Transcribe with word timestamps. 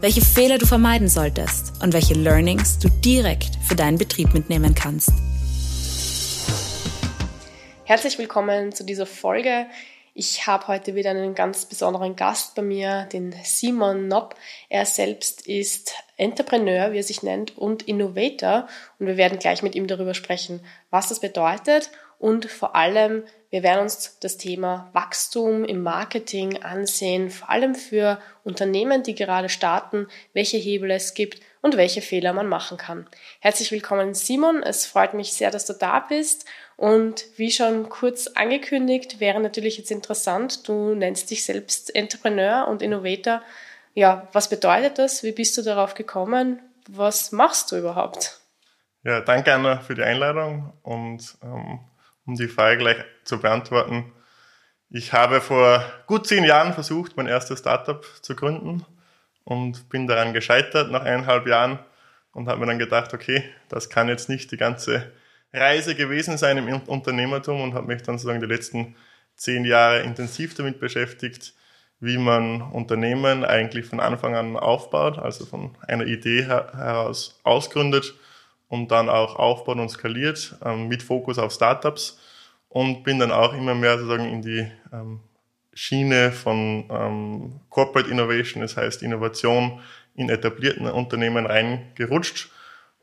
welche 0.00 0.22
Fehler 0.22 0.56
du 0.56 0.64
vermeiden 0.64 1.08
solltest 1.08 1.74
und 1.82 1.92
welche 1.92 2.14
Learnings 2.14 2.78
du 2.78 2.88
direkt 2.88 3.50
für 3.62 3.74
deinen 3.74 3.98
Betrieb 3.98 4.32
mitnehmen 4.32 4.74
kannst. 4.74 5.10
Herzlich 7.84 8.18
willkommen 8.18 8.72
zu 8.72 8.84
dieser 8.84 9.04
Folge. 9.04 9.66
Ich 10.14 10.46
habe 10.46 10.68
heute 10.68 10.94
wieder 10.94 11.10
einen 11.10 11.34
ganz 11.34 11.66
besonderen 11.66 12.16
Gast 12.16 12.54
bei 12.54 12.62
mir, 12.62 13.08
den 13.12 13.34
Simon 13.44 14.08
Nopp. 14.08 14.36
Er 14.70 14.86
selbst 14.86 15.46
ist 15.46 15.92
Entrepreneur, 16.16 16.92
wie 16.92 16.98
er 16.98 17.04
sich 17.04 17.22
nennt, 17.22 17.58
und 17.58 17.82
Innovator. 17.82 18.68
Und 18.98 19.06
wir 19.06 19.18
werden 19.18 19.38
gleich 19.38 19.62
mit 19.62 19.74
ihm 19.74 19.86
darüber 19.86 20.14
sprechen, 20.14 20.60
was 20.90 21.10
das 21.10 21.20
bedeutet 21.20 21.90
und 22.20 22.50
vor 22.50 22.76
allem, 22.76 23.24
wir 23.48 23.62
werden 23.62 23.80
uns 23.80 24.18
das 24.20 24.36
Thema 24.36 24.90
Wachstum 24.92 25.64
im 25.64 25.82
Marketing 25.82 26.62
ansehen, 26.62 27.30
vor 27.30 27.48
allem 27.48 27.74
für 27.74 28.20
Unternehmen, 28.44 29.02
die 29.02 29.14
gerade 29.14 29.48
starten, 29.48 30.06
welche 30.34 30.58
Hebel 30.58 30.90
es 30.90 31.14
gibt 31.14 31.40
und 31.62 31.78
welche 31.78 32.02
Fehler 32.02 32.34
man 32.34 32.46
machen 32.46 32.76
kann. 32.76 33.06
Herzlich 33.40 33.72
willkommen, 33.72 34.12
Simon. 34.12 34.62
Es 34.62 34.84
freut 34.84 35.14
mich 35.14 35.32
sehr, 35.32 35.50
dass 35.50 35.64
du 35.64 35.72
da 35.72 36.00
bist. 36.00 36.44
Und 36.76 37.24
wie 37.36 37.50
schon 37.50 37.88
kurz 37.88 38.26
angekündigt, 38.26 39.18
wäre 39.18 39.40
natürlich 39.40 39.78
jetzt 39.78 39.90
interessant, 39.90 40.68
du 40.68 40.94
nennst 40.94 41.30
dich 41.30 41.42
selbst 41.42 41.94
Entrepreneur 41.96 42.68
und 42.68 42.82
Innovator. 42.82 43.40
Ja, 43.94 44.28
was 44.32 44.50
bedeutet 44.50 44.98
das? 44.98 45.22
Wie 45.22 45.32
bist 45.32 45.56
du 45.56 45.62
darauf 45.62 45.94
gekommen? 45.94 46.60
Was 46.86 47.32
machst 47.32 47.72
du 47.72 47.78
überhaupt? 47.78 48.40
Ja, 49.04 49.22
danke 49.22 49.54
Anna 49.54 49.78
für 49.78 49.94
die 49.94 50.02
Einladung 50.02 50.74
und 50.82 51.38
ähm, 51.42 51.80
um 52.30 52.36
die 52.36 52.46
Frage 52.46 52.78
gleich 52.78 52.96
zu 53.24 53.40
beantworten. 53.40 54.12
Ich 54.88 55.12
habe 55.12 55.40
vor 55.40 55.84
gut 56.06 56.28
zehn 56.28 56.44
Jahren 56.44 56.72
versucht, 56.72 57.16
mein 57.16 57.26
erstes 57.26 57.58
Startup 57.58 58.06
zu 58.22 58.36
gründen 58.36 58.86
und 59.42 59.88
bin 59.88 60.06
daran 60.06 60.32
gescheitert 60.32 60.92
nach 60.92 61.02
eineinhalb 61.02 61.48
Jahren 61.48 61.80
und 62.32 62.46
habe 62.46 62.60
mir 62.60 62.66
dann 62.66 62.78
gedacht, 62.78 63.12
okay, 63.14 63.42
das 63.68 63.90
kann 63.90 64.08
jetzt 64.08 64.28
nicht 64.28 64.52
die 64.52 64.56
ganze 64.56 65.10
Reise 65.52 65.96
gewesen 65.96 66.38
sein 66.38 66.56
im 66.56 66.72
Unternehmertum 66.82 67.60
und 67.60 67.74
habe 67.74 67.88
mich 67.88 68.02
dann 68.02 68.16
sozusagen 68.16 68.40
die 68.40 68.46
letzten 68.46 68.94
zehn 69.34 69.64
Jahre 69.64 70.02
intensiv 70.02 70.54
damit 70.54 70.78
beschäftigt, 70.78 71.54
wie 71.98 72.16
man 72.16 72.62
Unternehmen 72.62 73.44
eigentlich 73.44 73.86
von 73.86 73.98
Anfang 73.98 74.36
an 74.36 74.56
aufbaut, 74.56 75.18
also 75.18 75.46
von 75.46 75.76
einer 75.88 76.06
Idee 76.06 76.44
heraus 76.44 77.40
ausgründet 77.42 78.14
und 78.70 78.90
dann 78.92 79.10
auch 79.10 79.36
aufbaut 79.36 79.78
und 79.78 79.90
skaliert 79.90 80.56
ähm, 80.64 80.88
mit 80.88 81.02
Fokus 81.02 81.38
auf 81.38 81.52
Startups 81.52 82.18
und 82.68 83.02
bin 83.02 83.18
dann 83.18 83.32
auch 83.32 83.52
immer 83.52 83.74
mehr 83.74 83.98
sozusagen 83.98 84.32
in 84.32 84.42
die 84.42 84.70
ähm, 84.92 85.20
Schiene 85.74 86.30
von 86.30 86.84
ähm, 86.88 87.60
Corporate 87.68 88.08
Innovation, 88.08 88.62
das 88.62 88.76
heißt 88.76 89.02
Innovation 89.02 89.80
in 90.14 90.30
etablierten 90.30 90.86
Unternehmen 90.86 91.46
reingerutscht, 91.46 92.50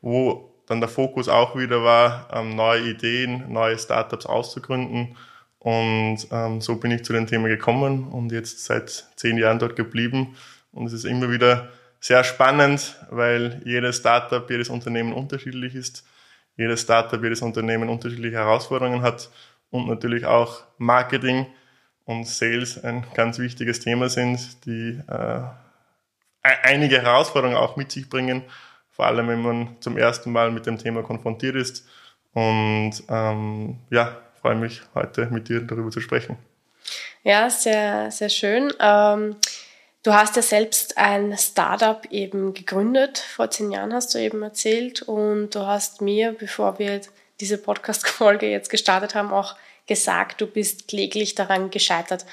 wo 0.00 0.54
dann 0.66 0.80
der 0.80 0.88
Fokus 0.88 1.28
auch 1.28 1.54
wieder 1.56 1.84
war, 1.84 2.28
ähm, 2.32 2.56
neue 2.56 2.90
Ideen, 2.90 3.52
neue 3.52 3.78
Startups 3.78 4.26
auszugründen. 4.26 5.16
Und 5.58 6.28
ähm, 6.30 6.60
so 6.60 6.76
bin 6.76 6.92
ich 6.92 7.04
zu 7.04 7.12
dem 7.12 7.26
Thema 7.26 7.48
gekommen 7.48 8.08
und 8.08 8.32
jetzt 8.32 8.64
seit 8.64 9.08
zehn 9.16 9.36
Jahren 9.36 9.58
dort 9.58 9.76
geblieben. 9.76 10.36
Und 10.72 10.86
es 10.86 10.92
ist 10.92 11.04
immer 11.04 11.30
wieder 11.30 11.68
sehr 12.00 12.24
spannend, 12.24 12.96
weil 13.10 13.60
jedes 13.64 13.98
Startup, 13.98 14.48
jedes 14.48 14.68
Unternehmen 14.68 15.12
unterschiedlich 15.12 15.74
ist. 15.74 16.04
Jedes 16.56 16.82
Startup, 16.82 17.22
jedes 17.22 17.42
Unternehmen 17.42 17.88
unterschiedliche 17.88 18.36
Herausforderungen 18.36 19.02
hat 19.02 19.30
und 19.70 19.86
natürlich 19.86 20.26
auch 20.26 20.62
Marketing 20.78 21.46
und 22.04 22.26
Sales 22.26 22.82
ein 22.82 23.04
ganz 23.14 23.38
wichtiges 23.38 23.80
Thema 23.80 24.08
sind, 24.08 24.64
die 24.64 25.00
äh, 25.08 25.40
einige 26.42 27.02
Herausforderungen 27.02 27.56
auch 27.56 27.76
mit 27.76 27.92
sich 27.92 28.08
bringen, 28.08 28.42
vor 28.90 29.06
allem 29.06 29.28
wenn 29.28 29.42
man 29.42 29.76
zum 29.80 29.96
ersten 29.96 30.32
Mal 30.32 30.50
mit 30.50 30.66
dem 30.66 30.78
Thema 30.78 31.02
konfrontiert 31.02 31.54
ist. 31.54 31.86
Und 32.32 32.94
ähm, 33.08 33.78
ja, 33.90 34.16
freue 34.40 34.56
mich 34.56 34.82
heute 34.94 35.26
mit 35.26 35.48
dir 35.48 35.60
darüber 35.60 35.90
zu 35.90 36.00
sprechen. 36.00 36.36
Ja, 37.22 37.50
sehr, 37.50 38.10
sehr 38.10 38.28
schön. 38.28 38.72
Ähm 38.80 39.36
Du 40.08 40.14
hast 40.14 40.36
ja 40.36 40.42
selbst 40.42 40.96
ein 40.96 41.36
Startup 41.36 42.02
eben 42.10 42.54
gegründet, 42.54 43.18
vor 43.18 43.50
zehn 43.50 43.70
Jahren 43.70 43.92
hast 43.92 44.14
du 44.14 44.18
eben 44.18 44.42
erzählt 44.42 45.02
und 45.02 45.54
du 45.54 45.66
hast 45.66 46.00
mir, 46.00 46.32
bevor 46.32 46.78
wir 46.78 47.02
diese 47.40 47.58
Podcast-Folge 47.58 48.48
jetzt 48.48 48.70
gestartet 48.70 49.14
haben, 49.14 49.34
auch 49.34 49.54
gesagt, 49.86 50.40
du 50.40 50.46
bist 50.46 50.88
kläglich 50.88 51.34
daran 51.34 51.68
gescheitert. 51.68 52.24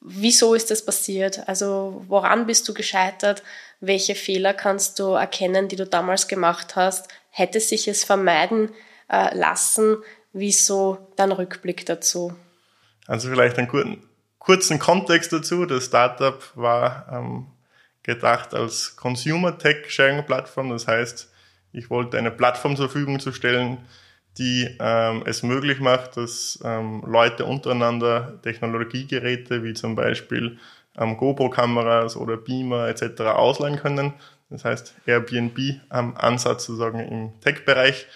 Wieso 0.00 0.54
ist 0.54 0.72
das 0.72 0.84
passiert? 0.84 1.48
Also 1.48 2.04
woran 2.08 2.46
bist 2.46 2.68
du 2.68 2.74
gescheitert? 2.74 3.44
Welche 3.78 4.16
Fehler 4.16 4.52
kannst 4.52 4.98
du 4.98 5.12
erkennen, 5.12 5.68
die 5.68 5.76
du 5.76 5.86
damals 5.86 6.26
gemacht 6.26 6.74
hast? 6.74 7.06
Hätte 7.30 7.60
sich 7.60 7.86
es 7.86 8.02
vermeiden 8.02 8.72
äh, 9.08 9.32
lassen? 9.38 9.98
Wieso 10.32 10.98
dein 11.14 11.30
Rückblick 11.30 11.86
dazu? 11.86 12.34
Also 13.06 13.28
vielleicht 13.28 13.56
einen 13.56 13.68
kurzen, 13.68 14.09
kurzen 14.40 14.80
Kontext 14.80 15.32
dazu. 15.32 15.64
Das 15.66 15.84
Startup 15.84 16.42
war 16.56 17.06
ähm, 17.12 17.46
gedacht 18.02 18.54
als 18.54 18.96
Consumer 18.96 19.56
Tech 19.56 19.88
Sharing 19.88 20.26
Plattform. 20.26 20.70
Das 20.70 20.88
heißt, 20.88 21.30
ich 21.72 21.88
wollte 21.90 22.18
eine 22.18 22.32
Plattform 22.32 22.74
zur 22.74 22.88
Verfügung 22.88 23.20
zu 23.20 23.30
stellen, 23.30 23.78
die 24.38 24.76
ähm, 24.80 25.22
es 25.26 25.44
möglich 25.44 25.78
macht, 25.78 26.16
dass 26.16 26.58
ähm, 26.64 27.04
Leute 27.06 27.44
untereinander 27.44 28.40
Technologiegeräte 28.42 29.62
wie 29.62 29.74
zum 29.74 29.94
Beispiel 29.94 30.58
ähm, 30.98 31.16
GoPro-Kameras 31.16 32.16
oder 32.16 32.36
Beamer 32.36 32.88
etc. 32.88 33.20
ausleihen 33.20 33.76
können. 33.76 34.14
Das 34.48 34.64
heißt 34.64 34.94
Airbnb 35.06 35.58
am 35.90 36.16
Ansatz 36.16 36.64
sozusagen 36.64 37.00
im 37.00 37.40
Tech-Bereich. 37.40 38.06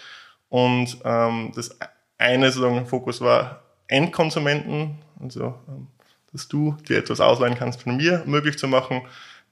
Und 0.49 0.97
ähm, 1.05 1.51
das 1.55 1.77
eine 2.17 2.51
sozusagen 2.51 2.85
Fokus 2.87 3.21
war 3.21 3.63
Endkonsumenten, 3.87 4.97
also 5.21 5.55
ähm, 5.67 5.87
dass 6.35 6.49
du 6.49 6.75
dir 6.89 6.97
etwas 6.97 7.21
ausleihen 7.21 7.55
kannst 7.55 7.83
von 7.83 7.95
mir 7.95 8.21
möglich 8.25 8.57
zu 8.57 8.67
machen. 8.67 9.03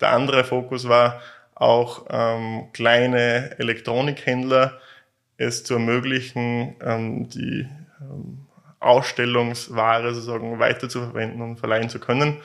Der 0.01 0.11
andere 0.11 0.43
Fokus 0.43 0.89
war 0.89 1.21
auch 1.55 2.07
ähm, 2.09 2.67
kleine 2.73 3.57
Elektronikhändler, 3.57 4.81
es 5.37 5.63
zu 5.63 5.75
ermöglichen, 5.75 6.75
ähm, 6.81 7.29
die 7.29 7.69
ähm, 8.01 8.45
Ausstellungsware 8.81 10.13
sozusagen 10.13 10.59
weiter 10.59 10.89
zu 10.89 10.99
verwenden 10.99 11.41
und 11.41 11.57
verleihen 11.57 11.87
zu 11.89 11.99
können. 11.99 12.41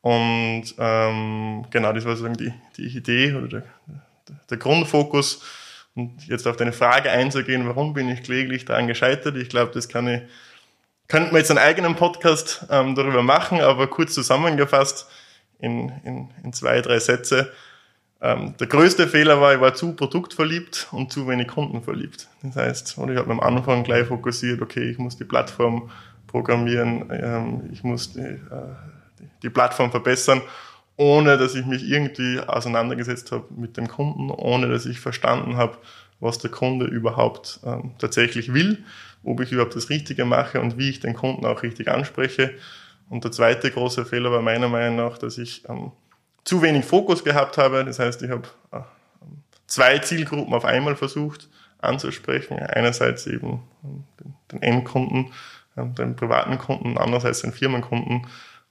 Und 0.00 0.64
ähm, 0.76 1.64
genau, 1.70 1.92
das 1.92 2.04
war 2.04 2.16
sozusagen 2.16 2.36
die, 2.36 2.52
die 2.76 2.96
Idee 2.96 3.34
oder 3.34 3.46
der, 3.46 3.64
der 4.50 4.56
Grundfokus. 4.56 5.44
Und 5.94 6.26
jetzt 6.26 6.48
auf 6.48 6.56
deine 6.56 6.72
Frage 6.72 7.12
einzugehen, 7.12 7.68
warum 7.68 7.94
bin 7.94 8.08
ich 8.08 8.24
kläglich 8.24 8.64
daran 8.64 8.88
gescheitert? 8.88 9.36
Ich 9.36 9.48
glaube, 9.48 9.70
das 9.72 9.88
kann 9.88 10.08
ich, 10.08 10.22
könnten 11.08 11.32
wir 11.32 11.38
jetzt 11.38 11.50
einen 11.50 11.58
eigenen 11.58 11.96
Podcast 11.96 12.66
ähm, 12.70 12.94
darüber 12.94 13.22
machen, 13.22 13.60
aber 13.60 13.86
kurz 13.86 14.14
zusammengefasst 14.14 15.08
in, 15.58 15.90
in, 16.04 16.28
in 16.44 16.52
zwei, 16.52 16.80
drei 16.82 16.98
Sätze. 16.98 17.50
Ähm, 18.20 18.54
der 18.58 18.66
größte 18.66 19.08
Fehler 19.08 19.40
war, 19.40 19.54
ich 19.54 19.60
war 19.60 19.74
zu 19.74 19.94
produktverliebt 19.94 20.88
und 20.92 21.12
zu 21.12 21.26
wenig 21.28 21.48
kundenverliebt. 21.48 22.28
Das 22.42 22.56
heißt, 22.56 22.98
und 22.98 23.10
ich 23.10 23.16
habe 23.16 23.30
am 23.30 23.40
Anfang 23.40 23.84
gleich 23.84 24.06
fokussiert, 24.06 24.60
okay, 24.60 24.90
ich 24.90 24.98
muss 24.98 25.16
die 25.16 25.24
Plattform 25.24 25.90
programmieren, 26.26 27.08
ähm, 27.10 27.70
ich 27.72 27.82
muss 27.84 28.12
die, 28.12 28.20
äh, 28.20 28.38
die 29.42 29.50
Plattform 29.50 29.90
verbessern, 29.90 30.42
ohne 30.96 31.38
dass 31.38 31.54
ich 31.54 31.64
mich 31.64 31.88
irgendwie 31.88 32.40
auseinandergesetzt 32.40 33.32
habe 33.32 33.44
mit 33.56 33.76
dem 33.76 33.88
Kunden, 33.88 34.30
ohne 34.30 34.68
dass 34.68 34.84
ich 34.84 35.00
verstanden 35.00 35.56
habe, 35.56 35.78
was 36.20 36.38
der 36.38 36.50
Kunde 36.50 36.86
überhaupt 36.86 37.60
ähm, 37.64 37.92
tatsächlich 37.98 38.52
will, 38.52 38.84
ob 39.24 39.40
ich 39.40 39.52
überhaupt 39.52 39.76
das 39.76 39.90
Richtige 39.90 40.24
mache 40.24 40.60
und 40.60 40.78
wie 40.78 40.90
ich 40.90 41.00
den 41.00 41.14
Kunden 41.14 41.46
auch 41.46 41.62
richtig 41.62 41.88
anspreche. 41.88 42.54
Und 43.10 43.24
der 43.24 43.32
zweite 43.32 43.70
große 43.70 44.04
Fehler 44.04 44.30
war 44.30 44.42
meiner 44.42 44.68
Meinung 44.68 44.96
nach, 44.96 45.18
dass 45.18 45.38
ich 45.38 45.68
ähm, 45.68 45.92
zu 46.44 46.62
wenig 46.62 46.84
Fokus 46.84 47.24
gehabt 47.24 47.58
habe. 47.58 47.84
Das 47.84 47.98
heißt, 47.98 48.22
ich 48.22 48.30
habe 48.30 48.48
äh, 48.72 48.80
zwei 49.66 49.98
Zielgruppen 49.98 50.54
auf 50.54 50.64
einmal 50.64 50.96
versucht 50.96 51.48
anzusprechen. 51.78 52.58
Einerseits 52.58 53.26
eben 53.26 53.62
den 54.52 54.62
Endkunden, 54.62 55.32
ähm, 55.76 55.94
den 55.94 56.16
privaten 56.16 56.58
Kunden, 56.58 56.98
andererseits 56.98 57.42
den 57.42 57.52
Firmenkunden. 57.52 58.26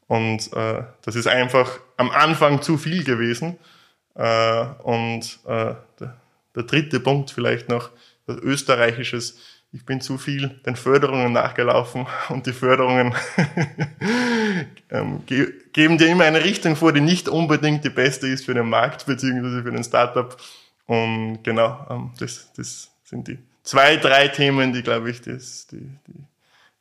Und 0.08 0.54
äh, 0.54 0.84
das 1.02 1.16
ist 1.16 1.28
einfach 1.28 1.80
am 1.98 2.12
Anfang 2.12 2.62
zu 2.62 2.78
viel 2.78 3.04
gewesen. 3.04 3.58
Äh, 4.16 4.66
und 4.84 5.40
äh, 5.46 5.76
der, 6.00 6.18
der 6.56 6.64
dritte 6.64 7.00
Punkt 7.00 7.32
vielleicht 7.32 7.70
noch, 7.70 7.90
das 8.26 8.38
Österreichisches. 8.38 9.40
Ich 9.74 9.86
bin 9.86 10.00
zu 10.00 10.18
viel 10.18 10.50
den 10.66 10.76
Förderungen 10.76 11.34
nachgelaufen 11.34 12.08
und 12.30 12.46
die 12.46 12.54
Förderungen 12.54 13.14
ähm, 14.90 15.26
ge 15.26 15.54
geben 15.74 15.98
dir 15.98 16.08
immer 16.08 16.24
eine 16.24 16.44
Richtung 16.44 16.76
vor, 16.76 16.94
die 16.94 17.02
nicht 17.02 17.30
unbedingt 17.30 17.84
die 17.84 17.90
beste 17.90 18.28
ist 18.28 18.46
für 18.46 18.54
den 18.54 18.70
Markt 18.70 19.06
beziehungsweise 19.06 19.62
für 19.62 19.72
den 19.72 19.84
Startup. 19.84 20.36
Und 20.88 21.44
genau, 21.44 21.86
ähm, 21.90 22.12
das, 22.18 22.52
das 22.56 22.90
sind 23.04 23.28
die 23.28 23.38
zwei, 23.64 23.98
drei 23.98 24.30
Themen, 24.30 24.74
die, 24.74 24.82
glaube 24.82 25.12
ich, 25.12 25.22
das, 25.22 25.68
die, 25.68 25.90
die, 26.08 26.24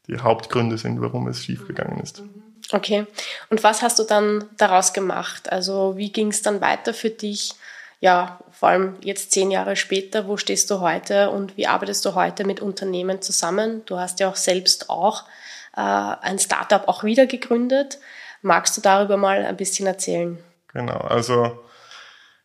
die 0.06 0.18
Hauptgründe 0.18 0.78
sind, 0.78 1.00
warum 1.00 1.26
es 1.28 1.44
schiefgegangen 1.44 2.00
ist. 2.00 2.22
Okay. 2.72 3.06
Und 3.50 3.62
was 3.62 3.82
hast 3.82 3.98
du 3.98 4.04
dann 4.04 4.44
daraus 4.56 4.92
gemacht? 4.92 5.50
Also 5.52 5.96
wie 5.96 6.10
ging 6.10 6.28
es 6.28 6.42
dann 6.42 6.60
weiter 6.60 6.94
für 6.94 7.10
dich? 7.10 7.54
Ja, 8.00 8.40
vor 8.50 8.68
allem 8.68 8.96
jetzt 9.00 9.32
zehn 9.32 9.50
Jahre 9.50 9.74
später, 9.74 10.28
wo 10.28 10.36
stehst 10.36 10.70
du 10.70 10.80
heute 10.80 11.30
und 11.30 11.56
wie 11.56 11.66
arbeitest 11.66 12.04
du 12.04 12.14
heute 12.14 12.44
mit 12.44 12.60
Unternehmen 12.60 13.22
zusammen? 13.22 13.82
Du 13.86 13.98
hast 13.98 14.20
ja 14.20 14.28
auch 14.28 14.36
selbst 14.36 14.90
auch 14.90 15.24
äh, 15.76 15.80
ein 15.80 16.38
Startup 16.38 16.86
auch 16.88 17.04
wieder 17.04 17.26
gegründet. 17.26 17.98
Magst 18.42 18.76
du 18.76 18.80
darüber 18.80 19.16
mal 19.16 19.44
ein 19.44 19.56
bisschen 19.56 19.86
erzählen? 19.86 20.38
Genau, 20.72 20.98
also 20.98 21.64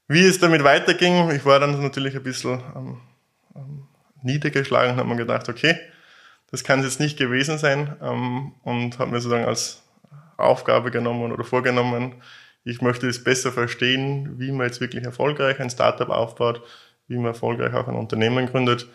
wie 0.07 0.25
es 0.25 0.39
damit 0.39 0.63
weiterging, 0.63 1.31
ich 1.31 1.45
war 1.45 1.59
dann 1.59 1.81
natürlich 1.81 2.15
ein 2.15 2.23
bisschen 2.23 2.63
ähm, 2.75 3.01
ähm, 3.55 3.87
niedergeschlagen 4.23 4.91
und 4.91 4.97
habe 4.99 5.09
mir 5.09 5.17
gedacht, 5.17 5.49
okay, 5.49 5.77
das 6.49 6.63
kann 6.63 6.79
es 6.79 6.85
jetzt 6.85 6.99
nicht 6.99 7.17
gewesen 7.17 7.57
sein 7.57 7.95
ähm, 8.01 8.53
und 8.63 8.99
habe 8.99 9.11
mir 9.11 9.21
sozusagen 9.21 9.45
als 9.45 9.81
Aufgabe 10.37 10.91
genommen 10.91 11.31
oder 11.31 11.43
vorgenommen, 11.43 12.21
ich 12.63 12.81
möchte 12.81 13.07
es 13.07 13.23
besser 13.23 13.51
verstehen, 13.51 14.39
wie 14.39 14.51
man 14.51 14.67
jetzt 14.67 14.81
wirklich 14.81 15.03
erfolgreich 15.03 15.59
ein 15.59 15.69
Startup 15.69 16.09
aufbaut, 16.09 16.61
wie 17.07 17.17
man 17.17 17.27
erfolgreich 17.27 17.73
auch 17.73 17.87
ein 17.87 17.95
Unternehmen 17.95 18.47
gründet 18.47 18.87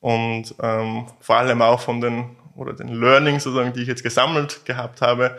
und 0.00 0.54
ähm, 0.62 1.06
vor 1.20 1.36
allem 1.36 1.62
auch 1.62 1.80
von 1.80 2.00
den 2.00 2.36
oder 2.54 2.72
den 2.72 2.88
Learnings 2.88 3.44
sozusagen, 3.44 3.72
die 3.72 3.82
ich 3.82 3.88
jetzt 3.88 4.02
gesammelt 4.02 4.64
gehabt 4.64 5.00
habe, 5.00 5.38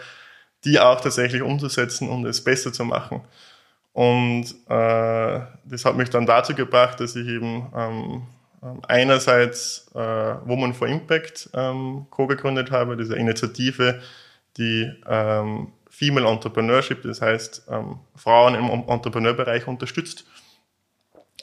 die 0.63 0.79
auch 0.79 1.01
tatsächlich 1.01 1.41
umzusetzen 1.41 2.09
und 2.09 2.25
es 2.25 2.43
besser 2.43 2.71
zu 2.71 2.85
machen. 2.85 3.21
Und 3.91 4.45
äh, 4.69 5.41
das 5.65 5.83
hat 5.83 5.97
mich 5.97 6.09
dann 6.09 6.25
dazu 6.25 6.53
gebracht, 6.53 6.99
dass 6.99 7.15
ich 7.15 7.27
eben 7.27 7.71
ähm, 7.75 8.21
ähm, 8.61 8.81
einerseits 8.87 9.89
äh, 9.93 9.99
Woman 9.99 10.73
for 10.73 10.87
Impact 10.87 11.49
ähm, 11.53 12.07
co-gegründet 12.09 12.71
habe, 12.71 12.97
diese 12.97 13.15
Initiative, 13.15 14.01
die 14.57 14.91
ähm, 15.07 15.71
Female 15.99 16.29
Entrepreneurship, 16.29 17.03
das 17.03 17.21
heißt 17.21 17.63
ähm, 17.69 17.99
Frauen 18.15 18.55
im 18.55 18.69
Entrepreneurbereich 18.87 19.67
unterstützt, 19.67 20.23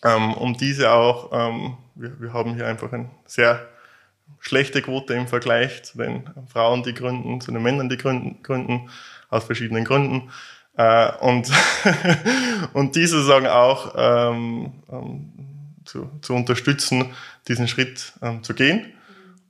ähm, 0.03 0.33
um 0.33 0.57
diese 0.57 0.93
auch, 0.93 1.31
ähm, 1.31 1.77
wir, 1.95 2.19
wir 2.19 2.33
haben 2.33 2.55
hier 2.55 2.67
einfach 2.67 2.91
eine 2.91 3.11
sehr 3.27 3.69
schlechte 4.41 4.81
Quote 4.81 5.13
im 5.13 5.29
Vergleich 5.29 5.83
zu 5.83 5.99
den 5.99 6.31
Frauen, 6.49 6.83
die 6.83 6.95
gründen, 6.95 7.43
zu 7.43 7.53
den 7.53 7.63
Männern, 7.63 7.91
die 7.91 7.99
gründen, 7.99 8.43
gründen 8.43 8.89
aus 9.29 9.45
verschiedenen 9.45 9.85
Gründen. 9.85 10.31
Äh, 10.79 11.13
und, 11.21 11.53
und 12.73 12.97
diese 12.97 13.23
sagen 13.25 13.49
auch 13.49 13.93
ähm, 13.95 14.73
ähm, 14.91 15.33
zu, 15.85 16.11
zu 16.23 16.33
unterstützen, 16.33 17.13
diesen 17.47 17.69
Schritt 17.69 18.15
ähm, 18.23 18.43
zu 18.43 18.55
gehen 18.55 18.91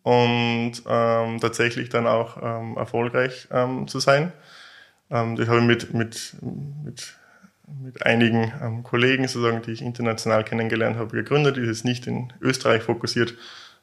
und 0.03 0.83
ähm, 0.85 1.41
tatsächlich 1.41 1.91
dann 1.91 2.09
auch 2.09 2.39
ähm, 2.43 2.77
erfolgreich 2.77 3.47
ähm, 3.53 3.87
zu 3.87 4.01
sein. 4.01 4.33
Ähm, 5.11 5.37
das 5.37 5.49
habe 5.49 5.61
ich 5.61 5.67
mit, 5.67 5.95
mit, 5.95 6.37
mit, 6.85 7.15
mit 7.83 8.05
einigen 8.05 8.53
ähm, 8.63 8.83
Kollegen, 8.83 9.27
sozusagen, 9.29 9.63
die 9.63 9.73
ich 9.73 9.83
international 9.83 10.45
kennengelernt 10.45 10.97
habe, 10.97 11.17
gegründet. 11.17 11.57
Ist 11.57 11.69
es 11.69 11.85
nicht 11.85 12.07
in 12.07 12.33
Österreich 12.41 12.83
fokussiert, 12.83 13.35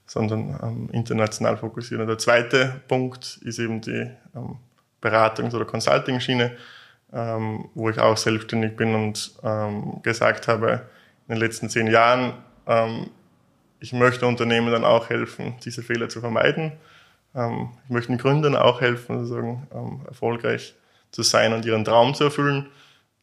sondern 0.06 0.60
ähm, 0.62 0.90
international 0.92 1.58
fokussiert. 1.58 2.02
Und 2.02 2.08
der 2.08 2.18
zweite 2.18 2.82
Punkt 2.88 3.40
ist 3.44 3.60
eben 3.60 3.82
die 3.82 4.10
ähm, 4.36 4.58
Beratungs- 5.02 5.56
oder 5.56 5.66
Consulting-Schiene, 5.66 6.52
ähm, 7.14 7.70
wo 7.74 7.90
ich 7.90 8.00
auch 8.00 8.18
selbstständig 8.18 8.76
bin 8.76 8.96
und 8.96 9.34
ähm, 9.44 10.02
gesagt 10.02 10.48
habe, 10.48 10.88
in 11.28 11.36
den 11.36 11.40
letzten 11.40 11.70
zehn 11.70 11.88
Jahren, 11.88 12.34
ähm, 12.68 13.10
ich 13.80 13.94
möchte 13.94 14.28
Unternehmen 14.28 14.72
dann 14.72 14.86
auch 14.86 15.10
helfen, 15.10 15.56
diese 15.64 15.84
Fehler 15.84 16.08
zu 16.08 16.22
vermeiden. 16.22 16.72
Ich 17.34 17.90
möchte 17.90 18.14
den 18.14 18.20
Gründern 18.20 18.56
auch 18.56 18.80
helfen, 18.80 19.26
sozusagen, 19.26 19.68
erfolgreich 20.08 20.76
zu 21.14 21.22
sein 21.22 21.54
und 21.54 21.64
ihren 21.64 21.86
Traum 21.86 22.14
zu 22.14 22.26
erfüllen. 22.26 22.68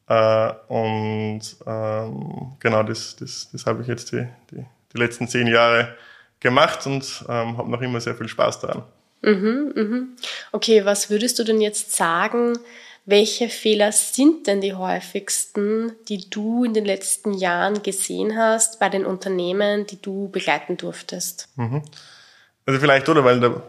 Äh, 0.09 0.53
und 0.69 1.43
ähm, 1.67 2.53
genau 2.59 2.83
das, 2.83 3.17
das, 3.17 3.51
das 3.53 3.67
habe 3.67 3.83
ich 3.83 3.89
jetzt 3.89 4.13
die, 4.13 4.27
die, 4.51 4.65
die 4.95 4.99
letzten 4.99 5.29
zehn 5.29 5.47
Jahre 5.47 5.95
gemacht 6.39 6.87
und 6.87 7.25
ähm, 7.29 7.59
habe 7.59 7.71
noch 7.71 7.83
immer 7.83 8.01
sehr 8.01 8.15
viel 8.15 8.29
Spaß 8.29 8.61
daran. 8.61 8.85
Mhm, 9.23 9.73
mhm. 9.75 10.09
Okay, 10.53 10.85
was 10.87 11.11
würdest 11.11 11.39
du 11.39 11.45
denn 11.45 11.61
jetzt 11.61 11.95
sagen, 11.95 12.59
welche 13.05 13.49
Fehler 13.49 13.93
sind 13.93 14.47
denn 14.47 14.61
die 14.61 14.75
häufigsten, 14.75 15.93
die 16.09 16.31
du 16.31 16.65
in 16.65 16.75
den 16.75 16.85
letzten 16.85 17.35
Jahren 17.35 17.83
gesehen 17.83 18.37
hast 18.37 18.79
bei 18.79 18.89
den 18.89 19.05
Unternehmen, 19.05 19.87
die 19.87 20.01
du 20.01 20.29
begleiten 20.31 20.77
durftest? 20.77 21.49
Mhm. 21.57 21.83
Also 22.67 22.81
vielleicht, 22.81 23.09
oder 23.09 23.25
weil 23.25 23.41
der, 23.41 23.63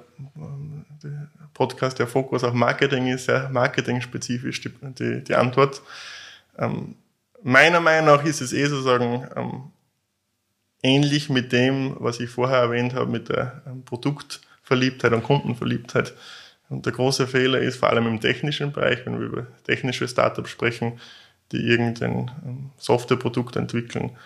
Podcast 1.62 2.00
der 2.00 2.08
Fokus 2.08 2.44
auf 2.44 2.56
Marketing 2.56 3.06
ist, 3.06 3.26
sehr 3.26 3.48
marketing-spezifisch 3.50 4.62
die, 4.62 4.72
die, 4.98 5.24
die 5.24 5.36
Antwort. 5.36 5.84
Ähm, 6.58 6.96
meiner 7.44 7.80
Meinung 7.80 8.16
nach 8.16 8.26
ist 8.26 8.42
es 8.42 8.52
eh 8.52 8.66
sozusagen 8.66 9.28
ähm, 9.36 9.72
ähnlich 10.82 11.30
mit 11.30 11.52
dem, 11.52 11.96
was 12.00 12.20
ich 12.20 12.32
vorher 12.32 12.58
erwähnt 12.58 12.96
habe, 12.96 13.06
mit 13.06 13.30
der 13.30 13.62
ähm, 13.68 13.86
Produktverliebtheit 13.86 15.14
und 15.14 15.22
Kundenverliebtheit. 15.22 16.16
Und 16.70 16.88
der 16.88 16.94
große 16.94 17.28
Fehler 17.28 17.60
ist 17.60 17.78
vor 17.78 17.92
allem 17.92 18.08
im 18.08 18.20
technischen 18.20 18.72
Bereich, 18.72 19.06
wenn 19.06 19.20
wir 19.20 19.28
über 19.28 19.48
technische 19.64 20.08
Startups 20.08 20.50
sprechen, 20.50 21.00
die 21.52 21.58
irgendein 21.58 22.32
ähm, 22.44 22.72
Softwareprodukt 22.78 23.56
entwickeln, 23.56 24.18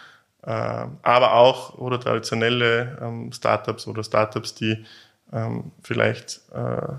äh, 0.43 0.85
aber 1.01 1.33
auch 1.33 1.77
oder 1.77 1.99
traditionelle 1.99 2.97
ähm, 3.01 3.33
Startups 3.33 3.87
oder 3.87 4.05
Startups, 4.05 4.55
die 4.55 4.85
ähm, 5.33 5.71
vielleicht 5.81 6.41
äh, 6.53 6.93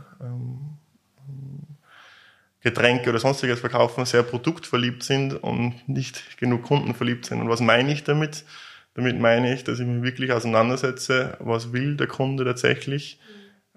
Getränke 2.66 3.10
oder 3.10 3.20
sonstiges 3.20 3.60
verkaufen, 3.60 4.04
sehr 4.06 4.24
produktverliebt 4.24 5.04
sind 5.04 5.34
und 5.34 5.88
nicht 5.88 6.36
genug 6.36 6.64
kundenverliebt 6.64 7.26
sind. 7.26 7.40
Und 7.40 7.48
was 7.48 7.60
meine 7.60 7.92
ich 7.92 8.02
damit? 8.02 8.44
Damit 8.94 9.20
meine 9.20 9.54
ich, 9.54 9.62
dass 9.62 9.78
ich 9.78 9.86
mich 9.86 10.02
wirklich 10.02 10.32
auseinandersetze, 10.32 11.36
was 11.38 11.72
will 11.72 11.96
der 11.96 12.08
Kunde 12.08 12.44
tatsächlich, 12.44 13.20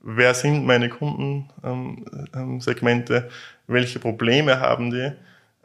wer 0.01 0.33
sind 0.33 0.65
meine 0.65 0.89
Kundensegmente, 0.89 3.15
ähm, 3.15 3.23
ähm, 3.23 3.29
welche 3.67 3.99
Probleme 3.99 4.59
haben 4.59 4.89
die, 4.91 5.11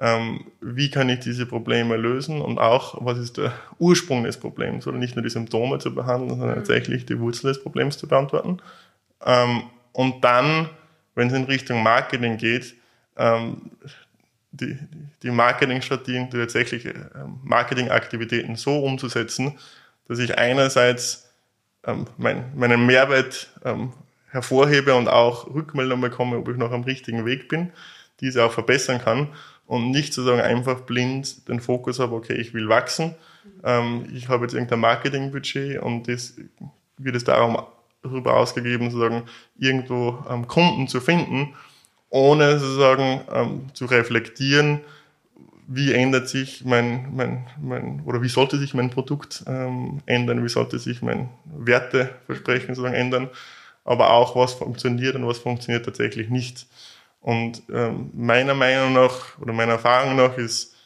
ähm, 0.05 0.45
wie 0.61 0.91
kann 0.91 1.09
ich 1.09 1.21
diese 1.21 1.47
Probleme 1.47 1.97
lösen 1.97 2.43
und 2.43 2.59
auch, 2.59 3.03
was 3.03 3.17
ist 3.17 3.39
der 3.39 3.55
Ursprung 3.79 4.25
des 4.25 4.37
Problems, 4.37 4.87
oder 4.87 4.99
nicht 4.99 5.17
nur 5.17 5.23
die 5.23 5.31
Symptome 5.31 5.79
zu 5.79 5.95
behandeln, 5.95 6.39
sondern 6.39 6.51
mhm. 6.51 6.55
tatsächlich 6.57 7.07
die 7.07 7.19
Wurzel 7.19 7.49
des 7.49 7.63
Problems 7.63 7.97
zu 7.97 8.07
beantworten. 8.07 8.59
und 9.93 10.23
dann, 10.23 10.69
wenn 11.15 11.29
es 11.29 11.33
in 11.33 11.45
Richtung 11.45 11.83
Marketing 11.83 12.37
geht, 12.37 12.75
die, 14.53 14.79
die 15.23 15.31
Marketingstrategien, 15.31 16.29
die 16.29 16.37
tatsächlich 16.37 16.87
Marketingaktivitäten 17.43 18.57
so 18.57 18.85
umzusetzen, 18.85 19.59
dass 20.07 20.19
ich 20.19 20.37
einerseits 20.37 21.31
mein, 22.19 22.53
meinen 22.55 22.85
Mehrwert 22.85 23.49
hervorhebe 24.29 24.95
und 24.95 25.09
auch 25.09 25.47
Rückmeldungen 25.47 26.03
bekomme, 26.03 26.37
ob 26.37 26.49
ich 26.51 26.59
noch 26.59 26.73
am 26.73 26.83
richtigen 26.83 27.25
Weg 27.25 27.49
bin, 27.49 27.73
diese 28.21 28.45
auch 28.45 28.53
verbessern 28.53 29.01
kann 29.01 29.29
und 29.67 29.91
nicht 29.91 30.13
sozusagen 30.13 30.41
einfach 30.41 30.81
blind 30.81 31.49
den 31.49 31.61
Fokus 31.61 31.99
habe, 31.99 32.15
okay, 32.15 32.35
ich 32.35 32.55
will 32.55 32.69
wachsen, 32.69 33.15
ähm, 33.63 34.07
ich 34.15 34.29
habe 34.29 34.45
jetzt 34.45 34.55
irgendein 34.55 34.81
Marketingbudget 34.81 35.81
und 35.81 36.09
das 36.09 36.35
wird 36.99 37.17
es 37.17 37.25
darum 37.25 37.59
darüber 38.03 38.37
ausgegeben, 38.37 38.91
sozusagen 38.91 39.25
irgendwo 39.59 40.19
ähm, 40.31 40.47
Kunden 40.47 40.89
zu 40.89 41.01
finden, 41.01 41.55
ohne 42.11 42.59
sozusagen 42.59 43.23
ähm, 43.33 43.63
zu 43.73 43.87
reflektieren, 43.87 44.81
wie 45.67 45.93
ändert 45.93 46.29
sich 46.29 46.65
mein, 46.65 47.15
mein, 47.17 47.47
mein 47.61 48.03
oder 48.05 48.21
wie 48.21 48.29
sollte 48.29 48.59
sich 48.59 48.75
mein 48.75 48.91
Produkt 48.91 49.45
ähm, 49.47 50.01
ändern, 50.05 50.45
wie 50.45 50.49
sollte 50.51 50.79
sich 50.79 51.01
mein 51.01 51.31
Werteversprechen 51.45 52.75
sozusagen 52.75 52.95
ändern 52.95 53.31
aber 53.85 54.11
auch 54.11 54.35
was 54.35 54.55
funktioniert 54.55 55.15
und 55.15 55.27
was 55.27 55.39
funktioniert 55.39 55.85
tatsächlich 55.85 56.31
nicht. 56.31 56.67
Und 57.25 57.63
ähm, 57.73 58.11
meiner 58.13 58.53
Meinung 58.53 58.93
nach 58.93 59.39
oder 59.41 59.55
meiner 59.55 59.73
Erfahrung 59.73 60.15
nach 60.15 60.37
ist 60.37 60.77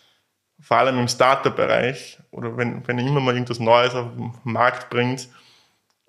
vor 0.60 0.76
allem 0.76 0.96
im 0.96 1.08
Startup-Bereich 1.08 2.20
oder 2.30 2.56
wenn, 2.56 2.86
wenn 2.86 2.96
immer 3.00 3.18
mal 3.18 3.34
irgendwas 3.34 3.58
Neues 3.58 3.92
auf 3.96 4.14
den 4.14 4.32
Markt 4.44 4.88
bringt, 4.88 5.28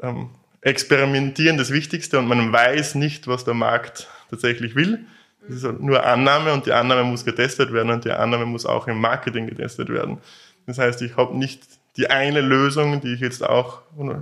ähm, 0.04 0.30
experimentieren 0.62 1.58
das 1.58 1.72
Wichtigste 1.72 2.20
und 2.20 2.28
man 2.28 2.54
weiß 2.54 2.94
nicht, 2.94 3.26
was 3.26 3.44
der 3.44 3.56
Markt 3.56 4.08
tatsächlich 4.30 4.76
will. 4.76 5.04
Das 5.42 5.64
ist 5.64 5.80
nur 5.80 6.06
Annahme 6.06 6.54
und 6.54 6.68
die 6.68 6.74
Annahme 6.74 7.06
muss 7.06 7.26
getestet 7.26 7.74
werden 7.74 7.90
und 7.90 8.06
die 8.06 8.12
Annahme 8.12 8.46
muss 8.46 8.68
auch 8.68 8.88
im 8.88 9.02
Marketing 9.02 9.48
getestet 9.48 9.90
werden. 9.90 10.20
Das 10.68 10.78
heißt, 10.78 11.02
ich 11.02 11.18
habe 11.18 11.36
nicht 11.36 11.64
die 11.98 12.12
eine 12.12 12.42
Lösung, 12.42 13.02
die 13.02 13.16
ich 13.16 13.20
jetzt 13.20 13.44
auch, 13.44 13.82
da 13.98 14.22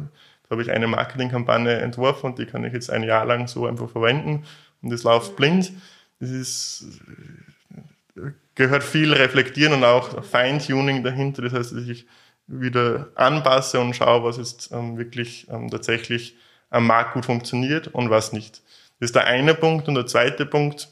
habe 0.51 0.61
ich 0.61 0.71
eine 0.71 0.87
Marketingkampagne 0.87 1.81
entworfen 1.81 2.27
und 2.27 2.39
die 2.39 2.45
kann 2.45 2.63
ich 2.63 2.71
jetzt 2.71 2.89
ein 2.89 3.03
Jahr 3.03 3.25
lang 3.25 3.49
so 3.49 3.65
einfach 3.65 3.89
verwenden 3.89 4.45
und 4.81 4.89
das 4.89 5.03
läuft 5.03 5.35
blind. 5.35 5.73
Das 6.19 6.29
ist, 6.29 6.85
gehört 8.55 8.83
viel 8.83 9.13
Reflektieren 9.13 9.73
und 9.73 9.83
auch 9.83 10.23
Feintuning 10.23 11.03
dahinter. 11.03 11.43
Das 11.43 11.53
heißt, 11.53 11.73
dass 11.73 11.87
ich 11.87 12.07
wieder 12.47 13.09
anpasse 13.15 13.79
und 13.79 13.95
schaue, 13.95 14.23
was 14.23 14.37
jetzt 14.37 14.71
ähm, 14.71 14.97
wirklich 14.97 15.47
ähm, 15.49 15.69
tatsächlich 15.69 16.35
am 16.69 16.87
Markt 16.87 17.13
gut 17.13 17.25
funktioniert 17.25 17.87
und 17.87 18.09
was 18.09 18.33
nicht. 18.33 18.61
Das 18.99 19.09
ist 19.09 19.15
der 19.15 19.25
eine 19.25 19.53
Punkt. 19.53 19.87
Und 19.87 19.95
der 19.95 20.07
zweite 20.07 20.45
Punkt 20.45 20.89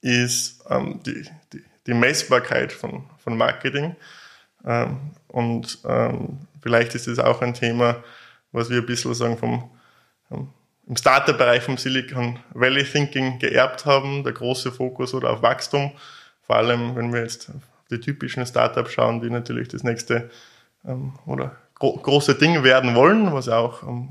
ist 0.00 0.62
ähm, 0.68 1.00
die, 1.04 1.26
die, 1.52 1.64
die 1.86 1.94
Messbarkeit 1.94 2.72
von, 2.72 3.04
von 3.18 3.36
Marketing. 3.36 3.96
Ähm, 4.64 5.12
und 5.28 5.78
ähm, 5.84 6.40
vielleicht 6.60 6.94
ist 6.94 7.06
das 7.06 7.18
auch 7.18 7.40
ein 7.42 7.54
Thema, 7.54 8.02
was 8.52 8.70
wir 8.70 8.78
ein 8.78 8.86
bisschen 8.86 9.14
sagen 9.14 9.38
vom 9.38 9.70
ähm, 10.30 10.48
im 10.86 10.96
Startup-Bereich 10.96 11.62
vom 11.62 11.76
Silicon 11.76 12.38
Valley 12.54 12.84
Thinking 12.84 13.38
geerbt 13.38 13.86
haben, 13.86 14.22
der 14.22 14.32
große 14.32 14.70
Fokus 14.72 15.14
oder 15.14 15.30
auf 15.30 15.42
Wachstum. 15.42 15.92
Vor 16.42 16.56
allem, 16.56 16.94
wenn 16.94 17.12
wir 17.12 17.22
jetzt 17.22 17.48
auf 17.50 17.62
die 17.90 18.00
typischen 18.00 18.46
Startups 18.46 18.92
schauen, 18.92 19.20
die 19.20 19.30
natürlich 19.30 19.68
das 19.68 19.82
nächste 19.82 20.30
ähm, 20.84 21.12
oder 21.26 21.56
gro 21.74 21.96
große 21.96 22.36
Ding 22.36 22.62
werden 22.62 22.94
wollen, 22.94 23.32
was 23.32 23.46
ja 23.46 23.58
auch 23.58 23.82
ähm, 23.82 24.08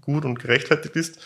gut 0.00 0.24
und 0.24 0.38
gerechtfertigt 0.38 0.96
ist. 0.96 1.20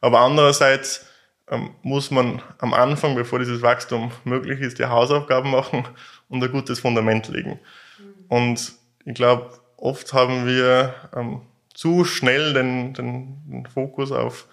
Aber 0.00 0.20
andererseits 0.20 1.06
ähm, 1.50 1.70
muss 1.82 2.10
man 2.10 2.42
am 2.58 2.72
Anfang, 2.72 3.14
bevor 3.14 3.38
dieses 3.38 3.62
Wachstum 3.62 4.10
möglich 4.24 4.60
ist, 4.60 4.78
die 4.78 4.86
Hausaufgaben 4.86 5.50
machen 5.50 5.86
und 6.28 6.42
ein 6.42 6.52
gutes 6.52 6.80
Fundament 6.80 7.28
legen. 7.28 7.58
Und 8.28 8.72
ich 9.04 9.14
glaube, 9.14 9.50
oft 9.76 10.12
haben 10.12 10.46
wir 10.46 10.94
ähm, 11.14 11.42
zu 11.78 12.04
schnell 12.04 12.54
den, 12.54 12.92
den, 12.92 13.64
Fokus 13.72 14.10
auf, 14.10 14.48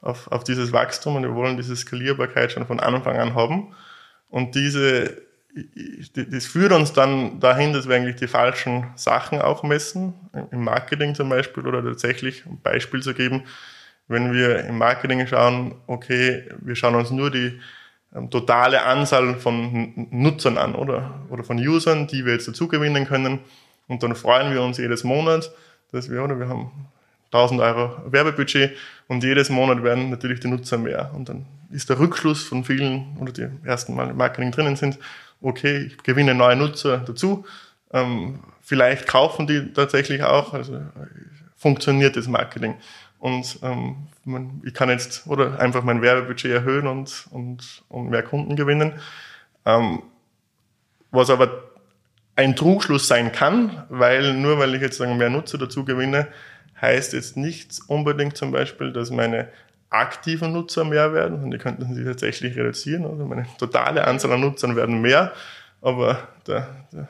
auf, 0.00 0.30
auf 0.30 0.44
dieses 0.44 0.72
Wachstum 0.72 1.16
und 1.16 1.24
wir 1.24 1.34
wollen 1.34 1.56
diese 1.56 1.74
Skalierbarkeit 1.74 2.52
schon 2.52 2.64
von 2.64 2.78
Anfang 2.78 3.18
an 3.18 3.34
haben. 3.34 3.74
Und 4.28 4.54
diese, 4.54 5.20
das 6.14 6.46
führt 6.46 6.70
uns 6.70 6.92
dann 6.92 7.40
dahin, 7.40 7.72
dass 7.72 7.88
wir 7.88 7.96
eigentlich 7.96 8.20
die 8.20 8.28
falschen 8.28 8.86
Sachen 8.94 9.42
auch 9.42 9.64
messen, 9.64 10.14
im 10.52 10.62
Marketing 10.62 11.16
zum 11.16 11.28
Beispiel, 11.28 11.66
oder 11.66 11.82
tatsächlich, 11.82 12.46
ein 12.46 12.60
Beispiel 12.62 13.02
zu 13.02 13.14
geben, 13.14 13.42
wenn 14.06 14.32
wir 14.32 14.64
im 14.66 14.78
Marketing 14.78 15.26
schauen, 15.26 15.74
okay, 15.88 16.44
wir 16.60 16.76
schauen 16.76 16.94
uns 16.94 17.10
nur 17.10 17.32
die 17.32 17.58
ähm, 18.14 18.30
totale 18.30 18.82
Anzahl 18.82 19.40
von 19.40 20.06
Nutzern 20.12 20.56
an 20.56 20.76
oder, 20.76 21.18
oder 21.30 21.42
von 21.42 21.58
Usern, 21.58 22.06
die 22.06 22.24
wir 22.24 22.34
jetzt 22.34 22.46
dazu 22.46 22.68
gewinnen 22.68 23.08
können. 23.08 23.40
Und 23.88 24.04
dann 24.04 24.14
freuen 24.14 24.52
wir 24.52 24.62
uns 24.62 24.78
jedes 24.78 25.02
Monat, 25.02 25.50
dass 25.92 26.10
wir, 26.10 26.22
oder 26.22 26.38
wir 26.38 26.48
haben 26.48 26.70
1000 27.32 27.60
Euro 27.60 28.12
Werbebudget 28.12 28.76
und 29.06 29.22
jedes 29.22 29.50
Monat 29.50 29.82
werden 29.82 30.10
natürlich 30.10 30.40
die 30.40 30.48
Nutzer 30.48 30.78
mehr. 30.78 31.12
Und 31.14 31.28
dann 31.28 31.46
ist 31.70 31.88
der 31.88 31.98
Rückschluss 31.98 32.44
von 32.44 32.64
vielen, 32.64 33.16
oder 33.18 33.32
die 33.32 33.48
ersten 33.64 33.94
Mal 33.94 34.10
im 34.10 34.16
Marketing 34.16 34.50
drinnen 34.50 34.76
sind, 34.76 34.98
okay, 35.40 35.86
ich 35.86 36.02
gewinne 36.02 36.34
neue 36.34 36.56
Nutzer 36.56 36.98
dazu. 36.98 37.44
Ähm, 37.92 38.40
vielleicht 38.60 39.06
kaufen 39.06 39.46
die 39.46 39.72
tatsächlich 39.72 40.22
auch, 40.22 40.54
also 40.54 40.80
funktioniert 41.56 42.16
das 42.16 42.26
Marketing. 42.26 42.74
Und 43.18 43.58
ähm, 43.62 44.08
ich 44.64 44.74
kann 44.74 44.88
jetzt 44.88 45.26
oder 45.26 45.60
einfach 45.60 45.84
mein 45.84 46.02
Werbebudget 46.02 46.50
erhöhen 46.50 46.86
und, 46.86 47.26
und, 47.30 47.82
und 47.88 48.10
mehr 48.10 48.22
Kunden 48.22 48.56
gewinnen. 48.56 48.94
Ähm, 49.66 50.02
was 51.10 51.30
aber 51.30 51.69
ein 52.40 52.56
Trugschluss 52.56 53.06
sein 53.06 53.32
kann, 53.32 53.84
weil 53.90 54.32
nur 54.32 54.58
weil 54.58 54.74
ich 54.74 54.80
jetzt 54.80 54.96
sagen, 54.96 55.18
mehr 55.18 55.28
Nutzer 55.28 55.58
dazu 55.58 55.84
gewinne, 55.84 56.28
heißt 56.80 57.12
jetzt 57.12 57.36
nicht 57.36 57.78
unbedingt 57.86 58.36
zum 58.36 58.50
Beispiel, 58.50 58.92
dass 58.92 59.10
meine 59.10 59.48
aktiven 59.90 60.52
Nutzer 60.52 60.84
mehr 60.84 61.12
werden 61.12 61.42
und 61.44 61.50
die 61.50 61.58
könnten 61.58 61.94
sich 61.94 62.04
tatsächlich 62.04 62.56
reduzieren. 62.56 63.04
Also 63.04 63.26
meine 63.26 63.46
totale 63.58 64.06
Anzahl 64.06 64.32
an 64.32 64.40
Nutzern 64.40 64.74
werden 64.74 65.02
mehr, 65.02 65.32
aber 65.82 66.28
der, 66.46 66.68
der 66.92 67.08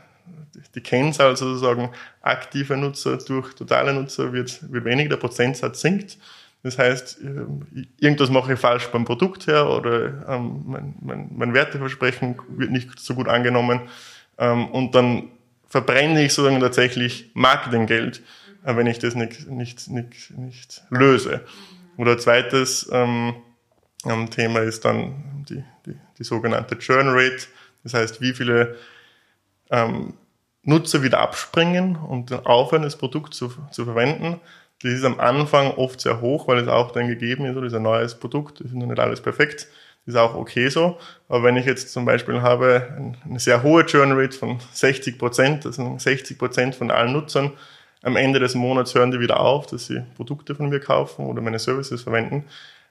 die 0.75 0.81
Kennzahl 0.81 1.37
sozusagen 1.37 1.91
aktiver 2.23 2.77
Nutzer 2.77 3.17
durch 3.19 3.55
totale 3.55 3.95
Nutzer 3.95 4.33
wird, 4.33 4.73
wird 4.73 4.85
weniger, 4.85 5.11
der 5.11 5.17
Prozentsatz 5.17 5.81
sinkt. 5.81 6.19
Das 6.63 6.77
heißt, 6.79 7.21
äh, 7.23 7.47
irgendwas 7.99 8.31
mache 8.31 8.55
ich 8.55 8.59
falsch 8.59 8.89
beim 8.89 9.05
Produkt 9.05 9.47
her 9.47 9.69
oder 9.69 10.27
ähm, 10.29 10.65
mein, 10.67 10.95
mein, 11.01 11.31
mein 11.33 11.55
Werteversprechen 11.55 12.37
wird 12.49 12.71
nicht 12.71 12.99
so 12.99 13.15
gut 13.15 13.29
angenommen 13.29 13.81
und 14.49 14.95
dann 14.95 15.31
verbrenne 15.69 16.25
ich 16.25 16.35
sozusagen 16.35 16.61
tatsächlich 16.61 17.31
Marketinggeld, 17.35 18.23
äh, 18.65 18.77
wenn 18.77 18.87
ich 18.87 18.99
das 18.99 19.15
nicht, 19.15 19.49
nicht, 19.49 19.89
nicht, 19.89 20.31
nicht 20.37 20.83
löse. 20.91 21.45
Oder 21.97 22.19
zweites 22.19 22.89
ähm, 22.93 23.35
Thema 24.31 24.61
ist 24.61 24.85
dann 24.85 25.45
die, 25.49 25.63
die, 25.87 25.97
die 26.19 26.25
sogenannte 26.25 26.79
Churn 26.79 27.09
Rate. 27.09 27.47
Das 27.83 27.95
heißt, 27.95 28.21
wie 28.21 28.33
viele 28.33 28.77
ähm, 29.71 30.15
Nutzer 30.63 31.03
wieder 31.03 31.21
abspringen 31.21 31.97
und 31.97 32.33
aufhören, 32.47 32.83
das 32.83 32.97
Produkt 32.97 33.35
zu, 33.35 33.53
zu 33.71 33.85
verwenden. 33.85 34.41
Das 34.83 34.93
ist 34.93 35.05
am 35.05 35.21
Anfang 35.21 35.73
oft 35.73 36.01
sehr 36.01 36.21
hoch, 36.21 36.49
weil 36.49 36.59
es 36.59 36.69
auch 36.69 36.91
dann 36.91 37.09
gegeben 37.09 37.45
ist, 37.45 37.57
oder 37.57 37.67
ist 37.67 37.75
ein 37.75 37.83
neues 37.83 38.15
Produkt, 38.15 38.61
ist 38.61 38.73
noch 38.73 38.87
nicht 38.87 38.99
alles 38.99 39.21
perfekt, 39.21 39.69
ist 40.11 40.17
auch 40.17 40.35
okay 40.35 40.69
so. 40.69 40.99
Aber 41.29 41.45
wenn 41.45 41.57
ich 41.57 41.67
jetzt 41.67 41.93
zum 41.93 42.05
Beispiel 42.05 42.43
habe 42.43 43.14
eine 43.25 43.40
sehr 43.40 43.62
hohe 43.62 43.85
Churn 43.87 44.12
Rate 44.12 44.37
von 44.37 44.59
60 44.73 45.19
Prozent, 45.19 45.67
also 45.67 45.97
60 45.99 46.38
Prozent 46.38 46.75
von 46.75 46.90
allen 46.90 47.12
Nutzern, 47.12 47.52
am 48.02 48.17
Ende 48.17 48.38
des 48.38 48.55
Monats 48.55 48.95
hören 48.95 49.11
die 49.11 49.21
wieder 49.21 49.40
auf, 49.40 49.67
dass 49.67 49.87
sie 49.87 50.02
Produkte 50.17 50.55
von 50.55 50.69
mir 50.69 50.81
kaufen 50.81 51.26
oder 51.26 51.43
meine 51.43 51.59
Services 51.59 52.02
verwenden, 52.02 52.45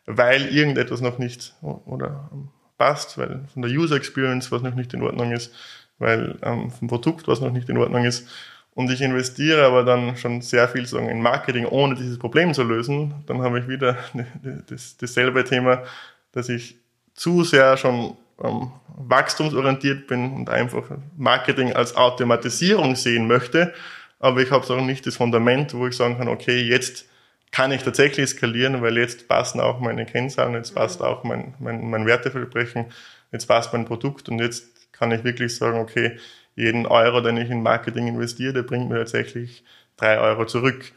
weil 0.05 0.45
irgendetwas 0.47 1.01
noch 1.01 1.17
nicht 1.17 1.53
oder 1.61 2.29
passt, 2.77 3.17
weil 3.17 3.41
von 3.53 3.61
der 3.61 3.71
User 3.71 3.95
Experience 3.95 4.51
was 4.51 4.61
noch 4.61 4.75
nicht 4.75 4.93
in 4.93 5.01
Ordnung 5.01 5.31
ist 5.31 5.51
weil 5.99 6.37
ähm, 6.41 6.71
vom 6.71 6.87
Produkt 6.87 7.27
was 7.27 7.41
noch 7.41 7.51
nicht 7.51 7.69
in 7.69 7.77
Ordnung 7.77 8.05
ist. 8.05 8.27
Und 8.73 8.89
ich 8.89 9.01
investiere 9.01 9.65
aber 9.65 9.83
dann 9.83 10.15
schon 10.15 10.41
sehr 10.41 10.67
viel 10.69 10.85
sagen, 10.85 11.09
in 11.09 11.21
Marketing, 11.21 11.65
ohne 11.65 11.95
dieses 11.95 12.17
Problem 12.17 12.53
zu 12.53 12.63
lösen. 12.63 13.13
Dann 13.27 13.41
habe 13.41 13.59
ich 13.59 13.67
wieder 13.67 13.97
das, 14.67 14.97
dasselbe 14.97 15.43
Thema, 15.43 15.83
dass 16.31 16.49
ich 16.49 16.77
zu 17.19 17.43
sehr 17.43 17.75
schon 17.75 18.15
ähm, 18.41 18.71
wachstumsorientiert 18.87 20.07
bin 20.07 20.31
und 20.31 20.49
einfach 20.49 20.83
Marketing 21.17 21.73
als 21.73 21.97
Automatisierung 21.97 22.95
sehen 22.95 23.27
möchte. 23.27 23.73
Aber 24.19 24.41
ich 24.41 24.51
habe 24.51 24.65
auch 24.73 24.81
nicht 24.81 25.05
das 25.05 25.17
Fundament, 25.17 25.73
wo 25.73 25.87
ich 25.87 25.97
sagen 25.97 26.17
kann, 26.17 26.29
okay, 26.29 26.61
jetzt 26.61 27.09
kann 27.51 27.73
ich 27.73 27.83
tatsächlich 27.83 28.29
skalieren, 28.29 28.81
weil 28.81 28.97
jetzt 28.97 29.27
passen 29.27 29.59
auch 29.59 29.81
meine 29.81 30.05
Kennzahlen, 30.05 30.53
jetzt 30.53 30.75
passt 30.75 31.01
auch 31.01 31.25
mein, 31.25 31.55
mein, 31.59 31.89
mein 31.89 32.05
Werteversprechen, 32.05 32.85
jetzt 33.33 33.47
passt 33.47 33.73
mein 33.73 33.83
Produkt 33.83 34.29
und 34.29 34.39
jetzt 34.39 34.91
kann 34.93 35.11
ich 35.11 35.25
wirklich 35.25 35.53
sagen, 35.55 35.79
okay, 35.79 36.17
jeden 36.55 36.85
Euro, 36.85 37.19
den 37.19 37.35
ich 37.35 37.49
in 37.49 37.61
Marketing 37.61 38.07
investiere, 38.07 38.53
der 38.53 38.63
bringt 38.63 38.89
mir 38.89 38.99
tatsächlich 38.99 39.63
drei 39.97 40.19
Euro 40.19 40.45
zurück. 40.45 40.91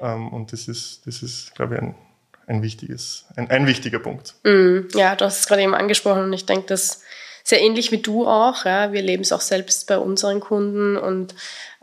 Ja. 0.00 0.14
Ähm, 0.14 0.28
und 0.28 0.52
das 0.52 0.68
ist, 0.68 1.06
das 1.06 1.22
ist, 1.22 1.54
glaube 1.54 1.74
ich, 1.74 1.82
ein, 1.82 1.94
ein 2.46 2.62
wichtiges, 2.62 3.26
ein, 3.36 3.50
ein 3.50 3.66
wichtiger 3.66 3.98
Punkt. 3.98 4.34
Mm, 4.44 4.88
ja, 4.94 5.16
du 5.16 5.24
hast 5.24 5.40
es 5.40 5.46
gerade 5.46 5.62
eben 5.62 5.74
angesprochen 5.74 6.24
und 6.24 6.32
ich 6.32 6.46
denke, 6.46 6.66
das 6.68 7.02
sehr 7.42 7.60
ähnlich 7.60 7.92
wie 7.92 7.98
du 7.98 8.26
auch. 8.26 8.64
Ja, 8.64 8.92
wir 8.92 9.02
leben 9.02 9.22
es 9.22 9.32
auch 9.32 9.40
selbst 9.40 9.86
bei 9.86 9.98
unseren 9.98 10.40
Kunden 10.40 10.96
und 10.96 11.34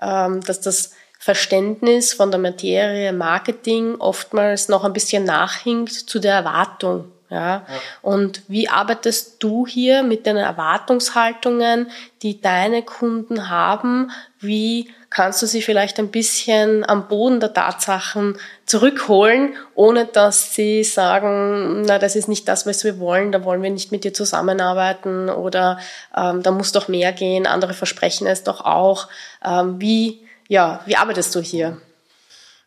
ähm, 0.01 0.41
dass 0.41 0.59
das 0.59 0.91
Verständnis 1.19 2.11
von 2.11 2.31
der 2.31 2.39
Materie 2.39 3.13
Marketing 3.13 3.95
oftmals 3.95 4.67
noch 4.67 4.83
ein 4.83 4.91
bisschen 4.91 5.23
nachhinkt 5.23 5.93
zu 5.93 6.19
der 6.19 6.33
Erwartung. 6.33 7.05
Ja? 7.33 7.39
ja? 7.39 7.63
Und 8.01 8.43
wie 8.47 8.69
arbeitest 8.69 9.41
du 9.43 9.65
hier 9.65 10.03
mit 10.03 10.25
den 10.25 10.37
Erwartungshaltungen, 10.37 11.89
die 12.21 12.39
deine 12.39 12.83
Kunden 12.83 13.49
haben? 13.49 14.11
Wie 14.39 14.91
kannst 15.09 15.41
du 15.41 15.45
sie 15.45 15.61
vielleicht 15.61 15.99
ein 15.99 16.09
bisschen 16.09 16.87
am 16.87 17.07
Boden 17.07 17.39
der 17.39 17.53
Tatsachen 17.53 18.37
zurückholen, 18.65 19.55
ohne 19.75 20.05
dass 20.05 20.55
sie 20.55 20.83
sagen, 20.83 21.83
na, 21.83 21.99
das 21.99 22.15
ist 22.15 22.27
nicht 22.27 22.47
das, 22.47 22.65
was 22.65 22.83
wir 22.83 22.99
wollen, 22.99 23.31
da 23.31 23.43
wollen 23.43 23.61
wir 23.61 23.69
nicht 23.69 23.91
mit 23.91 24.03
dir 24.03 24.13
zusammenarbeiten 24.13 25.29
oder 25.29 25.79
ähm, 26.17 26.41
da 26.41 26.51
muss 26.51 26.71
doch 26.71 26.87
mehr 26.87 27.13
gehen, 27.13 27.45
andere 27.45 27.73
versprechen 27.73 28.27
es 28.27 28.43
doch 28.43 28.61
auch. 28.61 29.07
Ähm, 29.45 29.79
wie, 29.79 30.25
ja, 30.47 30.81
wie 30.85 30.97
arbeitest 30.97 31.33
du 31.35 31.41
hier? 31.41 31.77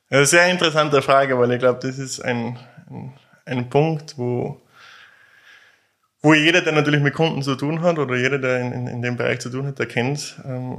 Eine 0.08 0.25
sehr 0.25 0.46
interessante 0.46 1.02
Frage, 1.02 1.37
weil 1.38 1.50
ich 1.50 1.58
glaube, 1.58 1.80
das 1.82 1.99
ist 1.99 2.20
ein, 2.20 2.58
ein 2.88 3.12
ein 3.47 3.71
Punkt, 3.71 4.19
wo, 4.19 4.61
wo 6.21 6.35
jeder, 6.35 6.61
der 6.61 6.73
natürlich 6.73 7.00
mit 7.00 7.15
Kunden 7.15 7.43
zu 7.43 7.55
tun 7.55 7.81
hat 7.81 7.99
oder 7.99 8.17
jeder, 8.17 8.38
der 8.38 8.61
in, 8.61 8.73
in, 8.73 8.87
in 8.88 9.03
dem 9.03 9.17
Bereich 9.17 9.38
zu 9.38 9.49
tun 9.49 9.67
hat, 9.67 9.79
der 9.79 9.87
kennt, 9.87 10.37
ähm, 10.45 10.79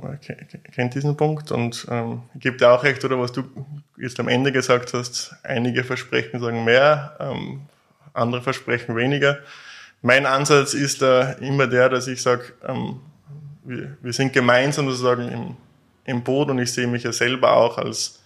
kennt 0.73 0.93
diesen 0.93 1.17
Punkt 1.17 1.51
und 1.51 1.87
ähm, 1.89 2.23
gibt 2.35 2.61
dir 2.61 2.71
auch 2.71 2.83
recht, 2.83 3.03
oder 3.05 3.19
was 3.19 3.31
du 3.31 3.43
jetzt 3.97 4.19
am 4.19 4.27
Ende 4.27 4.51
gesagt 4.51 4.93
hast, 4.93 5.35
einige 5.43 5.83
Versprechen 5.83 6.39
sagen 6.39 6.63
mehr, 6.65 7.15
ähm, 7.19 7.61
andere 8.13 8.41
versprechen 8.41 8.95
weniger. 8.95 9.39
Mein 10.01 10.25
Ansatz 10.25 10.73
ist 10.73 11.01
da 11.01 11.31
immer 11.33 11.67
der, 11.67 11.89
dass 11.89 12.07
ich 12.07 12.21
sage, 12.21 12.53
ähm, 12.67 12.99
wir, 13.63 13.97
wir 14.01 14.13
sind 14.13 14.33
gemeinsam 14.33 14.89
sozusagen 14.89 15.29
im, 15.29 15.55
im 16.05 16.23
Boot 16.23 16.49
und 16.49 16.59
ich 16.59 16.71
sehe 16.71 16.87
mich 16.87 17.03
ja 17.03 17.11
selber 17.11 17.53
auch 17.53 17.77
als, 17.77 18.21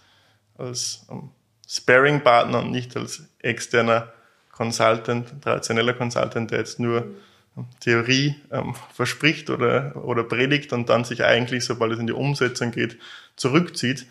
als 0.58 1.06
ähm, 1.10 1.30
Sparing-Partner 1.68 2.60
und 2.60 2.70
nicht 2.70 2.96
als 2.96 3.22
externer 3.40 4.12
Consultant, 4.52 5.42
traditioneller 5.42 5.94
Consultant, 5.94 6.50
der 6.50 6.58
jetzt 6.58 6.78
nur 6.78 7.06
ähm, 7.56 7.66
Theorie 7.80 8.36
ähm, 8.52 8.74
verspricht 8.94 9.50
oder, 9.50 9.96
oder 9.96 10.22
predigt 10.22 10.72
und 10.72 10.88
dann 10.88 11.04
sich 11.04 11.24
eigentlich, 11.24 11.64
sobald 11.64 11.92
es 11.92 11.98
in 11.98 12.06
die 12.06 12.12
Umsetzung 12.12 12.70
geht, 12.70 12.98
zurückzieht. 13.34 14.06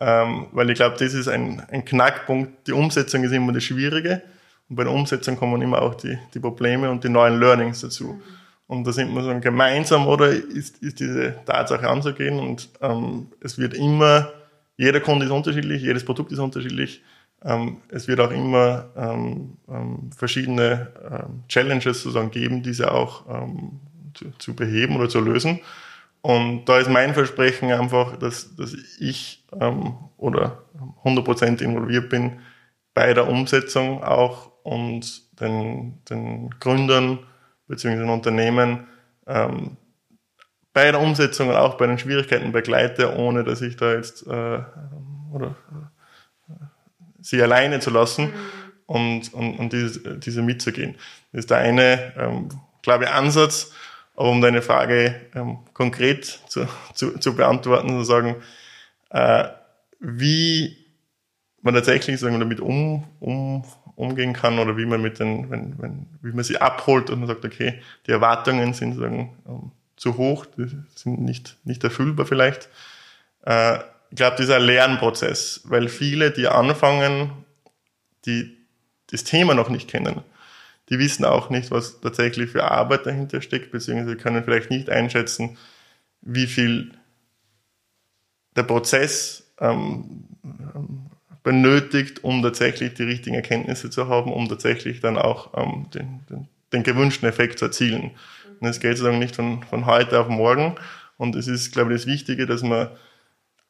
Ähm, 0.00 0.46
weil 0.52 0.70
ich 0.70 0.76
glaube, 0.76 0.96
das 0.98 1.12
ist 1.14 1.26
ein, 1.26 1.60
ein 1.70 1.84
Knackpunkt. 1.84 2.68
Die 2.68 2.72
Umsetzung 2.72 3.24
ist 3.24 3.32
immer 3.32 3.52
das 3.52 3.64
Schwierige. 3.64 4.22
Und 4.68 4.76
bei 4.76 4.84
der 4.84 4.92
Umsetzung 4.92 5.36
kommen 5.36 5.60
immer 5.62 5.82
auch 5.82 5.94
die, 5.94 6.18
die 6.34 6.38
Probleme 6.38 6.90
und 6.90 7.02
die 7.02 7.08
neuen 7.08 7.40
Learnings 7.40 7.80
dazu. 7.80 8.22
Und 8.68 8.86
da 8.86 8.92
sind 8.92 9.12
wir 9.14 9.22
so 9.22 9.40
gemeinsam, 9.40 10.06
oder 10.06 10.28
ist, 10.28 10.78
ist 10.82 11.00
diese 11.00 11.34
Tatsache 11.46 11.88
anzugehen. 11.88 12.38
Und 12.38 12.68
ähm, 12.82 13.28
es 13.40 13.58
wird 13.58 13.74
immer, 13.74 14.30
jeder 14.76 15.00
Kunde 15.00 15.24
ist 15.24 15.32
unterschiedlich, 15.32 15.82
jedes 15.82 16.04
Produkt 16.04 16.30
ist 16.30 16.38
unterschiedlich. 16.38 17.02
Ähm, 17.44 17.78
es 17.88 18.08
wird 18.08 18.20
auch 18.20 18.30
immer 18.30 18.86
ähm, 18.96 19.56
ähm, 19.68 20.10
verschiedene 20.16 20.88
ähm, 21.10 21.44
Challenges 21.48 22.02
sozusagen 22.02 22.30
geben, 22.30 22.62
diese 22.62 22.92
auch 22.92 23.24
ähm, 23.28 23.80
zu, 24.14 24.30
zu 24.38 24.54
beheben 24.54 24.96
oder 24.96 25.08
zu 25.08 25.20
lösen. 25.20 25.60
Und 26.20 26.64
da 26.64 26.78
ist 26.78 26.90
mein 26.90 27.14
Versprechen 27.14 27.70
einfach, 27.70 28.16
dass, 28.16 28.56
dass 28.56 28.74
ich 28.98 29.44
oder 30.16 30.64
100% 31.04 31.62
involviert 31.62 32.10
bin 32.10 32.40
bei 32.92 33.14
der 33.14 33.28
Umsetzung 33.28 34.02
auch 34.02 34.50
und 34.64 35.22
den, 35.40 36.04
den 36.10 36.50
Gründern 36.58 37.20
bzw. 37.68 38.00
den 38.00 38.10
Unternehmen 38.10 38.88
bei 40.78 40.92
der 40.92 41.00
Umsetzung 41.00 41.48
und 41.48 41.56
auch 41.56 41.74
bei 41.76 41.86
den 41.86 41.98
Schwierigkeiten 41.98 42.52
begleite, 42.52 43.16
ohne 43.16 43.42
dass 43.42 43.62
ich 43.62 43.76
da 43.76 43.94
jetzt 43.94 44.26
äh, 44.26 44.60
oder 45.32 45.56
sie 47.28 47.42
alleine 47.42 47.80
zu 47.80 47.90
lassen 47.90 48.26
mhm. 48.26 48.32
und, 48.86 49.34
und, 49.34 49.58
und 49.58 49.72
diese, 49.72 50.18
diese 50.18 50.42
mitzugehen. 50.42 50.94
Das 51.32 51.40
ist 51.40 51.50
der 51.50 51.58
eine, 51.58 52.14
ähm, 52.16 52.48
glaube 52.82 53.04
ich, 53.04 53.10
Ansatz. 53.10 53.72
Aber 54.16 54.30
um 54.30 54.40
deine 54.40 54.62
Frage 54.62 55.14
ähm, 55.34 55.58
konkret 55.74 56.24
zu, 56.24 56.66
zu, 56.94 57.18
zu 57.18 57.36
beantworten, 57.36 57.88
zu 57.90 58.02
sagen, 58.02 58.36
äh, 59.10 59.44
wie 60.00 60.76
man 61.60 61.74
tatsächlich 61.74 62.18
sagen, 62.18 62.40
damit 62.40 62.60
um, 62.60 63.04
um, 63.20 63.64
umgehen 63.94 64.32
kann 64.32 64.58
oder 64.58 64.76
wie 64.76 64.86
man 64.86 65.02
mit 65.02 65.20
den, 65.20 65.50
wenn, 65.50 65.80
wenn, 65.80 66.06
wie 66.22 66.32
man 66.32 66.44
sie 66.44 66.60
abholt 66.60 67.10
und 67.10 67.20
man 67.20 67.28
sagt, 67.28 67.44
okay, 67.44 67.80
die 68.06 68.10
Erwartungen 68.10 68.72
sind 68.72 68.94
sagen, 68.94 69.36
ähm, 69.46 69.70
zu 69.96 70.16
hoch, 70.16 70.46
die 70.46 70.66
sind 70.94 71.20
nicht, 71.20 71.58
nicht 71.64 71.84
erfüllbar 71.84 72.26
vielleicht. 72.26 72.70
Äh, 73.44 73.80
ich 74.10 74.16
glaube, 74.16 74.36
dieser 74.36 74.58
Lernprozess, 74.58 75.62
weil 75.64 75.88
viele, 75.88 76.30
die 76.30 76.48
anfangen, 76.48 77.30
die 78.24 78.56
das 79.10 79.24
Thema 79.24 79.54
noch 79.54 79.68
nicht 79.68 79.88
kennen, 79.88 80.22
die 80.88 80.98
wissen 80.98 81.24
auch 81.24 81.50
nicht, 81.50 81.70
was 81.70 82.00
tatsächlich 82.00 82.50
für 82.50 82.70
Arbeit 82.70 83.06
dahinter 83.06 83.42
steckt, 83.42 83.70
beziehungsweise 83.70 84.16
können 84.16 84.44
vielleicht 84.44 84.70
nicht 84.70 84.88
einschätzen, 84.88 85.58
wie 86.22 86.46
viel 86.46 86.92
der 88.56 88.62
Prozess 88.62 89.52
ähm, 89.60 90.24
benötigt, 91.42 92.24
um 92.24 92.42
tatsächlich 92.42 92.94
die 92.94 93.04
richtigen 93.04 93.36
Erkenntnisse 93.36 93.90
zu 93.90 94.08
haben, 94.08 94.32
um 94.32 94.48
tatsächlich 94.48 95.00
dann 95.00 95.16
auch 95.16 95.56
ähm, 95.56 95.86
den, 95.94 96.20
den, 96.28 96.48
den, 96.72 96.82
gewünschten 96.82 97.28
Effekt 97.28 97.58
zu 97.58 97.66
erzielen. 97.66 98.10
Und 98.60 98.68
es 98.68 98.80
geht 98.80 98.96
sozusagen 98.96 99.18
nicht 99.18 99.36
von, 99.36 99.62
von 99.62 99.86
heute 99.86 100.18
auf 100.18 100.28
morgen. 100.28 100.74
Und 101.16 101.36
es 101.36 101.46
ist, 101.46 101.72
glaube 101.72 101.92
ich, 101.92 102.00
das 102.00 102.06
Wichtige, 102.06 102.46
dass 102.46 102.62
man 102.62 102.88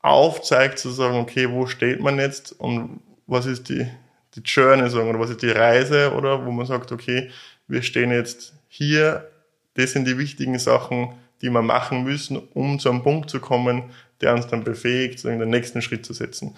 aufzeigt, 0.00 0.78
zu 0.78 0.90
sagen, 0.90 1.18
okay, 1.18 1.50
wo 1.50 1.66
steht 1.66 2.00
man 2.00 2.18
jetzt 2.18 2.52
und 2.52 3.00
was 3.26 3.46
ist 3.46 3.68
die, 3.68 3.86
die 4.34 4.40
Journey 4.40 4.88
sagen, 4.88 5.08
oder 5.08 5.20
was 5.20 5.30
ist 5.30 5.42
die 5.42 5.50
Reise 5.50 6.12
oder 6.14 6.44
wo 6.44 6.50
man 6.50 6.66
sagt, 6.66 6.92
okay, 6.92 7.30
wir 7.66 7.82
stehen 7.82 8.10
jetzt 8.10 8.54
hier, 8.68 9.30
das 9.74 9.92
sind 9.92 10.06
die 10.06 10.18
wichtigen 10.18 10.58
Sachen, 10.58 11.14
die 11.42 11.50
wir 11.50 11.62
machen 11.62 12.04
müssen, 12.04 12.36
um 12.54 12.78
zu 12.78 12.90
einem 12.90 13.02
Punkt 13.02 13.30
zu 13.30 13.40
kommen, 13.40 13.90
der 14.20 14.34
uns 14.34 14.46
dann 14.46 14.64
befähigt, 14.64 15.18
sozusagen 15.18 15.40
den 15.40 15.50
nächsten 15.50 15.82
Schritt 15.82 16.04
zu 16.04 16.12
setzen. 16.12 16.56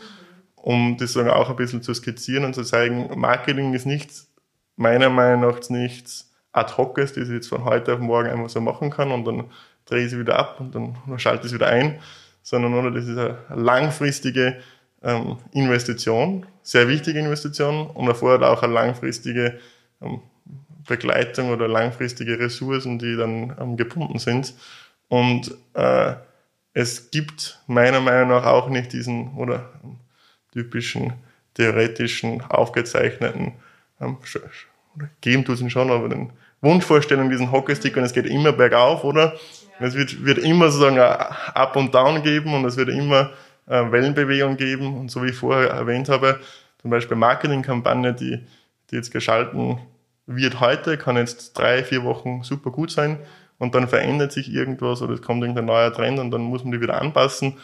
Um 0.55 0.97
das 0.99 1.13
sozusagen 1.13 1.35
auch 1.35 1.51
ein 1.51 1.57
bisschen 1.57 1.83
zu 1.83 1.93
skizzieren 1.95 2.45
und 2.45 2.55
zu 2.55 2.63
zeigen, 2.63 3.19
Marketing 3.19 3.75
ist 3.75 3.87
nichts, 3.87 4.29
meiner 4.77 5.11
Meinung 5.11 5.41
nach 5.41 5.69
nichts 5.69 6.31
ad 6.53 6.77
hoc 6.77 6.99
ist, 6.99 7.17
das 7.17 7.29
ich 7.29 7.35
jetzt 7.35 7.49
von 7.49 7.65
heute 7.65 7.95
auf 7.95 8.01
morgen 8.01 8.29
einfach 8.29 8.49
so 8.49 8.61
machen 8.61 8.91
kann 8.91 9.11
und 9.13 9.25
dann 9.25 9.45
drehe 9.85 10.05
ich 10.05 10.11
sie 10.11 10.19
wieder 10.19 10.39
ab 10.39 10.61
und 10.61 10.75
dann 10.75 10.97
schalte 11.17 11.47
ich 11.47 11.53
es 11.53 11.55
wieder 11.55 11.69
ein, 11.69 12.01
sondern 12.43 12.95
das 12.95 13.07
ist 13.07 13.19
eine 13.19 13.39
langfristige 13.55 14.61
ähm, 15.03 15.39
Investition, 15.53 16.47
sehr 16.63 16.89
wichtige 16.89 17.19
Investition 17.19 17.87
und 17.89 18.09
erfordert 18.09 18.49
auch 18.49 18.63
eine 18.63 18.73
langfristige 18.73 19.59
ähm, 20.03 20.21
Begleitung 20.87 21.51
oder 21.51 21.69
langfristige 21.69 22.39
Ressourcen, 22.39 22.99
die 22.99 23.17
dann 23.17 23.57
ähm, 23.61 23.77
gebunden 23.77 24.19
sind. 24.19 24.55
Und 25.09 25.55
äh, 25.75 26.15
es 26.73 27.11
gibt 27.11 27.61
meiner 27.67 28.01
Meinung 28.01 28.29
nach 28.31 28.47
auch 28.47 28.69
nicht 28.69 28.93
diesen 28.93 29.35
oder 29.35 29.71
ähm, 29.85 29.97
typischen 30.53 31.13
theoretischen 31.55 32.43
aufgezeichneten 32.43 33.53
ähm, 34.01 34.17
geben 35.21 35.45
tut 35.45 35.61
es 35.61 35.73
schon, 35.73 35.91
aber 35.91 36.09
den 36.09 36.33
Wunschvorstellung 36.61 37.31
diesen 37.31 37.53
Hockeystick 37.53 37.97
und 37.97 38.05
es 38.05 38.13
geht 38.13 38.27
immer 38.27 38.53
bergauf, 38.53 39.05
oder? 39.05 39.39
Es 39.81 39.95
wird, 39.95 40.25
wird 40.25 40.39
immer 40.39 40.71
sozusagen 40.71 40.99
Up 40.99 41.77
und 41.77 41.95
Down 41.95 42.23
geben 42.23 42.55
und 42.55 42.65
es 42.67 42.77
wird 42.77 42.91
immer 42.91 43.31
äh, 43.67 43.91
Wellenbewegung 43.91 44.57
geben. 44.57 44.97
Und 44.99 45.11
so 45.11 45.23
wie 45.23 45.31
ich 45.31 45.37
vorher 45.37 45.71
erwähnt 45.71 46.09
habe, 46.09 46.39
zum 46.83 46.91
Beispiel 46.91 47.17
Marketingkampagne, 47.17 48.13
die, 48.15 48.41
die 48.91 48.97
jetzt 48.97 49.11
geschalten 49.11 49.79
wird 50.27 50.61
heute, 50.61 50.97
kann 50.97 51.17
jetzt 51.17 51.55
drei, 51.59 51.83
vier 51.83 52.05
Wochen 52.05 52.43
super 52.43 52.71
gut 52.71 52.91
sein 52.91 53.19
und 53.59 53.75
dann 53.75 53.89
verändert 53.89 54.33
sich 54.33 54.53
irgendwas 54.53 55.03
oder 55.03 55.15
es 55.15 55.23
kommt 55.23 55.43
irgendein 55.43 55.67
neuer 55.67 55.93
Trend 55.93 56.19
und 56.19 56.31
dann 56.31 56.43
muss 56.43 56.63
man 56.63 56.73
die 56.73 56.81
wieder 56.81 57.01
anpassen, 57.01 57.59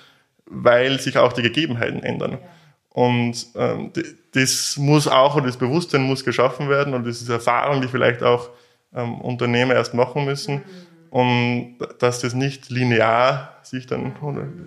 weil 0.46 1.00
sich 1.00 1.16
auch 1.16 1.32
die 1.32 1.42
Gegebenheiten 1.42 2.02
ändern. 2.02 2.38
Und 2.90 3.46
ähm, 3.56 3.92
das 4.32 4.76
muss 4.78 5.06
auch, 5.06 5.36
oder 5.36 5.46
das 5.46 5.56
Bewusstsein 5.56 6.02
muss 6.02 6.24
geschaffen 6.24 6.68
werden 6.68 6.94
und 6.94 7.06
das 7.06 7.20
ist 7.20 7.28
Erfahrung, 7.28 7.82
die 7.82 7.88
vielleicht 7.88 8.22
auch 8.22 8.50
ähm, 8.94 9.20
Unternehmer 9.20 9.74
erst 9.74 9.94
machen 9.94 10.24
müssen. 10.24 10.62
Und 11.10 11.78
dass 11.98 12.20
das 12.20 12.34
nicht 12.34 12.70
linear 12.70 13.58
sich 13.62 13.86
dann 13.86 14.14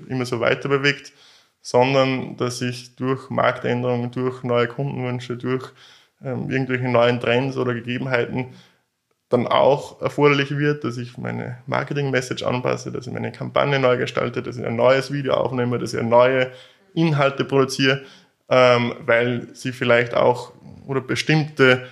immer 0.08 0.26
so 0.26 0.40
weiter 0.40 0.70
bewegt, 0.70 1.14
sondern 1.62 2.38
dass 2.38 2.62
ich 2.62 2.96
durch 2.96 3.30
Marktänderungen, 3.30 4.12
durch 4.12 4.44
neue 4.44 4.68
Kundenwünsche, 4.68 5.38
durch 5.38 5.72
ähm, 6.24 6.50
irgendwelche 6.50 6.90
neuen 6.90 7.20
Trends 7.20 7.58
oder 7.58 7.74
Gegebenheiten 7.74 8.54
dann 9.30 9.46
auch 9.46 10.02
erforderlich 10.02 10.58
wird, 10.58 10.84
dass 10.84 10.98
ich 10.98 11.18
meine 11.18 11.60
Marketing-Message 11.68 12.44
anpasse, 12.44 12.92
dass 12.92 13.06
ich 13.06 13.14
meine 13.14 13.32
Kampagne 13.32 13.80
neu 13.80 13.98
gestalte, 13.98 14.42
dass 14.42 14.58
ich 14.58 14.66
ein 14.66 14.76
neues 14.76 15.12
Video 15.12 15.36
aufnehme, 15.36 15.78
dass 15.78 15.94
ich 15.94 16.02
neue 16.02 16.52
Inhalte 16.96 17.46
produziere, 17.46 18.02
ähm, 18.50 18.96
weil 19.06 19.48
sie 19.54 19.72
vielleicht 19.72 20.16
auch 20.16 20.54
oder 20.88 21.02
bestimmte 21.02 21.88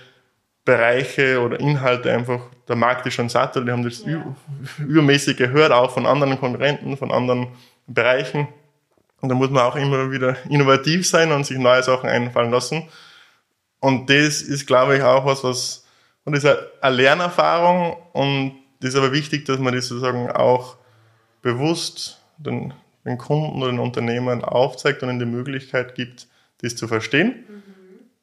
Bereiche 0.68 1.40
oder 1.40 1.58
Inhalte 1.58 2.12
einfach, 2.12 2.42
der 2.68 2.76
Markt 2.76 3.06
ist 3.06 3.14
schon 3.14 3.30
satt, 3.30 3.56
die 3.56 3.70
haben 3.70 3.84
das 3.84 4.04
ja. 4.04 4.22
übermäßig 4.76 5.38
gehört, 5.38 5.72
auch 5.72 5.90
von 5.90 6.04
anderen 6.04 6.38
Konkurrenten, 6.38 6.98
von 6.98 7.10
anderen 7.10 7.48
Bereichen. 7.86 8.48
Und 9.22 9.30
da 9.30 9.34
muss 9.34 9.48
man 9.48 9.62
auch 9.62 9.76
immer 9.76 10.10
wieder 10.10 10.36
innovativ 10.46 11.08
sein 11.08 11.32
und 11.32 11.46
sich 11.46 11.56
neue 11.56 11.82
Sachen 11.82 12.10
einfallen 12.10 12.50
lassen. 12.50 12.86
Und 13.80 14.10
das 14.10 14.42
ist, 14.42 14.66
glaube 14.66 14.98
ich, 14.98 15.02
auch 15.02 15.24
was, 15.24 15.42
was, 15.42 15.86
und 16.24 16.34
das 16.36 16.44
ist 16.44 16.58
eine 16.82 16.96
Lernerfahrung 16.96 17.96
und 18.12 18.58
das 18.80 18.90
ist 18.90 18.96
aber 18.96 19.12
wichtig, 19.12 19.46
dass 19.46 19.58
man 19.58 19.74
das 19.74 19.88
sozusagen 19.88 20.30
auch 20.30 20.76
bewusst 21.40 22.20
den, 22.36 22.74
den 23.06 23.16
Kunden 23.16 23.62
oder 23.62 23.72
den 23.72 23.80
Unternehmern 23.80 24.44
aufzeigt 24.44 25.02
und 25.02 25.08
ihnen 25.08 25.18
die 25.18 25.24
Möglichkeit 25.24 25.94
gibt, 25.94 26.26
das 26.60 26.76
zu 26.76 26.88
verstehen 26.88 27.46
mhm. 27.48 27.67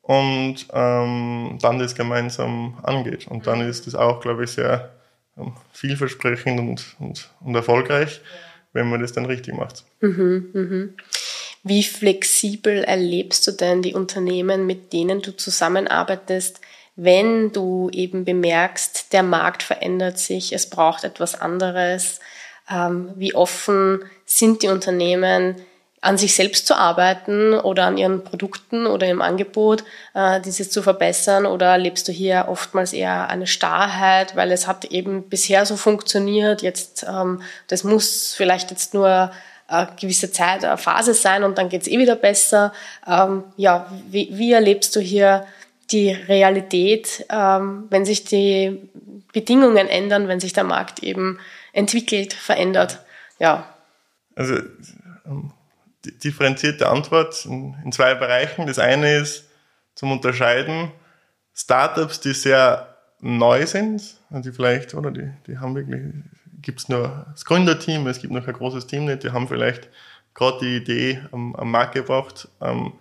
Und 0.05 0.67
ähm, 0.71 1.57
dann 1.61 1.79
das 1.79 1.95
gemeinsam 1.95 2.77
angeht. 2.83 3.27
Und 3.27 3.47
dann 3.47 3.61
ist 3.61 3.87
das 3.87 3.95
auch, 3.95 4.21
glaube 4.21 4.43
ich, 4.43 4.51
sehr 4.51 4.91
ähm, 5.35 5.53
vielversprechend 5.73 6.59
und, 6.59 6.95
und, 6.99 7.29
und 7.41 7.55
erfolgreich. 7.55 8.21
Wenn 8.71 8.89
man 8.89 9.01
das 9.01 9.13
dann 9.13 9.25
richtig 9.25 9.55
macht. 9.55 9.85
Mhm, 10.01 10.49
mhm. 10.53 10.93
Wie 11.63 11.81
flexibel 11.81 12.83
erlebst 12.83 13.47
du 13.47 13.51
denn 13.51 13.81
die 13.81 13.93
Unternehmen, 13.93 14.67
mit 14.67 14.93
denen 14.93 15.21
du 15.21 15.35
zusammenarbeitest, 15.35 16.59
wenn 16.97 17.51
du 17.51 17.89
eben 17.91 18.25
bemerkst, 18.25 19.13
der 19.13 19.23
Markt 19.23 19.63
verändert 19.63 20.19
sich, 20.19 20.53
es 20.53 20.69
braucht 20.69 21.05
etwas 21.05 21.39
anderes? 21.39 22.19
Ähm, 22.69 23.11
wie 23.15 23.33
offen 23.33 24.03
sind 24.25 24.61
die 24.61 24.67
Unternehmen, 24.67 25.55
an 26.01 26.17
sich 26.17 26.35
selbst 26.35 26.67
zu 26.67 26.75
arbeiten 26.75 27.53
oder 27.53 27.85
an 27.85 27.97
ihren 27.97 28.23
Produkten 28.23 28.85
oder 28.85 29.07
im 29.07 29.21
Angebot, 29.21 29.83
äh, 30.13 30.39
dieses 30.41 30.69
zu 30.69 30.81
verbessern? 30.83 31.45
Oder 31.45 31.77
lebst 31.77 32.07
du 32.07 32.11
hier 32.11 32.45
oftmals 32.47 32.93
eher 32.93 33.29
eine 33.29 33.47
Starrheit, 33.47 34.35
weil 34.35 34.51
es 34.51 34.67
hat 34.67 34.85
eben 34.85 35.29
bisher 35.29 35.65
so 35.65 35.75
funktioniert, 35.75 36.61
jetzt 36.61 37.05
ähm, 37.09 37.41
das 37.67 37.83
muss 37.83 38.33
vielleicht 38.35 38.69
jetzt 38.71 38.93
nur 38.93 39.31
eine 39.67 39.89
gewisse 39.99 40.31
Zeit, 40.31 40.63
eine 40.63 40.77
Phase 40.77 41.13
sein 41.13 41.43
und 41.43 41.57
dann 41.57 41.69
geht's 41.69 41.87
eh 41.87 41.97
wieder 41.97 42.15
besser. 42.15 42.71
Ähm, 43.07 43.43
ja, 43.57 43.91
wie, 44.09 44.29
wie 44.31 44.51
erlebst 44.51 44.95
du 44.95 44.99
hier 44.99 45.45
die 45.91 46.11
Realität, 46.11 47.25
ähm, 47.29 47.85
wenn 47.89 48.05
sich 48.05 48.25
die 48.25 48.89
Bedingungen 49.33 49.87
ändern, 49.87 50.27
wenn 50.27 50.39
sich 50.39 50.53
der 50.53 50.63
Markt 50.63 51.03
eben 51.03 51.39
entwickelt, 51.73 52.33
verändert? 52.33 52.99
Ja. 53.39 53.73
Also 54.35 54.55
differenzierte 56.05 56.87
Antwort 56.87 57.45
in, 57.45 57.75
in 57.83 57.91
zwei 57.91 58.15
Bereichen. 58.15 58.67
Das 58.67 58.79
eine 58.79 59.17
ist 59.17 59.45
zum 59.95 60.11
Unterscheiden 60.11 60.91
Startups, 61.53 62.19
die 62.19 62.33
sehr 62.33 62.95
neu 63.21 63.65
sind, 63.65 64.17
also 64.29 64.49
die 64.49 64.55
vielleicht, 64.55 64.93
oder 64.93 65.09
die, 65.09 65.31
die 65.47 65.57
haben 65.57 65.75
wirklich, 65.75 66.01
gibt 66.61 66.81
es 66.81 66.89
nur 66.89 67.25
das 67.31 67.45
Gründerteam, 67.45 68.05
es 68.07 68.19
gibt 68.19 68.33
noch 68.33 68.45
ein 68.45 68.53
großes 68.53 68.87
Team 68.87 69.05
nicht, 69.05 69.23
die 69.23 69.31
haben 69.31 69.47
vielleicht 69.47 69.89
gerade 70.33 70.59
die 70.59 70.75
Idee 70.75 71.21
am, 71.31 71.55
am 71.55 71.71
Markt 71.71 71.95
gebracht. 71.95 72.49
Ähm, 72.61 72.93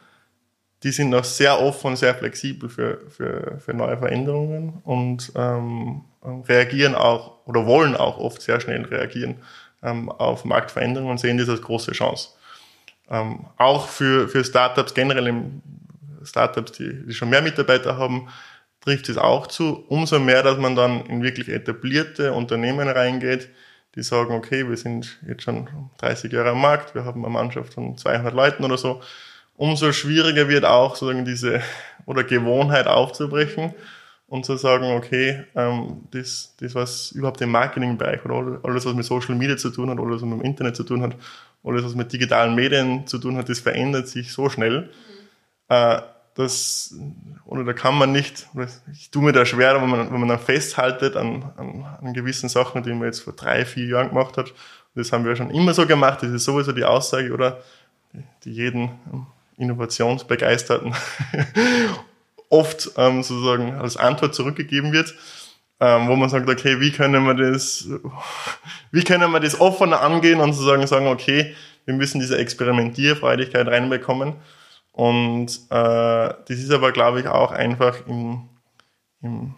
die 0.84 0.92
sind 0.92 1.10
noch 1.10 1.24
sehr 1.24 1.60
offen 1.60 1.88
und 1.88 1.96
sehr 1.96 2.14
flexibel 2.14 2.68
für, 2.68 3.10
für, 3.10 3.58
für 3.58 3.74
neue 3.74 3.96
Veränderungen 3.96 4.80
und 4.84 5.32
ähm, 5.34 6.02
reagieren 6.22 6.94
auch 6.94 7.38
oder 7.46 7.66
wollen 7.66 7.96
auch 7.96 8.18
oft 8.18 8.42
sehr 8.42 8.60
schnell 8.60 8.84
reagieren 8.84 9.36
ähm, 9.82 10.10
auf 10.10 10.44
Marktveränderungen 10.44 11.12
und 11.12 11.18
sehen 11.18 11.38
das 11.38 11.48
als 11.48 11.62
große 11.62 11.92
Chance. 11.92 12.30
Ähm, 13.10 13.46
auch 13.56 13.88
für, 13.88 14.28
für 14.28 14.44
Startups 14.44 14.94
generell 14.94 15.26
im 15.26 15.62
Startups, 16.22 16.72
die, 16.72 17.04
die 17.06 17.14
schon 17.14 17.30
mehr 17.30 17.42
Mitarbeiter 17.42 17.98
haben, 17.98 18.28
trifft 18.80 19.08
es 19.08 19.18
auch 19.18 19.46
zu. 19.46 19.84
Umso 19.88 20.18
mehr, 20.18 20.42
dass 20.42 20.58
man 20.58 20.74
dann 20.76 21.04
in 21.06 21.22
wirklich 21.22 21.48
etablierte 21.48 22.32
Unternehmen 22.32 22.88
reingeht, 22.88 23.50
die 23.94 24.02
sagen, 24.02 24.34
okay, 24.34 24.68
wir 24.68 24.76
sind 24.76 25.18
jetzt 25.26 25.42
schon 25.42 25.68
30 25.98 26.32
Jahre 26.32 26.50
am 26.50 26.60
Markt, 26.60 26.94
wir 26.94 27.04
haben 27.04 27.24
eine 27.24 27.32
Mannschaft 27.32 27.74
von 27.74 27.96
200 27.96 28.34
Leuten 28.34 28.64
oder 28.64 28.78
so 28.78 29.00
umso 29.56 29.92
schwieriger 29.92 30.48
wird 30.48 30.64
auch 30.64 30.96
sozusagen 30.96 31.24
diese 31.24 31.62
oder 32.06 32.24
Gewohnheit 32.24 32.86
aufzubrechen 32.86 33.74
und 34.34 34.44
zu 34.44 34.56
sagen, 34.56 34.96
okay, 34.96 35.44
ähm, 35.54 36.08
das, 36.10 36.56
das 36.58 36.74
was 36.74 37.12
überhaupt 37.12 37.40
im 37.40 37.52
Marketingbereich 37.52 38.24
oder 38.24 38.58
alles, 38.64 38.84
was 38.84 38.92
mit 38.94 39.04
Social 39.04 39.36
Media 39.36 39.56
zu 39.56 39.70
tun 39.70 39.88
hat, 39.88 40.00
alles, 40.00 40.16
was 40.16 40.28
mit 40.28 40.40
dem 40.40 40.44
Internet 40.44 40.74
zu 40.74 40.82
tun 40.82 41.02
hat, 41.02 41.14
alles, 41.62 41.84
was 41.84 41.94
mit 41.94 42.12
digitalen 42.12 42.56
Medien 42.56 43.06
zu 43.06 43.18
tun 43.18 43.36
hat, 43.36 43.48
das 43.48 43.60
verändert 43.60 44.08
sich 44.08 44.32
so 44.32 44.48
schnell. 44.48 44.90
Äh, 45.68 46.00
das, 46.34 46.96
oder 47.44 47.62
da 47.62 47.72
kann 47.74 47.96
man 47.96 48.10
nicht, 48.10 48.48
ich 48.92 49.12
tue 49.12 49.22
mir 49.22 49.30
da 49.30 49.46
schwer, 49.46 49.80
wenn 49.80 49.88
man, 49.88 50.12
wenn 50.12 50.18
man 50.18 50.28
dann 50.28 50.40
festhaltet 50.40 51.14
an, 51.14 51.52
an, 51.56 51.86
an 52.02 52.12
gewissen 52.12 52.48
Sachen, 52.48 52.82
die 52.82 52.92
man 52.92 53.04
jetzt 53.04 53.20
vor 53.20 53.34
drei, 53.34 53.64
vier 53.64 53.86
Jahren 53.86 54.08
gemacht 54.08 54.36
hat. 54.36 54.52
Das 54.96 55.12
haben 55.12 55.24
wir 55.24 55.36
schon 55.36 55.50
immer 55.50 55.74
so 55.74 55.86
gemacht, 55.86 56.24
das 56.24 56.30
ist 56.30 56.44
sowieso 56.44 56.72
die 56.72 56.84
Aussage, 56.84 57.32
oder? 57.32 57.62
Die 58.44 58.50
jeden 58.50 58.90
Innovationsbegeisterten 59.58 60.92
oft 62.54 62.92
ähm, 62.96 63.22
sozusagen 63.22 63.74
als 63.74 63.96
Antwort 63.96 64.34
zurückgegeben 64.34 64.92
wird, 64.92 65.14
ähm, 65.80 66.08
wo 66.08 66.14
man 66.14 66.30
sagt, 66.30 66.48
okay, 66.48 66.80
wie 66.80 66.92
können 66.92 67.24
wir 67.24 67.34
das, 67.34 67.88
wie 68.92 69.02
können 69.02 69.30
wir 69.32 69.40
das 69.40 69.60
offener 69.60 70.00
angehen 70.00 70.40
und 70.40 70.52
sozusagen 70.52 70.86
sagen, 70.86 71.08
okay, 71.08 71.54
wir 71.84 71.94
müssen 71.94 72.20
diese 72.20 72.38
Experimentierfreudigkeit 72.38 73.66
reinbekommen. 73.66 74.34
Und 74.92 75.48
äh, 75.70 76.34
das 76.46 76.48
ist 76.48 76.70
aber, 76.70 76.92
glaube 76.92 77.20
ich, 77.20 77.26
auch 77.26 77.50
einfach 77.50 78.06
im, 78.06 78.48
im, 79.20 79.54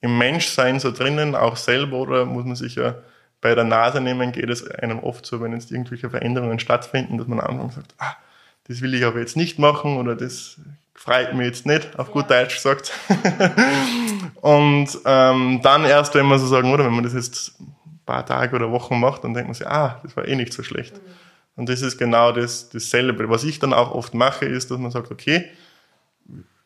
im 0.00 0.18
Menschsein 0.18 0.80
so 0.80 0.90
drinnen, 0.90 1.34
auch 1.34 1.56
selber, 1.56 1.98
oder 1.98 2.24
muss 2.24 2.46
man 2.46 2.56
sich 2.56 2.76
ja 2.76 2.94
bei 3.40 3.54
der 3.54 3.64
Nase 3.64 4.00
nehmen, 4.00 4.32
geht 4.32 4.48
es 4.48 4.66
einem 4.68 5.00
oft 5.00 5.26
so, 5.26 5.40
wenn 5.42 5.52
jetzt 5.52 5.70
irgendwelche 5.70 6.08
Veränderungen 6.08 6.58
stattfinden, 6.58 7.18
dass 7.18 7.28
man 7.28 7.40
am 7.40 7.50
Anfang 7.50 7.70
sagt, 7.70 7.94
ah, 7.98 8.16
das 8.64 8.80
will 8.80 8.94
ich 8.94 9.04
aber 9.04 9.20
jetzt 9.20 9.36
nicht 9.36 9.58
machen 9.58 9.98
oder 9.98 10.16
das 10.16 10.58
freut 10.98 11.32
mich 11.34 11.46
jetzt 11.46 11.66
nicht, 11.66 11.98
auf 11.98 12.10
gut 12.10 12.30
Deutsch 12.30 12.56
gesagt. 12.56 12.92
und 14.40 14.88
ähm, 15.04 15.60
dann 15.62 15.84
erst, 15.84 16.14
wenn 16.14 16.26
man 16.26 16.38
so 16.38 16.46
sagen, 16.46 16.72
oder 16.72 16.84
wenn 16.84 16.94
man 16.94 17.04
das 17.04 17.14
jetzt 17.14 17.58
ein 17.60 18.00
paar 18.04 18.26
Tage 18.26 18.56
oder 18.56 18.70
Wochen 18.70 18.98
macht, 18.98 19.24
dann 19.24 19.32
denkt 19.32 19.48
man 19.48 19.54
sich, 19.54 19.66
ah, 19.66 20.00
das 20.02 20.16
war 20.16 20.26
eh 20.26 20.34
nicht 20.34 20.52
so 20.52 20.62
schlecht. 20.62 20.94
Mhm. 20.94 21.12
Und 21.56 21.68
das 21.68 21.82
ist 21.82 21.98
genau 21.98 22.32
das, 22.32 22.68
dasselbe. 22.68 23.28
Was 23.28 23.44
ich 23.44 23.58
dann 23.58 23.72
auch 23.72 23.92
oft 23.92 24.14
mache, 24.14 24.44
ist, 24.44 24.70
dass 24.70 24.78
man 24.78 24.90
sagt, 24.90 25.10
okay, 25.10 25.46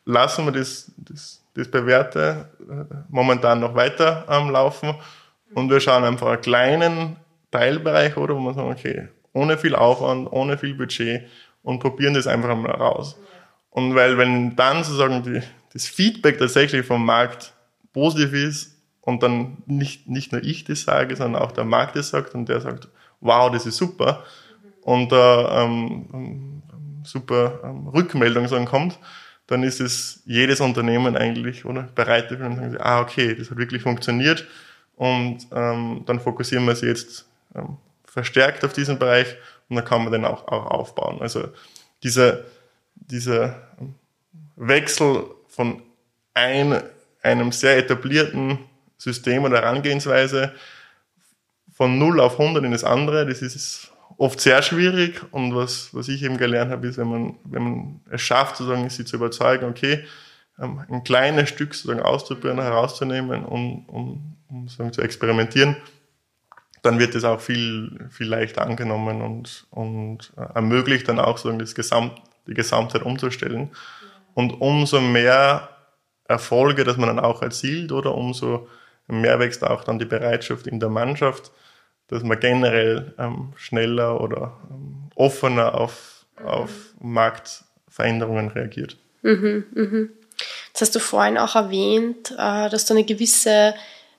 lassen 0.05 0.45
wir 0.45 0.51
das, 0.51 0.91
das, 0.97 1.43
das 1.53 1.69
Bewährte 1.69 2.49
äh, 2.69 2.95
momentan 3.09 3.59
noch 3.59 3.75
weiter 3.75 4.25
am 4.27 4.47
ähm, 4.47 4.53
Laufen 4.53 4.95
und 5.53 5.69
wir 5.69 5.79
schauen 5.79 6.03
einfach 6.03 6.27
einen 6.27 6.41
kleinen 6.41 7.15
Teilbereich, 7.51 8.17
oder, 8.17 8.35
wo 8.35 8.39
man 8.39 8.53
sagt, 8.53 8.67
okay, 8.67 9.07
ohne 9.33 9.57
viel 9.57 9.75
Aufwand, 9.75 10.31
ohne 10.31 10.57
viel 10.57 10.73
Budget, 10.73 11.23
und 11.61 11.79
probieren 11.79 12.13
das 12.13 12.27
einfach 12.27 12.55
mal 12.55 12.71
raus. 12.71 13.17
Und 13.73 13.95
weil, 13.95 14.19
wenn 14.19 14.55
dann 14.55 14.83
sozusagen 14.83 15.23
die, 15.23 15.41
das 15.73 15.87
Feedback 15.87 16.37
tatsächlich 16.37 16.85
vom 16.85 17.03
Markt 17.03 17.53
positiv 17.91 18.33
ist 18.33 18.77
und 19.01 19.23
dann 19.23 19.57
nicht, 19.65 20.07
nicht 20.07 20.31
nur 20.31 20.43
ich 20.43 20.63
das 20.63 20.83
sage, 20.83 21.15
sondern 21.15 21.41
auch 21.41 21.51
der 21.51 21.63
Markt 21.63 21.95
das 21.95 22.09
sagt 22.09 22.35
und 22.35 22.47
der 22.47 22.61
sagt, 22.61 22.87
wow, 23.19 23.51
das 23.51 23.65
ist 23.65 23.77
super 23.77 24.23
und 24.83 25.11
da 25.11 25.63
ähm, 25.63 26.61
super 27.03 27.61
ähm, 27.63 27.87
Rückmeldung 27.87 28.47
sagen 28.47 28.65
kommt, 28.65 28.99
dann 29.47 29.63
ist 29.63 29.81
es 29.81 30.21
jedes 30.25 30.61
Unternehmen 30.61 31.17
eigentlich 31.17 31.65
oder 31.65 31.89
bereit 31.95 32.29
dafür 32.29 32.45
und 32.45 32.57
sagen, 32.57 32.77
ah, 32.79 33.01
okay, 33.01 33.33
das 33.33 33.49
hat 33.49 33.57
wirklich 33.57 33.81
funktioniert 33.81 34.45
und 34.97 35.47
ähm, 35.51 36.03
dann 36.05 36.19
fokussieren 36.19 36.65
wir 36.65 36.75
sie 36.75 36.85
jetzt 36.85 37.25
ähm, 37.55 37.77
verstärkt 38.05 38.63
auf 38.63 38.73
diesen 38.73 38.99
Bereich 38.99 39.35
und 39.67 39.77
dann 39.77 39.85
kann 39.85 40.03
man 40.03 40.13
den 40.13 40.25
auch, 40.25 40.47
auch 40.47 40.67
aufbauen. 40.67 41.21
Also 41.21 41.47
dieser, 42.03 42.41
dieser 43.09 43.67
Wechsel 44.55 45.25
von 45.47 45.81
ein, 46.33 46.81
einem 47.21 47.51
sehr 47.51 47.77
etablierten 47.77 48.59
System 48.97 49.43
oder 49.43 49.57
Herangehensweise 49.57 50.53
von 51.73 51.97
0 51.97 52.19
auf 52.19 52.39
100 52.39 52.63
in 52.63 52.71
das 52.71 52.83
andere, 52.83 53.25
das 53.25 53.41
ist 53.41 53.91
oft 54.17 54.39
sehr 54.39 54.61
schwierig. 54.61 55.21
Und 55.31 55.55
was, 55.55 55.93
was 55.93 56.07
ich 56.07 56.23
eben 56.23 56.37
gelernt 56.37 56.71
habe, 56.71 56.87
ist, 56.87 56.97
wenn 56.97 57.09
man, 57.09 57.35
wenn 57.43 57.63
man 57.63 58.01
es 58.09 58.21
schafft, 58.21 58.57
sozusagen, 58.57 58.89
sie 58.89 59.05
zu 59.05 59.15
überzeugen, 59.15 59.65
okay, 59.65 60.05
ähm, 60.59 60.83
ein 60.89 61.03
kleines 61.03 61.49
Stück 61.49 61.73
sozusagen 61.73 62.01
auszuprobieren, 62.01 62.61
herauszunehmen 62.61 63.43
und 63.43 63.85
um, 63.87 64.37
um 64.47 64.67
sozusagen 64.67 64.93
zu 64.93 65.01
experimentieren, 65.01 65.75
dann 66.83 66.99
wird 66.99 67.15
es 67.15 67.23
auch 67.23 67.39
viel, 67.39 68.07
viel 68.11 68.27
leichter 68.27 68.61
angenommen 68.61 69.21
und, 69.21 69.65
und 69.71 70.33
äh, 70.37 70.55
ermöglicht 70.55 71.07
dann 71.07 71.19
auch 71.19 71.37
so 71.37 71.51
das 71.53 71.75
Gesamt, 71.75 72.21
die 72.47 72.53
Gesamtheit 72.53 73.03
umzustellen. 73.03 73.71
Und 74.33 74.61
umso 74.61 75.01
mehr 75.01 75.69
Erfolge, 76.27 76.83
dass 76.83 76.97
man 76.97 77.07
dann 77.07 77.19
auch 77.19 77.41
erzielt, 77.41 77.91
oder 77.91 78.15
umso 78.15 78.67
mehr 79.07 79.39
wächst 79.39 79.63
auch 79.63 79.83
dann 79.83 79.99
die 79.99 80.05
Bereitschaft 80.05 80.67
in 80.67 80.79
der 80.79 80.89
Mannschaft, 80.89 81.51
dass 82.07 82.23
man 82.23 82.39
generell 82.39 83.13
ähm, 83.17 83.53
schneller 83.55 84.21
oder 84.21 84.57
ähm, 84.69 85.09
offener 85.15 85.75
auf, 85.75 86.25
auf 86.43 86.69
Marktveränderungen 86.99 88.49
reagiert. 88.49 88.97
Mhm, 89.21 89.65
mhm. 89.73 90.09
Das 90.73 90.81
hast 90.81 90.95
du 90.95 90.99
vorhin 90.99 91.37
auch 91.37 91.55
erwähnt, 91.55 92.31
äh, 92.31 92.69
dass 92.69 92.85
du 92.85 92.93
eine 92.93 93.03
gewisse 93.03 93.73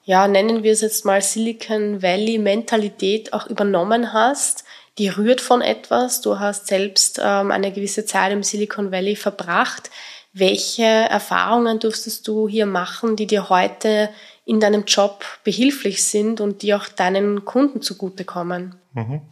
ja, 0.04 0.28
nennen 0.28 0.62
wir 0.62 0.72
es 0.72 0.82
jetzt 0.82 1.06
mal 1.06 1.22
Silicon 1.22 2.02
Valley 2.02 2.38
Mentalität 2.38 3.32
auch 3.32 3.46
übernommen 3.46 4.12
hast. 4.12 4.64
Die 4.98 5.08
rührt 5.08 5.40
von 5.40 5.60
etwas. 5.60 6.20
Du 6.20 6.38
hast 6.38 6.68
selbst 6.68 7.20
ähm, 7.22 7.50
eine 7.50 7.72
gewisse 7.72 8.04
Zeit 8.06 8.32
im 8.32 8.42
Silicon 8.42 8.92
Valley 8.92 9.16
verbracht. 9.16 9.90
Welche 10.32 10.82
Erfahrungen 10.82 11.78
durftest 11.78 12.26
du 12.28 12.48
hier 12.48 12.66
machen, 12.66 13.16
die 13.16 13.26
dir 13.26 13.48
heute 13.48 14.10
in 14.44 14.60
deinem 14.60 14.84
Job 14.84 15.24
behilflich 15.42 16.04
sind 16.04 16.40
und 16.40 16.62
die 16.62 16.74
auch 16.74 16.88
deinen 16.88 17.44
Kunden 17.44 17.82
zugutekommen? 17.82 18.74
Mhm. 18.92 19.22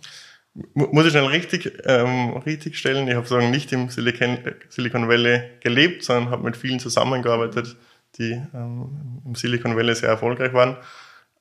Muss 0.74 1.06
ich 1.06 1.12
schnell 1.12 1.26
richtig, 1.26 1.72
ähm, 1.86 2.36
richtig 2.38 2.76
stellen. 2.76 3.08
Ich 3.08 3.14
habe 3.14 3.26
sagen 3.26 3.50
nicht 3.50 3.72
im 3.72 3.88
Silicon, 3.88 4.38
Silicon 4.68 5.08
Valley 5.08 5.42
gelebt, 5.60 6.04
sondern 6.04 6.30
habe 6.30 6.44
mit 6.44 6.56
vielen 6.56 6.78
zusammengearbeitet 6.78 7.76
die 8.18 8.32
ähm, 8.54 9.22
im 9.24 9.34
Silicon 9.34 9.76
Valley 9.76 9.94
sehr 9.94 10.10
erfolgreich 10.10 10.52
waren 10.52 10.76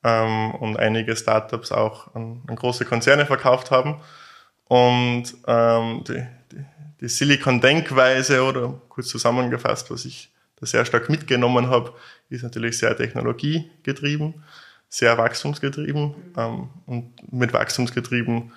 ähm, 0.04 0.54
und 0.54 0.78
einige 0.78 1.16
Startups 1.16 1.72
auch 1.72 2.14
an, 2.14 2.42
an, 2.46 2.56
große 2.56 2.84
Konzerne 2.84 3.26
verkauft 3.26 3.70
haben. 3.70 4.00
Und 4.64 5.24
ähm, 5.46 6.04
die, 6.08 6.26
die, 6.52 6.64
die 7.00 7.08
Silicon-Denkweise 7.08 8.42
oder 8.42 8.80
kurz 8.88 9.08
zusammengefasst, 9.08 9.90
was 9.90 10.04
ich 10.04 10.32
da 10.56 10.66
sehr 10.66 10.84
stark 10.84 11.08
mitgenommen 11.08 11.68
habe, 11.68 11.92
ist 12.30 12.42
natürlich 12.42 12.78
sehr 12.78 12.96
technologiegetrieben, 12.96 14.42
sehr 14.88 15.18
wachstumsgetrieben 15.18 16.14
ähm, 16.36 16.68
und 16.86 17.32
mit 17.32 17.52
wachstumsgetrieben 17.52 18.52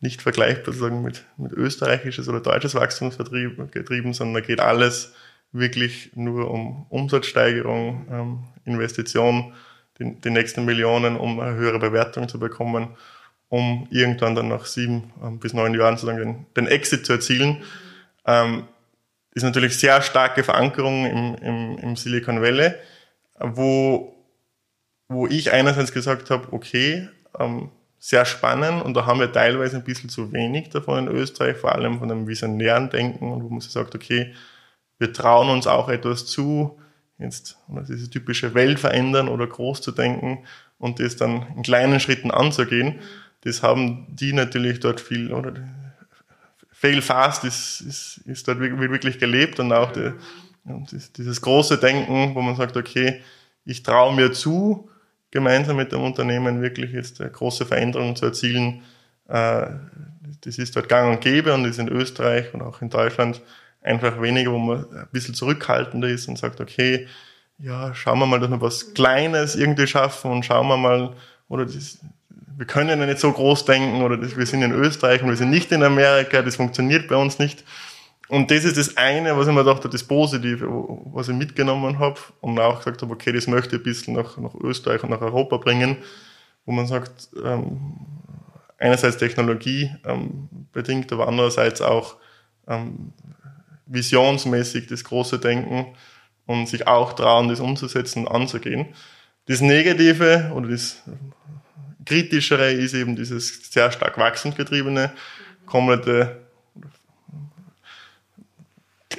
nicht 0.00 0.22
vergleichbar 0.22 0.72
sozusagen 0.72 1.02
mit, 1.02 1.24
mit 1.36 1.52
österreichisches 1.52 2.28
oder 2.28 2.40
deutsches 2.40 2.74
Wachstumsgetrieben, 2.74 4.12
sondern 4.12 4.34
da 4.42 4.46
geht 4.46 4.60
alles 4.60 5.12
wirklich 5.50 6.10
nur 6.14 6.50
um 6.50 6.86
Umsatzsteigerung, 6.88 8.06
ähm, 8.10 8.44
Investition, 8.64 9.54
die, 9.98 10.14
die 10.20 10.30
nächsten 10.30 10.64
Millionen, 10.64 11.16
um 11.16 11.40
eine 11.40 11.54
höhere 11.54 11.78
Bewertung 11.78 12.28
zu 12.28 12.38
bekommen. 12.38 12.96
um 13.50 13.88
irgendwann 13.90 14.34
dann 14.34 14.48
nach 14.48 14.66
sieben 14.66 15.10
ähm, 15.22 15.38
bis 15.38 15.54
neun 15.54 15.74
Jahren 15.74 15.96
sozusagen 15.96 16.18
den, 16.18 16.46
den 16.54 16.66
Exit 16.66 17.06
zu 17.06 17.14
erzielen. 17.14 17.62
Ähm, 18.26 18.64
ist 19.32 19.42
natürlich 19.42 19.78
sehr 19.78 20.02
starke 20.02 20.44
Verankerung 20.44 21.06
im, 21.06 21.34
im, 21.36 21.78
im 21.78 21.96
Silicon 21.96 22.42
Valley, 22.42 22.74
wo, 23.38 24.14
wo 25.08 25.26
ich 25.26 25.52
einerseits 25.52 25.92
gesagt 25.92 26.30
habe, 26.30 26.48
okay, 26.52 27.08
ähm, 27.38 27.70
sehr 27.98 28.24
spannend 28.24 28.84
und 28.84 28.94
da 28.94 29.06
haben 29.06 29.20
wir 29.20 29.32
teilweise 29.32 29.76
ein 29.76 29.84
bisschen 29.84 30.08
zu 30.08 30.32
wenig 30.32 30.68
davon 30.70 30.98
in 30.98 31.08
Österreich, 31.08 31.56
vor 31.56 31.72
allem 31.72 31.98
von 31.98 32.10
einem 32.10 32.28
visionären 32.28 32.90
Denken 32.90 33.42
wo 33.42 33.48
man 33.48 33.60
sich 33.60 33.72
sagt, 33.72 33.94
okay, 33.94 34.34
wir 34.98 35.12
trauen 35.12 35.48
uns 35.48 35.66
auch 35.66 35.88
etwas 35.88 36.26
zu, 36.26 36.78
jetzt 37.18 37.58
diese 37.88 38.08
typische 38.08 38.54
Welt 38.54 38.78
verändern 38.78 39.28
oder 39.28 39.46
groß 39.46 39.80
zu 39.80 39.92
denken 39.92 40.44
und 40.78 41.00
das 41.00 41.16
dann 41.16 41.46
in 41.56 41.62
kleinen 41.62 42.00
Schritten 42.00 42.30
anzugehen. 42.30 43.00
Das 43.42 43.62
haben 43.62 44.06
die 44.10 44.32
natürlich 44.32 44.80
dort 44.80 45.00
viel, 45.00 45.32
oder 45.32 45.54
fail 46.70 47.02
fast 47.02 47.44
ist, 47.44 47.80
ist, 47.80 48.18
ist 48.24 48.46
dort 48.46 48.60
wirklich 48.60 49.18
gelebt 49.18 49.58
und 49.58 49.72
auch 49.72 49.92
die, 49.92 50.12
dieses 51.16 51.40
große 51.40 51.78
Denken, 51.78 52.34
wo 52.34 52.40
man 52.40 52.56
sagt, 52.56 52.76
okay, 52.76 53.20
ich 53.64 53.82
traue 53.82 54.14
mir 54.14 54.32
zu, 54.32 54.88
gemeinsam 55.30 55.76
mit 55.76 55.92
dem 55.92 56.02
Unternehmen 56.02 56.62
wirklich 56.62 56.92
jetzt 56.92 57.20
große 57.20 57.66
Veränderungen 57.66 58.16
zu 58.16 58.26
erzielen. 58.26 58.82
Äh, 59.28 59.66
das 60.42 60.58
ist 60.58 60.76
dort 60.76 60.88
gang 60.88 61.12
und 61.14 61.20
gäbe 61.20 61.52
und 61.52 61.64
ist 61.64 61.78
in 61.78 61.88
Österreich 61.88 62.54
und 62.54 62.62
auch 62.62 62.80
in 62.80 62.90
Deutschland 62.90 63.42
einfach 63.88 64.20
weniger, 64.20 64.52
wo 64.52 64.58
man 64.58 64.84
ein 64.92 65.08
bisschen 65.10 65.34
zurückhaltender 65.34 66.08
ist 66.08 66.28
und 66.28 66.38
sagt, 66.38 66.60
okay, 66.60 67.08
ja, 67.58 67.94
schauen 67.94 68.18
wir 68.18 68.26
mal, 68.26 68.38
dass 68.38 68.50
wir 68.50 68.60
was 68.60 68.94
Kleines 68.94 69.56
irgendwie 69.56 69.86
schaffen 69.86 70.30
und 70.30 70.44
schauen 70.44 70.68
wir 70.68 70.76
mal, 70.76 71.14
oder 71.48 71.64
das, 71.64 71.98
wir 72.56 72.66
können 72.66 73.00
ja 73.00 73.06
nicht 73.06 73.18
so 73.18 73.32
groß 73.32 73.64
denken, 73.64 74.02
oder 74.02 74.16
das, 74.16 74.36
wir 74.36 74.46
sind 74.46 74.62
in 74.62 74.72
Österreich 74.72 75.22
und 75.22 75.28
wir 75.28 75.36
sind 75.36 75.50
nicht 75.50 75.72
in 75.72 75.82
Amerika, 75.82 76.42
das 76.42 76.56
funktioniert 76.56 77.08
bei 77.08 77.16
uns 77.16 77.38
nicht. 77.38 77.64
Und 78.28 78.50
das 78.50 78.64
ist 78.64 78.76
das 78.76 78.96
eine, 78.98 79.36
was 79.36 79.48
ich 79.48 79.54
mir 79.54 79.64
dachte, 79.64 79.88
das 79.88 80.04
Positive, 80.04 80.68
was 81.12 81.28
ich 81.28 81.34
mitgenommen 81.34 81.98
habe 81.98 82.20
und 82.42 82.60
auch 82.60 82.78
gesagt 82.78 83.00
habe, 83.00 83.14
okay, 83.14 83.32
das 83.32 83.46
möchte 83.46 83.76
ich 83.76 83.80
ein 83.80 83.84
bisschen 83.84 84.14
nach, 84.14 84.36
nach 84.36 84.54
Österreich 84.54 85.02
und 85.02 85.10
nach 85.10 85.22
Europa 85.22 85.56
bringen, 85.56 85.96
wo 86.66 86.72
man 86.72 86.86
sagt, 86.86 87.30
ähm, 87.42 87.96
einerseits 88.76 89.16
Technologie 89.16 89.90
ähm, 90.04 90.48
bedingt, 90.72 91.10
aber 91.12 91.26
andererseits 91.26 91.80
auch 91.80 92.16
ähm, 92.68 93.12
visionsmäßig 93.88 94.86
das 94.86 95.04
große 95.04 95.38
Denken 95.38 95.94
und 96.46 96.68
sich 96.68 96.86
auch 96.86 97.12
trauen, 97.14 97.48
das 97.48 97.60
umzusetzen, 97.60 98.28
anzugehen. 98.28 98.86
Das 99.46 99.60
Negative 99.60 100.52
oder 100.54 100.68
das 100.68 101.02
Kritischere 102.04 102.72
ist 102.72 102.94
eben 102.94 103.16
dieses 103.16 103.70
sehr 103.70 103.90
stark 103.90 104.16
wachsend 104.18 104.56
getriebene, 104.56 105.12
komplette 105.66 106.48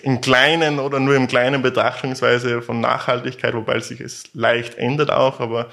in 0.02 0.22
kleinen 0.22 0.80
oder 0.80 1.00
nur 1.00 1.16
im 1.16 1.28
kleinen 1.28 1.62
Betrachtungsweise 1.62 2.62
von 2.62 2.80
Nachhaltigkeit, 2.80 3.54
wobei 3.54 3.80
sich 3.80 4.00
es 4.00 4.30
leicht 4.34 4.78
ändert 4.78 5.12
auch, 5.12 5.40
aber 5.40 5.70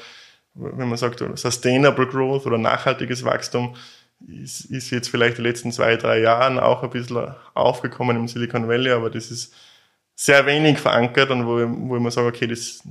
wenn 0.54 0.88
man 0.88 0.96
sagt, 0.96 1.22
Sustainable 1.34 2.06
Growth 2.06 2.46
oder 2.46 2.58
nachhaltiges 2.58 3.24
Wachstum, 3.24 3.76
ist, 4.26 4.66
ist 4.66 4.90
jetzt 4.90 5.08
vielleicht 5.08 5.38
die 5.38 5.42
letzten 5.42 5.72
zwei, 5.72 5.96
drei 5.96 6.20
Jahren 6.20 6.58
auch 6.58 6.82
ein 6.82 6.90
bisschen 6.90 7.34
aufgekommen 7.54 8.16
im 8.16 8.28
Silicon 8.28 8.68
Valley, 8.68 8.90
aber 8.90 9.10
das 9.10 9.30
ist 9.30 9.54
sehr 10.14 10.46
wenig 10.46 10.78
verankert 10.78 11.30
und 11.30 11.46
wo, 11.46 11.58
wo 11.88 11.96
ich 11.96 12.02
mir 12.02 12.10
sage, 12.10 12.28
okay, 12.28 12.46
das, 12.46 12.82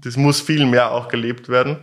das 0.00 0.16
muss 0.16 0.40
viel 0.40 0.64
mehr 0.66 0.90
auch 0.90 1.08
gelebt 1.08 1.48
werden. 1.48 1.78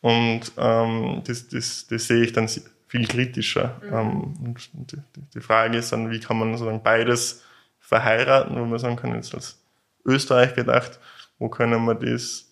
Und 0.00 0.52
ähm, 0.58 1.22
das, 1.26 1.48
das, 1.48 1.86
das 1.88 2.06
sehe 2.06 2.24
ich 2.24 2.32
dann 2.32 2.48
viel 2.86 3.06
kritischer. 3.08 3.80
Mhm. 3.82 3.94
Ähm, 3.94 4.34
und 4.44 4.92
die, 4.92 4.98
die 5.34 5.40
Frage 5.40 5.78
ist 5.78 5.92
dann, 5.92 6.10
wie 6.10 6.20
kann 6.20 6.38
man 6.38 6.52
sozusagen 6.52 6.82
beides 6.82 7.42
verheiraten, 7.80 8.54
wo 8.56 8.64
man 8.66 8.78
sagen 8.78 8.96
kann, 8.96 9.14
jetzt 9.14 9.34
als 9.34 9.58
Österreich 10.04 10.54
gedacht, 10.54 11.00
wo 11.38 11.48
können 11.48 11.84
wir 11.86 11.94
das, 11.94 12.46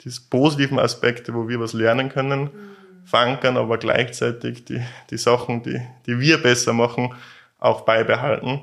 diese 0.00 0.22
positiven 0.30 0.78
Aspekte, 0.78 1.34
wo 1.34 1.48
wir 1.48 1.60
was 1.60 1.74
lernen 1.74 2.08
können, 2.08 2.44
mhm. 2.44 2.76
Verankern, 3.10 3.56
aber 3.56 3.76
gleichzeitig 3.78 4.64
die, 4.64 4.80
die 5.10 5.18
Sachen, 5.18 5.62
die, 5.62 5.80
die 6.06 6.20
wir 6.20 6.40
besser 6.40 6.72
machen, 6.72 7.12
auch 7.58 7.82
beibehalten. 7.82 8.62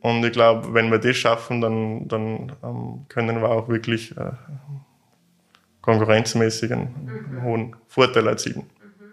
Und 0.00 0.24
ich 0.24 0.32
glaube, 0.32 0.72
wenn 0.72 0.90
wir 0.90 0.98
das 0.98 1.16
schaffen, 1.16 1.60
dann, 1.60 2.08
dann 2.08 2.52
ähm, 2.62 3.06
können 3.08 3.40
wir 3.40 3.50
auch 3.50 3.68
wirklich 3.68 4.16
äh, 4.16 4.32
konkurrenzmäßig 5.80 6.72
einen 6.72 6.94
mhm. 7.30 7.42
hohen 7.42 7.76
Vorteil 7.88 8.26
erzielen. 8.26 8.70
Mhm. 8.80 9.12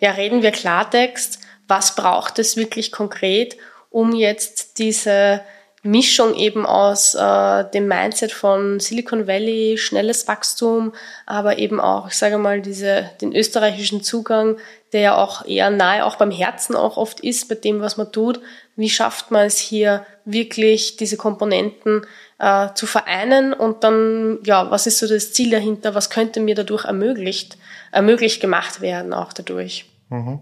Ja, 0.00 0.12
reden 0.12 0.42
wir 0.42 0.50
Klartext. 0.50 1.40
Was 1.66 1.94
braucht 1.94 2.38
es 2.38 2.56
wirklich 2.56 2.92
konkret, 2.92 3.56
um 3.90 4.14
jetzt 4.14 4.78
diese 4.78 5.42
Mischung 5.82 6.34
eben 6.34 6.66
aus 6.66 7.14
äh, 7.14 7.64
dem 7.72 7.86
Mindset 7.86 8.32
von 8.32 8.80
Silicon 8.80 9.26
Valley, 9.26 9.78
schnelles 9.78 10.26
Wachstum, 10.26 10.92
aber 11.24 11.58
eben 11.58 11.80
auch, 11.80 12.08
ich 12.08 12.14
sage 12.14 12.38
mal, 12.38 12.60
diese, 12.60 13.10
den 13.20 13.34
österreichischen 13.34 14.02
Zugang, 14.02 14.56
der 14.92 15.00
ja 15.00 15.16
auch 15.16 15.44
eher 15.46 15.70
nahe 15.70 16.04
auch 16.04 16.16
beim 16.16 16.30
Herzen 16.30 16.74
auch 16.74 16.96
oft 16.96 17.20
ist 17.20 17.48
bei 17.48 17.54
dem, 17.54 17.80
was 17.80 17.96
man 17.96 18.10
tut. 18.10 18.40
Wie 18.74 18.90
schafft 18.90 19.30
man 19.30 19.46
es 19.46 19.58
hier 19.58 20.04
wirklich, 20.24 20.96
diese 20.96 21.16
Komponenten 21.16 22.06
äh, 22.38 22.68
zu 22.74 22.86
vereinen 22.86 23.52
und 23.52 23.84
dann, 23.84 24.38
ja, 24.44 24.70
was 24.70 24.86
ist 24.86 24.98
so 24.98 25.06
das 25.06 25.32
Ziel 25.32 25.50
dahinter? 25.50 25.94
Was 25.94 26.10
könnte 26.10 26.40
mir 26.40 26.54
dadurch 26.54 26.84
ermöglicht, 26.84 27.56
ermöglicht 27.92 28.40
gemacht 28.40 28.80
werden 28.80 29.12
auch 29.12 29.32
dadurch? 29.32 29.84
Mhm. 30.08 30.40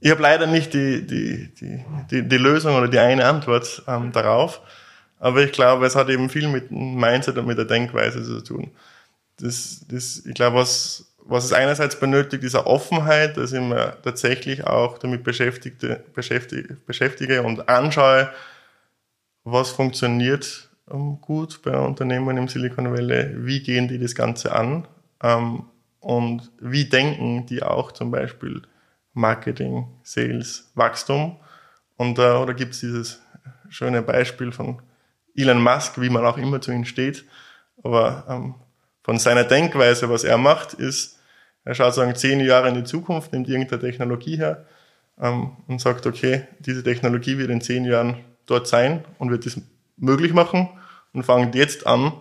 Ich 0.00 0.10
habe 0.10 0.22
leider 0.22 0.46
nicht 0.46 0.74
die, 0.74 1.06
die, 1.06 1.52
die, 1.54 1.84
die, 2.10 2.28
die 2.28 2.38
Lösung 2.38 2.76
oder 2.76 2.88
die 2.88 2.98
eine 2.98 3.24
Antwort 3.24 3.82
ähm, 3.88 4.12
darauf, 4.12 4.60
aber 5.18 5.42
ich 5.42 5.52
glaube, 5.52 5.86
es 5.86 5.96
hat 5.96 6.08
eben 6.08 6.30
viel 6.30 6.48
mit 6.48 6.70
dem 6.70 6.94
Mindset 6.94 7.36
und 7.38 7.46
mit 7.46 7.58
der 7.58 7.64
Denkweise 7.64 8.22
zu 8.22 8.40
tun. 8.42 8.70
Das, 9.40 9.84
das, 9.88 10.24
ich 10.24 10.34
glaube, 10.34 10.56
was, 10.56 11.12
was 11.24 11.44
es 11.44 11.52
einerseits 11.52 11.98
benötigt, 11.98 12.44
ist 12.44 12.54
eine 12.54 12.66
Offenheit, 12.66 13.36
dass 13.36 13.52
ich 13.52 13.60
mir 13.60 13.96
tatsächlich 14.02 14.64
auch 14.64 14.98
damit 14.98 15.24
beschäftigte, 15.24 16.04
beschäftige, 16.14 16.76
beschäftige 16.86 17.42
und 17.42 17.68
anschaue, 17.68 18.30
was 19.44 19.70
funktioniert 19.70 20.68
ähm, 20.90 21.20
gut 21.20 21.60
bei 21.62 21.76
Unternehmen 21.76 22.36
im 22.36 22.48
Silicon 22.48 22.92
Valley, 22.92 23.46
wie 23.46 23.62
gehen 23.62 23.88
die 23.88 23.98
das 23.98 24.14
Ganze 24.14 24.52
an 24.52 24.86
ähm, 25.22 25.64
und 26.00 26.50
wie 26.60 26.84
denken 26.84 27.46
die 27.46 27.62
auch 27.62 27.92
zum 27.92 28.10
Beispiel 28.10 28.62
Marketing, 29.18 29.88
Sales, 30.02 30.70
Wachstum. 30.74 31.36
Und 31.96 32.18
äh, 32.18 32.32
oder 32.32 32.54
gibt 32.54 32.74
es 32.74 32.80
dieses 32.80 33.20
schöne 33.68 34.00
Beispiel 34.02 34.52
von 34.52 34.80
Elon 35.36 35.62
Musk, 35.62 36.00
wie 36.00 36.08
man 36.08 36.24
auch 36.24 36.38
immer 36.38 36.60
zu 36.60 36.72
ihm 36.72 36.84
steht. 36.84 37.24
Aber 37.82 38.24
ähm, 38.28 38.54
von 39.02 39.18
seiner 39.18 39.44
Denkweise, 39.44 40.08
was 40.08 40.24
er 40.24 40.38
macht, 40.38 40.74
ist, 40.74 41.18
er 41.64 41.74
schaut 41.74 41.94
sagen 41.94 42.14
zehn 42.14 42.40
Jahre 42.40 42.68
in 42.68 42.74
die 42.74 42.84
Zukunft, 42.84 43.32
nimmt 43.32 43.48
irgendeine 43.48 43.80
Technologie 43.80 44.36
her 44.36 44.64
ähm, 45.20 45.56
und 45.66 45.80
sagt, 45.80 46.06
okay, 46.06 46.46
diese 46.60 46.82
Technologie 46.82 47.38
wird 47.38 47.50
in 47.50 47.60
zehn 47.60 47.84
Jahren 47.84 48.16
dort 48.46 48.66
sein 48.66 49.04
und 49.18 49.30
wird 49.30 49.44
das 49.46 49.60
möglich 49.96 50.32
machen 50.32 50.68
und 51.12 51.24
fängt 51.24 51.54
jetzt 51.54 51.86
an, 51.86 52.12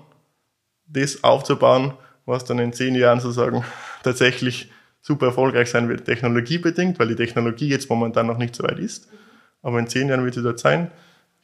das 0.88 1.24
aufzubauen, 1.24 1.94
was 2.26 2.46
dann 2.46 2.60
in 2.60 2.74
zehn 2.74 2.96
Jahren 2.96 3.20
sozusagen 3.20 3.64
tatsächlich 4.04 4.72
super 5.08 5.28
erfolgreich 5.28 5.70
sein 5.70 5.88
wird, 5.88 6.04
technologiebedingt, 6.04 7.00
weil 7.00 7.08
die 7.08 7.16
Technologie 7.16 7.70
jetzt 7.70 7.90
momentan 7.90 8.28
noch 8.28 8.38
nicht 8.38 8.54
so 8.54 8.64
weit 8.64 8.78
ist. 8.78 9.08
Aber 9.62 9.80
in 9.80 9.88
zehn 9.88 10.10
Jahren 10.10 10.26
wird 10.26 10.34
sie 10.34 10.44
dort 10.44 10.60
sein, 10.60 10.92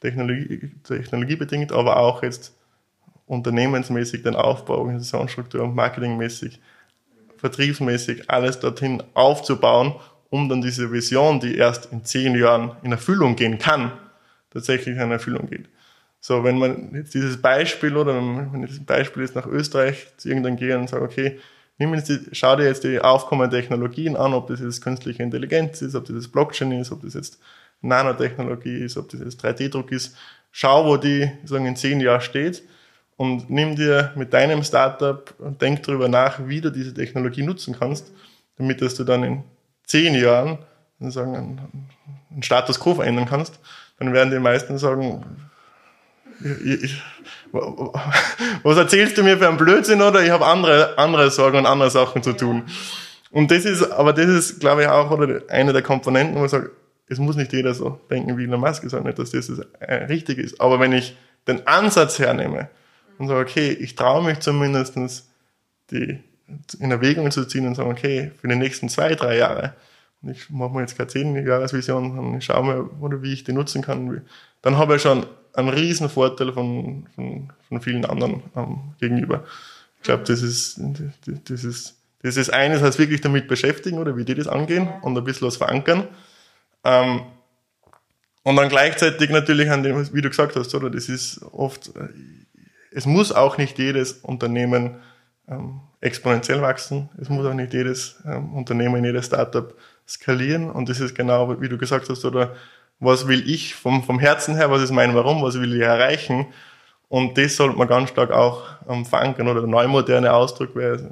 Technologie, 0.00 0.70
technologiebedingt, 0.82 1.72
aber 1.72 1.96
auch 1.96 2.22
jetzt 2.22 2.52
unternehmensmäßig 3.24 4.22
den 4.22 4.36
Aufbau, 4.36 4.76
Organisationsstruktur, 4.80 5.66
marketingmäßig, 5.66 6.60
vertriebsmäßig 7.38 8.30
alles 8.30 8.60
dorthin 8.60 9.02
aufzubauen, 9.14 9.94
um 10.28 10.50
dann 10.50 10.60
diese 10.60 10.92
Vision, 10.92 11.40
die 11.40 11.56
erst 11.56 11.90
in 11.90 12.04
zehn 12.04 12.38
Jahren 12.38 12.72
in 12.82 12.92
Erfüllung 12.92 13.34
gehen 13.34 13.58
kann, 13.58 13.92
tatsächlich 14.50 14.98
in 14.98 15.10
Erfüllung 15.10 15.48
geht. 15.48 15.70
So, 16.20 16.44
wenn 16.44 16.58
man 16.58 16.94
jetzt 16.94 17.14
dieses 17.14 17.40
Beispiel 17.40 17.96
oder 17.96 18.14
wenn 18.14 18.62
ich 18.62 18.76
das 18.76 18.84
Beispiel 18.84 19.22
jetzt 19.22 19.34
nach 19.34 19.46
Österreich 19.46 20.08
zu 20.18 20.28
irgendwann 20.28 20.56
gehe 20.56 20.78
und 20.78 20.90
sage, 20.90 21.04
okay, 21.04 21.38
schau 22.32 22.56
dir 22.56 22.64
jetzt 22.64 22.84
die 22.84 23.00
aufkommenden 23.00 23.58
Technologien 23.58 24.16
an, 24.16 24.34
ob 24.34 24.46
das 24.46 24.60
jetzt 24.60 24.82
künstliche 24.82 25.22
Intelligenz 25.22 25.82
ist, 25.82 25.94
ob 25.94 26.04
das 26.04 26.16
jetzt 26.16 26.32
Blockchain 26.32 26.72
ist, 26.72 26.92
ob 26.92 27.02
das 27.02 27.14
jetzt 27.14 27.38
Nanotechnologie 27.80 28.78
ist, 28.78 28.96
ob 28.96 29.08
das 29.10 29.20
jetzt 29.20 29.44
3D-Druck 29.44 29.92
ist. 29.92 30.16
Schau, 30.52 30.86
wo 30.86 30.96
die 30.96 31.30
sagen, 31.44 31.66
in 31.66 31.76
zehn 31.76 32.00
Jahren 32.00 32.20
steht 32.20 32.62
und 33.16 33.50
nimm 33.50 33.76
dir 33.76 34.12
mit 34.14 34.32
deinem 34.32 34.62
Startup 34.62 35.34
und 35.38 35.60
denk 35.60 35.82
darüber 35.82 36.08
nach, 36.08 36.46
wie 36.46 36.60
du 36.60 36.70
diese 36.70 36.94
Technologie 36.94 37.42
nutzen 37.42 37.76
kannst, 37.78 38.12
damit 38.56 38.80
dass 38.80 38.94
du 38.94 39.04
dann 39.04 39.24
in 39.24 39.44
zehn 39.84 40.14
Jahren 40.14 40.58
sagen, 41.00 41.60
einen 42.30 42.42
Status 42.42 42.80
quo 42.80 42.94
verändern 42.94 43.26
kannst. 43.26 43.58
Dann 43.98 44.12
werden 44.12 44.30
die 44.30 44.38
meisten 44.38 44.78
sagen, 44.78 45.24
ich, 46.40 46.84
ich, 46.84 47.02
was 47.52 48.76
erzählst 48.76 49.16
du 49.18 49.22
mir 49.22 49.38
für 49.38 49.48
einen 49.48 49.56
Blödsinn 49.56 50.02
oder 50.02 50.22
ich 50.22 50.30
habe 50.30 50.46
andere, 50.46 50.98
andere 50.98 51.30
Sorgen 51.30 51.58
und 51.58 51.66
andere 51.66 51.90
Sachen 51.90 52.22
zu 52.22 52.32
tun. 52.32 52.64
Und 53.30 53.50
das 53.50 53.64
ist, 53.64 53.90
aber 53.90 54.12
das 54.12 54.26
ist, 54.26 54.60
glaube 54.60 54.82
ich, 54.82 54.88
auch 54.88 55.10
oder 55.10 55.42
eine 55.48 55.72
der 55.72 55.82
Komponenten, 55.82 56.36
wo 56.36 56.40
man 56.40 56.48
sagt, 56.48 56.70
es 57.08 57.18
muss 57.18 57.36
nicht 57.36 57.52
jeder 57.52 57.74
so 57.74 58.00
denken 58.10 58.36
wie 58.38 58.44
Elon 58.44 58.60
Musk, 58.60 58.84
ich 58.84 58.90
sage 58.90 59.04
nicht, 59.04 59.18
dass 59.18 59.30
das, 59.30 59.50
äh, 59.80 59.94
richtig 60.04 60.38
ist. 60.38 60.60
Aber 60.60 60.80
wenn 60.80 60.92
ich 60.92 61.16
den 61.46 61.66
Ansatz 61.66 62.18
hernehme 62.18 62.70
und 63.18 63.28
sage, 63.28 63.40
okay, 63.40 63.70
ich 63.70 63.94
traue 63.94 64.24
mich 64.24 64.40
zumindestens 64.40 65.28
die 65.90 66.18
in 66.78 66.90
Erwägung 66.90 67.30
zu 67.30 67.44
ziehen 67.46 67.66
und 67.66 67.74
sagen, 67.74 67.90
okay, 67.90 68.32
für 68.40 68.48
die 68.48 68.56
nächsten 68.56 68.88
zwei, 68.88 69.14
drei 69.14 69.38
Jahre, 69.38 69.74
ich 70.30 70.50
mache 70.50 70.72
mir 70.72 70.80
jetzt 70.80 70.96
keine 70.96 71.08
zehn 71.08 71.46
Jahresvision 71.46 72.18
und 72.18 72.44
schaue 72.44 72.64
mir, 72.64 73.02
oder 73.02 73.22
wie 73.22 73.32
ich 73.32 73.44
die 73.44 73.52
nutzen 73.52 73.82
kann, 73.82 74.22
dann 74.62 74.78
habe 74.78 74.96
ich 74.96 75.02
schon 75.02 75.26
einen 75.52 75.68
riesen 75.68 76.08
Vorteil 76.08 76.52
von, 76.52 77.06
von, 77.14 77.52
von 77.68 77.80
vielen 77.80 78.04
anderen 78.04 78.42
ähm, 78.56 78.94
gegenüber. 79.00 79.44
Ich 79.98 80.02
glaube, 80.02 80.24
das 80.24 80.42
ist, 80.42 80.80
das 81.44 81.64
ist, 81.64 81.96
das 82.22 82.36
ist 82.36 82.52
eines, 82.52 82.82
heißt 82.82 82.98
wirklich 82.98 83.20
damit 83.20 83.48
beschäftigen 83.48 83.98
oder 83.98 84.16
wie 84.16 84.24
die 84.24 84.34
das 84.34 84.48
angehen 84.48 84.88
und 85.02 85.16
ein 85.16 85.24
bisschen 85.24 85.46
was 85.46 85.56
verankern. 85.56 86.08
Ähm, 86.84 87.22
und 88.42 88.56
dann 88.56 88.68
gleichzeitig 88.68 89.30
natürlich 89.30 89.70
an 89.70 89.82
dem, 89.82 90.12
wie 90.12 90.20
du 90.20 90.28
gesagt 90.28 90.56
hast, 90.56 90.74
oder? 90.74 90.90
Das 90.90 91.08
ist 91.08 91.42
oft, 91.52 91.96
äh, 91.96 92.08
es 92.90 93.06
muss 93.06 93.32
auch 93.32 93.56
nicht 93.56 93.78
jedes 93.78 94.12
Unternehmen 94.12 94.96
ähm, 95.48 95.80
exponentiell 96.00 96.60
wachsen. 96.60 97.08
Es 97.18 97.28
muss 97.28 97.46
auch 97.46 97.54
nicht 97.54 97.72
jedes 97.72 98.16
ähm, 98.26 98.54
Unternehmen, 98.54 99.04
jedes 99.04 99.26
Startup 99.26 99.74
skalieren. 100.08 100.70
Und 100.70 100.88
das 100.88 101.00
ist 101.00 101.14
genau, 101.14 101.60
wie 101.60 101.68
du 101.68 101.78
gesagt 101.78 102.08
hast, 102.08 102.24
oder 102.24 102.54
was 103.00 103.28
will 103.28 103.48
ich 103.48 103.74
vom, 103.74 104.02
vom 104.02 104.18
Herzen 104.18 104.56
her, 104.56 104.70
was 104.70 104.82
ist 104.82 104.92
mein 104.92 105.14
Warum, 105.14 105.42
was 105.42 105.60
will 105.60 105.74
ich 105.74 105.82
erreichen? 105.82 106.46
Und 107.08 107.38
das 107.38 107.56
sollte 107.56 107.76
man 107.76 107.88
ganz 107.88 108.10
stark 108.10 108.30
auch 108.30 108.62
ähm, 108.88 109.04
verankern. 109.04 109.48
Oder 109.48 109.60
der 109.60 109.70
neumoderne 109.70 110.32
Ausdruck 110.32 110.74
wäre 110.74 111.10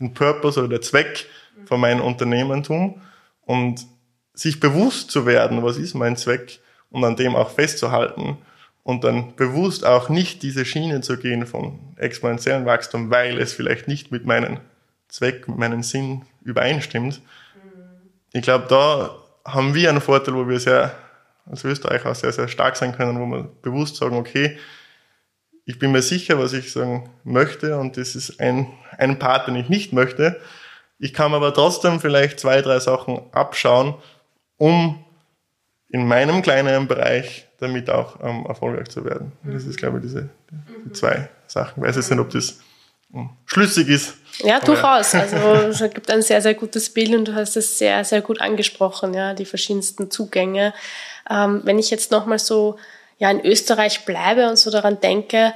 den 0.00 0.14
Purpose 0.14 0.58
oder 0.58 0.68
der 0.68 0.82
Zweck 0.82 1.26
von 1.66 1.80
meinem 1.80 2.00
Unternehmertum. 2.00 3.00
Und 3.42 3.86
sich 4.34 4.60
bewusst 4.60 5.10
zu 5.10 5.26
werden, 5.26 5.62
was 5.62 5.78
ist 5.78 5.94
mein 5.94 6.16
Zweck 6.16 6.60
und 6.90 7.04
an 7.04 7.16
dem 7.16 7.34
auch 7.34 7.50
festzuhalten 7.50 8.38
und 8.86 9.02
dann 9.02 9.34
bewusst 9.34 9.84
auch 9.84 10.08
nicht 10.08 10.42
diese 10.42 10.64
Schiene 10.64 11.00
zu 11.00 11.16
gehen 11.16 11.46
von 11.46 11.78
exponentiellen 11.96 12.66
Wachstum, 12.66 13.10
weil 13.10 13.38
es 13.40 13.52
vielleicht 13.52 13.88
nicht 13.88 14.12
mit 14.12 14.26
meinem 14.26 14.58
Zweck, 15.08 15.48
mit 15.48 15.58
meinem 15.58 15.82
Sinn 15.82 16.22
übereinstimmt. 16.44 17.20
Ich 18.36 18.42
glaube, 18.42 18.66
da 18.68 19.16
haben 19.50 19.74
wir 19.74 19.88
einen 19.88 20.02
Vorteil, 20.02 20.34
wo 20.34 20.46
wir 20.46 20.60
sehr 20.60 20.94
als 21.46 21.64
Österreicher 21.64 22.10
auch 22.10 22.14
sehr, 22.14 22.32
sehr 22.32 22.48
stark 22.48 22.76
sein 22.76 22.94
können, 22.94 23.18
wo 23.18 23.26
wir 23.26 23.48
bewusst 23.62 23.96
sagen, 23.96 24.16
okay, 24.16 24.58
ich 25.64 25.78
bin 25.78 25.90
mir 25.90 26.02
sicher, 26.02 26.38
was 26.38 26.52
ich 26.52 26.70
sagen 26.70 27.08
möchte 27.24 27.78
und 27.78 27.96
das 27.96 28.14
ist 28.14 28.38
ein, 28.40 28.68
ein 28.98 29.18
Part, 29.18 29.48
den 29.48 29.56
ich 29.56 29.68
nicht 29.68 29.92
möchte. 29.92 30.40
Ich 30.98 31.14
kann 31.14 31.32
aber 31.32 31.54
trotzdem 31.54 31.98
vielleicht 31.98 32.38
zwei, 32.38 32.60
drei 32.60 32.78
Sachen 32.78 33.22
abschauen 33.32 33.94
um 34.58 35.04
in 35.88 36.06
meinem 36.06 36.42
kleineren 36.42 36.88
Bereich 36.88 37.46
damit 37.58 37.88
auch 37.88 38.22
ähm, 38.22 38.44
erfolgreich 38.46 38.88
zu 38.88 39.04
werden. 39.04 39.32
Das 39.44 39.64
ist, 39.64 39.78
glaube 39.78 39.98
ich, 39.98 40.02
diese 40.02 40.28
die 40.84 40.92
zwei 40.92 41.28
Sachen. 41.46 41.82
Ich 41.82 41.88
weiß 41.88 41.96
jetzt 41.96 42.10
nicht, 42.10 42.20
ob 42.20 42.30
das 42.30 42.60
schlüssig 43.46 43.88
ist. 43.88 44.14
Ja, 44.38 44.60
durchaus. 44.60 45.14
Also 45.14 45.36
es 45.70 45.78
gibt 45.92 46.10
ein 46.10 46.22
sehr, 46.22 46.42
sehr 46.42 46.54
gutes 46.54 46.90
Bild 46.90 47.14
und 47.14 47.28
du 47.28 47.34
hast 47.34 47.56
es 47.56 47.78
sehr, 47.78 48.04
sehr 48.04 48.20
gut 48.20 48.40
angesprochen, 48.40 49.14
ja, 49.14 49.34
die 49.34 49.44
verschiedensten 49.44 50.10
Zugänge. 50.10 50.74
Ähm, 51.30 51.62
wenn 51.64 51.78
ich 51.78 51.90
jetzt 51.90 52.10
nochmal 52.10 52.38
so 52.38 52.76
ja, 53.18 53.30
in 53.30 53.44
Österreich 53.44 54.04
bleibe 54.04 54.48
und 54.48 54.58
so 54.58 54.70
daran 54.70 55.00
denke, 55.00 55.54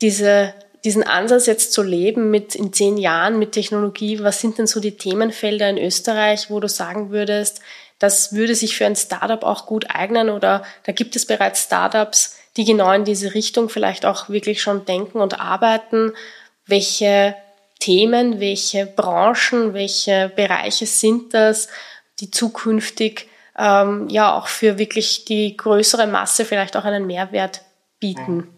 diese 0.00 0.54
diesen 0.84 1.02
Ansatz 1.02 1.46
jetzt 1.46 1.72
zu 1.72 1.82
leben 1.82 2.30
mit 2.30 2.54
in 2.54 2.72
zehn 2.72 2.98
Jahren 2.98 3.38
mit 3.38 3.52
Technologie, 3.52 4.22
was 4.22 4.40
sind 4.40 4.58
denn 4.58 4.66
so 4.66 4.80
die 4.80 4.96
Themenfelder 4.96 5.70
in 5.70 5.78
Österreich, 5.78 6.50
wo 6.50 6.60
du 6.60 6.68
sagen 6.68 7.10
würdest, 7.10 7.60
das 7.98 8.34
würde 8.34 8.54
sich 8.54 8.76
für 8.76 8.84
ein 8.84 8.96
Startup 8.96 9.42
auch 9.44 9.64
gut 9.64 9.86
eignen 9.88 10.28
oder 10.28 10.62
da 10.84 10.92
gibt 10.92 11.16
es 11.16 11.24
bereits 11.24 11.62
Startups, 11.62 12.36
die 12.58 12.64
genau 12.66 12.92
in 12.92 13.04
diese 13.04 13.32
Richtung 13.32 13.70
vielleicht 13.70 14.04
auch 14.04 14.28
wirklich 14.28 14.60
schon 14.60 14.84
denken 14.84 15.20
und 15.20 15.40
arbeiten. 15.40 16.12
Welche 16.66 17.34
Themen, 17.80 18.40
welche 18.40 18.86
Branchen, 18.86 19.74
welche 19.74 20.32
Bereiche 20.34 20.86
sind 20.86 21.34
das, 21.34 21.68
die 22.20 22.30
zukünftig 22.30 23.28
ähm, 23.58 24.08
ja 24.08 24.32
auch 24.32 24.48
für 24.48 24.78
wirklich 24.78 25.24
die 25.24 25.56
größere 25.56 26.06
Masse 26.06 26.44
vielleicht 26.44 26.76
auch 26.76 26.84
einen 26.84 27.06
Mehrwert 27.06 27.62
bieten? 28.00 28.48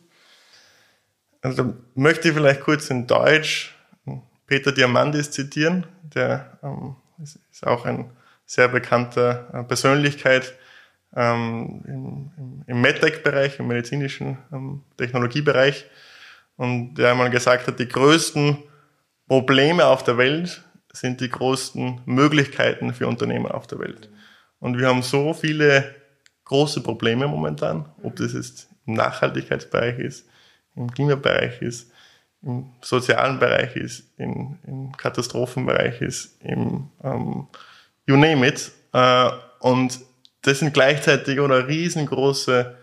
Also 1.43 1.75
möchte 1.95 2.29
ich 2.29 2.35
vielleicht 2.35 2.61
kurz 2.61 2.91
in 2.91 3.07
Deutsch 3.07 3.77
Peter 4.47 4.73
Diamandis 4.73 5.31
zitieren, 5.31 5.87
der 6.03 6.59
ähm, 6.63 6.97
ist 7.19 7.67
auch 7.67 7.85
ein 7.85 8.11
sehr 8.45 8.69
bekannte 8.69 9.47
äh, 9.53 9.63
Persönlichkeit 9.65 10.55
ähm, 11.15 11.83
im, 11.87 12.63
im 12.67 12.81
MedTech-Bereich, 12.81 13.59
im 13.59 13.67
medizinischen 13.67 14.39
ähm, 14.53 14.83
Technologiebereich. 14.97 15.87
Und 16.57 16.95
der 16.95 17.11
einmal 17.11 17.31
gesagt 17.31 17.67
hat, 17.67 17.79
die 17.79 17.89
größten 17.89 18.59
Probleme 19.29 19.85
auf 19.87 20.03
der 20.05 20.19
Welt 20.19 20.63
sind 20.93 21.21
die 21.21 21.29
größten 21.29 22.01
Möglichkeiten 22.07 22.95
für 22.95 23.07
Unternehmen 23.07 23.47
auf 23.47 23.67
der 23.67 23.79
Welt. 23.79 24.09
Und 24.59 24.79
wir 24.79 24.89
haben 24.89 25.03
so 25.03 25.35
viele 25.35 25.95
große 26.45 26.81
Probleme 26.81 27.29
momentan, 27.29 27.87
ob 28.03 28.17
das 28.17 28.33
jetzt 28.33 28.69
im 28.87 28.95
Nachhaltigkeitsbereich 28.95 29.99
ist, 29.99 30.29
im 30.75 30.91
Klimabereich 30.91 31.61
ist, 31.61 31.91
im 32.43 32.71
sozialen 32.81 33.39
Bereich 33.39 33.77
ist, 33.77 34.13
im, 34.19 34.59
im 34.67 34.93
Katastrophenbereich 34.97 36.01
ist, 36.01 36.41
im 36.43 36.89
ähm, 37.03 37.49
you 38.07 38.17
name 38.17 38.47
it. 38.47 38.71
Äh, 38.93 39.31
und 39.61 40.01
das 40.43 40.61
sind 40.61 40.73
gleichzeitig 40.73 41.41
oder 41.41 41.67
riesengroße 41.67 42.77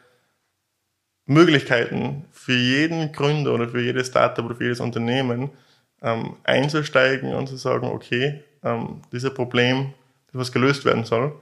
Möglichkeiten 1.26 2.26
für 2.32 2.56
jeden 2.56 3.12
Gründer 3.12 3.54
oder 3.54 3.70
für 3.70 3.82
jedes 3.82 4.08
Startup 4.08 4.46
oder 4.46 4.56
für 4.56 4.64
jedes 4.64 4.80
Unternehmen 4.80 5.52
ähm, 6.02 6.36
einzusteigen 6.44 7.34
und 7.34 7.48
zu 7.48 7.56
sagen, 7.56 7.88
okay, 7.88 8.44
ähm, 8.64 9.02
dieses 9.12 9.34
Problem, 9.34 9.94
das 10.32 10.42
was 10.42 10.52
gelöst 10.52 10.86
werden 10.86 11.06
soll. 11.06 11.28
Mhm. 11.28 11.34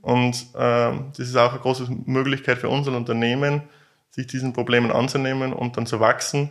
Und 0.00 0.46
ähm, 0.58 1.12
das 1.16 1.28
ist 1.28 1.36
auch 1.36 1.52
eine 1.52 1.60
große 1.60 1.86
Möglichkeit 2.06 2.58
für 2.58 2.68
unser 2.68 2.96
Unternehmen, 2.96 3.62
sich 4.10 4.26
diesen 4.26 4.52
Problemen 4.52 4.90
anzunehmen 4.90 5.52
und 5.52 5.76
dann 5.76 5.86
zu 5.86 6.00
wachsen 6.00 6.50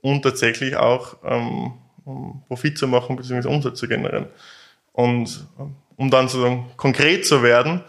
und 0.00 0.22
tatsächlich 0.22 0.76
auch 0.76 1.16
ähm, 1.24 1.74
Profit 2.48 2.78
zu 2.78 2.88
machen 2.88 3.16
bzw. 3.16 3.48
Umsatz 3.48 3.78
zu 3.78 3.88
generieren. 3.88 4.26
Und 4.92 5.46
ähm, 5.58 5.76
um 5.96 6.10
dann 6.10 6.28
sozusagen 6.28 6.70
konkret 6.76 7.26
zu 7.26 7.42
werden. 7.42 7.82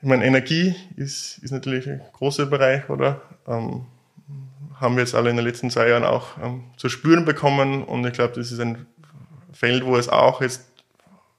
Ich 0.00 0.06
meine, 0.06 0.24
Energie 0.24 0.76
ist, 0.96 1.38
ist 1.38 1.50
natürlich 1.50 1.88
ein 1.88 2.00
großer 2.12 2.46
Bereich, 2.46 2.88
oder? 2.88 3.20
Ähm, 3.48 3.86
haben 4.80 4.94
wir 4.94 5.02
jetzt 5.02 5.14
alle 5.14 5.30
in 5.30 5.36
den 5.36 5.44
letzten 5.44 5.70
zwei 5.70 5.88
Jahren 5.88 6.04
auch 6.04 6.38
ähm, 6.40 6.64
zu 6.76 6.88
spüren 6.88 7.24
bekommen. 7.24 7.82
Und 7.82 8.06
ich 8.06 8.12
glaube, 8.12 8.34
das 8.34 8.52
ist 8.52 8.60
ein 8.60 8.86
Feld, 9.52 9.84
wo 9.84 9.96
es 9.96 10.08
auch 10.08 10.40
jetzt 10.40 10.68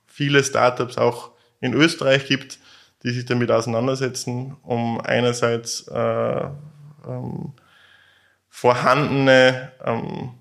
viele 0.08 0.44
Startups 0.44 0.98
auch 0.98 1.32
in 1.62 1.74
Österreich 1.74 2.26
gibt, 2.26 2.60
die 3.04 3.12
sich 3.12 3.26
damit 3.26 3.50
auseinandersetzen, 3.50 4.58
um 4.64 5.00
einerseits 5.00 5.88
äh, 5.88 6.44
ähm, 7.08 7.54
vorhandene 8.50 9.72
ähm, 9.86 10.32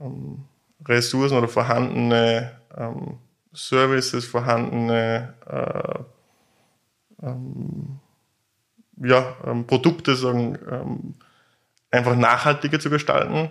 ähm 0.00 0.44
Ressourcen 0.86 1.36
oder 1.36 1.48
vorhandene 1.48 2.52
ähm, 2.76 3.18
Services, 3.52 4.24
vorhandene 4.24 5.34
äh, 5.46 6.04
ähm, 7.22 7.98
ja, 9.02 9.36
ähm, 9.46 9.66
Produkte 9.66 10.14
sagen, 10.16 10.58
ähm, 10.70 11.14
einfach 11.90 12.16
nachhaltiger 12.16 12.78
zu 12.78 12.90
gestalten. 12.90 13.50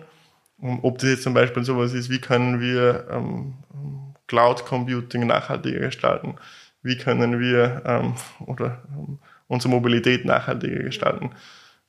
Ob 0.62 0.98
das 1.00 1.10
jetzt 1.10 1.24
zum 1.24 1.34
Beispiel 1.34 1.64
sowas 1.64 1.94
ist, 1.94 2.10
wie 2.10 2.20
können 2.20 2.60
wir 2.60 3.08
ähm, 3.10 3.54
Cloud 4.28 4.66
Computing 4.66 5.26
nachhaltiger 5.26 5.80
gestalten? 5.80 6.36
Wie 6.82 6.98
können 6.98 7.40
wir 7.40 7.82
ähm, 7.86 8.16
oder 8.46 8.84
ähm, 8.92 9.20
unsere 9.48 9.74
Mobilität 9.74 10.26
nachhaltiger 10.26 10.84
gestalten? 10.84 11.32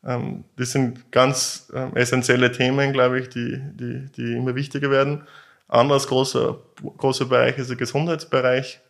Das 0.02 0.72
sind 0.72 1.12
ganz 1.12 1.70
essentielle 1.92 2.50
Themen, 2.52 2.94
glaube 2.94 3.20
ich, 3.20 3.28
die, 3.28 3.60
die, 3.74 4.10
die 4.16 4.32
immer 4.34 4.54
wichtiger 4.54 4.90
werden. 4.90 5.26
Anderes 5.68 6.06
großer, 6.06 6.56
großer 6.96 7.26
Bereich 7.26 7.58
ist 7.58 7.68
der 7.68 7.76
Gesundheitsbereich, 7.76 8.80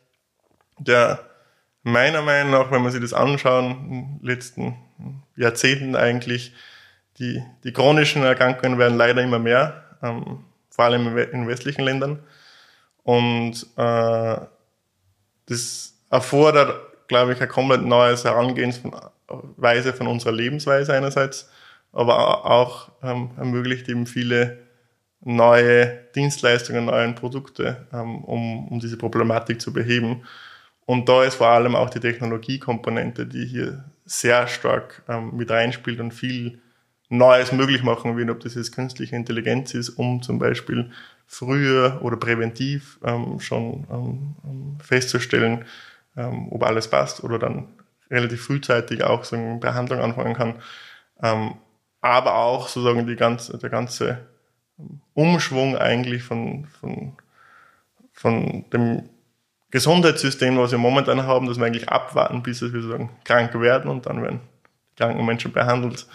der 0.79 1.30
meiner 1.83 2.23
Meinung 2.23 2.53
nach, 2.53 2.71
wenn 2.71 2.83
man 2.83 2.93
sich 2.93 3.01
das 3.01 3.13
anschaut, 3.13 3.65
in 3.65 3.89
den 3.89 4.21
letzten 4.23 4.77
Jahrzehnten 5.37 5.97
eigentlich, 5.97 6.53
die, 7.19 7.43
die 7.65 7.73
chronischen 7.73 8.23
Erkrankungen 8.23 8.79
werden 8.79 8.97
leider 8.97 9.23
immer 9.23 9.39
mehr, 9.39 9.85
ähm, 10.03 10.45
vor 10.71 10.85
allem 10.87 11.17
in 11.17 11.49
westlichen 11.49 11.83
Ländern. 11.83 12.21
Und 13.03 13.67
äh, 13.77 14.37
das 15.47 15.95
erfordert, 16.11 17.09
glaube 17.09 17.33
ich, 17.33 17.41
ein 17.41 17.49
komplett 17.49 17.83
neues 17.83 18.25
Herangehensweise 18.25 19.93
von 19.93 20.07
unserer 20.07 20.33
Lebensweise 20.33 20.95
einerseits, 20.95 21.51
aber 21.93 22.45
auch 22.45 22.91
ähm, 23.03 23.31
ermöglicht 23.37 23.89
eben 23.89 24.07
viele 24.07 24.59
neue 25.23 25.99
Dienstleistungen, 26.15 26.87
neue 26.87 27.13
Produkte, 27.13 27.87
ähm, 27.93 28.25
um, 28.25 28.69
um 28.69 28.81
diese 28.81 28.97
Problematik 28.97 29.61
zu 29.61 29.73
beheben. 29.73 30.23
Und 30.91 31.09
da 31.09 31.23
ist 31.23 31.37
vor 31.37 31.47
allem 31.47 31.77
auch 31.77 31.89
die 31.89 32.01
Technologiekomponente, 32.01 33.25
die 33.25 33.47
hier 33.47 33.85
sehr 34.07 34.49
stark 34.49 35.05
ähm, 35.09 35.37
mit 35.37 35.49
reinspielt 35.49 36.01
und 36.01 36.11
viel 36.11 36.61
Neues 37.09 37.53
möglich 37.53 37.85
machen 37.85 38.17
will, 38.17 38.29
ob 38.29 38.41
das 38.41 38.57
jetzt 38.57 38.75
künstliche 38.75 39.15
Intelligenz 39.15 39.73
ist, 39.73 39.91
um 39.91 40.21
zum 40.21 40.41
Beispiel 40.41 40.91
früher 41.29 42.01
oder 42.03 42.17
präventiv 42.17 42.99
ähm, 43.05 43.39
schon 43.39 43.87
ähm, 43.89 44.35
ähm 44.45 44.79
festzustellen, 44.83 45.65
ähm, 46.17 46.49
ob 46.51 46.65
alles 46.65 46.91
passt 46.91 47.23
oder 47.23 47.39
dann 47.39 47.69
relativ 48.11 48.43
frühzeitig 48.43 49.05
auch 49.05 49.23
so 49.23 49.37
eine 49.37 49.61
Behandlung 49.61 50.01
anfangen 50.01 50.35
kann. 50.35 50.57
Ähm, 51.23 51.55
aber 52.01 52.35
auch 52.35 52.67
sozusagen 52.67 53.07
die 53.07 53.15
ganze, 53.15 53.57
der 53.59 53.71
ganze 53.71 54.27
Umschwung 55.15 55.77
eigentlich 55.77 56.25
von, 56.25 56.67
von, 56.81 57.13
von 58.13 58.65
dem 58.73 59.09
Gesundheitssystem, 59.71 60.59
was 60.59 60.73
wir 60.73 60.79
momentan 60.79 61.27
haben, 61.27 61.47
dass 61.47 61.59
wir 61.59 61.67
eigentlich 61.67 61.89
abwarten, 61.89 62.43
bis 62.43 62.61
wir 62.61 62.71
sozusagen 62.71 63.11
krank 63.25 63.55
werden 63.61 63.91
und 63.91 64.07
dann 64.07 64.23
werden 64.23 64.41
kranken 64.97 65.25
Menschen 65.25 65.53
behandelt, 65.53 66.07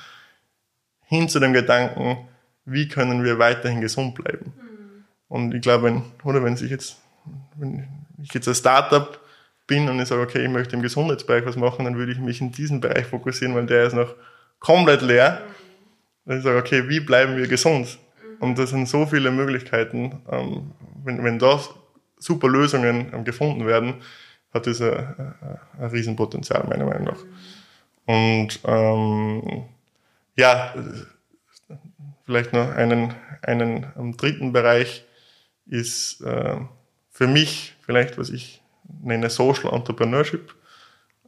hin 1.05 1.29
zu 1.29 1.39
dem 1.39 1.53
Gedanken, 1.53 2.27
wie 2.65 2.87
können 2.87 3.23
wir 3.23 3.39
weiterhin 3.39 3.81
gesund 3.81 4.15
bleiben. 4.15 4.53
Mhm. 4.57 5.05
Und 5.27 5.53
ich 5.53 5.61
glaube, 5.61 5.85
wenn, 5.85 6.03
oder 6.23 6.43
wenn 6.43 6.57
sich 6.57 6.69
jetzt, 6.69 6.97
wenn 7.55 7.87
ich 8.21 8.33
jetzt 8.33 8.47
ein 8.47 8.55
Startup 8.55 9.19
bin 9.67 9.89
und 9.89 9.99
ich 9.99 10.07
sage, 10.07 10.21
okay, 10.21 10.43
ich 10.43 10.49
möchte 10.49 10.75
im 10.75 10.81
Gesundheitsbereich 10.81 11.45
was 11.45 11.55
machen, 11.55 11.85
dann 11.85 11.97
würde 11.97 12.11
ich 12.11 12.19
mich 12.19 12.41
in 12.41 12.51
diesen 12.51 12.81
Bereich 12.81 13.05
fokussieren, 13.05 13.55
weil 13.55 13.65
der 13.65 13.85
ist 13.85 13.93
noch 13.93 14.15
komplett 14.59 15.01
leer. 15.01 15.41
Mhm. 16.25 16.37
Ich 16.37 16.43
sage, 16.43 16.57
okay, 16.57 16.89
wie 16.89 16.99
bleiben 16.99 17.37
wir 17.37 17.47
gesund? 17.47 17.97
Mhm. 18.21 18.43
Und 18.43 18.59
das 18.59 18.71
sind 18.71 18.87
so 18.87 19.05
viele 19.05 19.31
Möglichkeiten. 19.31 20.21
Ähm, 20.29 20.71
wenn, 21.03 21.23
wenn 21.23 21.39
da 21.39 21.59
super 22.26 22.49
Lösungen 22.49 23.11
ähm, 23.13 23.23
gefunden 23.23 23.65
werden, 23.65 23.95
hat 24.53 24.67
das 24.67 24.82
ein, 24.82 25.36
ein 25.80 25.89
Riesenpotenzial, 25.89 26.65
meiner 26.67 26.86
Meinung 26.86 27.05
nach. 27.05 27.23
Und 28.05 28.59
ähm, 28.65 29.65
ja, 30.36 30.73
vielleicht 32.26 32.53
noch 32.53 32.71
einen, 32.71 33.13
einen 33.41 33.86
um, 33.95 34.17
dritten 34.17 34.51
Bereich 34.51 35.05
ist 35.67 36.21
äh, 36.21 36.57
für 37.11 37.28
mich 37.28 37.76
vielleicht, 37.82 38.17
was 38.17 38.30
ich 38.30 38.61
nenne 39.01 39.30
Social 39.30 39.73
Entrepreneurship, 39.73 40.53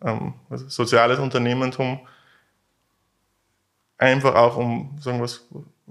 ähm, 0.01 0.33
also 0.49 0.67
soziales 0.69 1.19
Unternehmertum, 1.19 1.99
einfach 3.97 4.35
auch 4.35 4.57
um 4.57 4.97
sagen 4.99 5.21
was, 5.21 5.47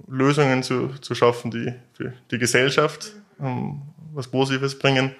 Lösungen 0.08 0.62
zu, 0.62 0.88
zu 1.00 1.14
schaffen, 1.14 1.50
die 1.50 1.72
für 1.94 2.12
die 2.30 2.38
Gesellschaft 2.38 3.12
ähm, 3.40 3.82
was 4.16 4.28
Positives 4.28 4.78
bringen 4.78 5.14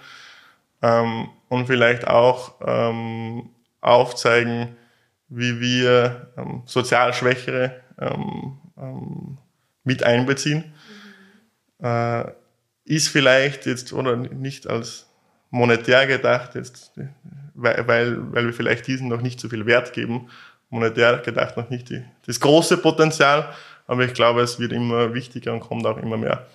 ähm, 0.83 1.29
und 1.49 1.67
vielleicht 1.67 2.07
auch 2.07 2.55
ähm, 2.65 3.51
aufzeigen, 3.81 4.77
wie 5.29 5.61
wir 5.61 6.29
ähm, 6.37 6.63
sozial 6.67 7.13
Schwächere 7.13 7.81
ähm, 8.01 8.59
ähm, 8.77 9.39
mit 9.85 10.03
einbeziehen. 10.03 10.73
Mhm. 11.81 11.87
Äh, 11.87 12.33
ist 12.85 13.09
vielleicht 13.09 13.67
jetzt 13.67 13.93
oder 13.93 14.17
nicht 14.17 14.69
als 14.69 15.07
monetär 15.51 16.07
gedacht, 16.07 16.55
jetzt, 16.55 16.93
weil, 17.55 17.87
weil, 17.89 18.33
weil 18.33 18.47
wir 18.47 18.53
vielleicht 18.53 18.87
diesen 18.87 19.09
noch 19.09 19.21
nicht 19.21 19.41
so 19.41 19.49
viel 19.49 19.67
Wert 19.67 19.93
geben, 19.93 20.29
monetär 20.71 21.19
gedacht 21.19 21.57
noch 21.57 21.71
nicht 21.71 21.91
die, 21.91 22.05
das 22.27 22.39
große 22.41 22.79
Potenzial, 22.79 23.53
aber 23.87 24.05
ich 24.05 24.15
glaube, 24.15 24.43
es 24.43 24.59
wird 24.61 24.73
immer 24.73 25.15
wichtiger 25.15 25.53
und 25.53 25.61
kommt 25.61 25.87
auch 25.87 25.99
immer 25.99 26.17
mehr. 26.17 26.47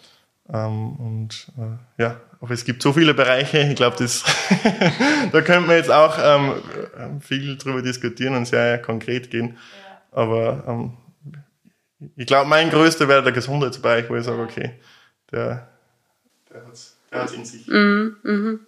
Ähm, 0.51 0.95
und 0.95 1.51
äh, 1.57 2.01
ja, 2.01 2.21
aber 2.41 2.55
es 2.55 2.65
gibt 2.65 2.81
so 2.81 2.91
viele 2.91 3.13
Bereiche, 3.13 3.59
ich 3.59 3.75
glaube, 3.75 3.97
das 3.97 4.23
da 5.31 5.41
könnte 5.41 5.67
man 5.67 5.77
jetzt 5.77 5.91
auch 5.91 6.17
ähm, 6.19 7.21
viel 7.21 7.55
drüber 7.57 7.83
diskutieren 7.83 8.35
und 8.35 8.47
sehr 8.47 8.79
konkret 8.79 9.29
gehen. 9.29 9.57
Aber 10.11 10.63
ähm, 10.67 10.97
ich 12.15 12.25
glaube, 12.25 12.49
mein 12.49 12.71
größter 12.71 13.07
wäre 13.07 13.21
der 13.21 13.31
Gesundheitsbereich, 13.31 14.09
wo 14.09 14.15
ich 14.15 14.25
sage, 14.25 14.41
okay, 14.41 14.71
der, 15.31 15.69
der 16.49 16.63
hat 17.21 17.29
es 17.29 17.33
in 17.33 17.45
sich. 17.45 17.67
Mm 17.67 18.15
-hmm. 18.23 18.59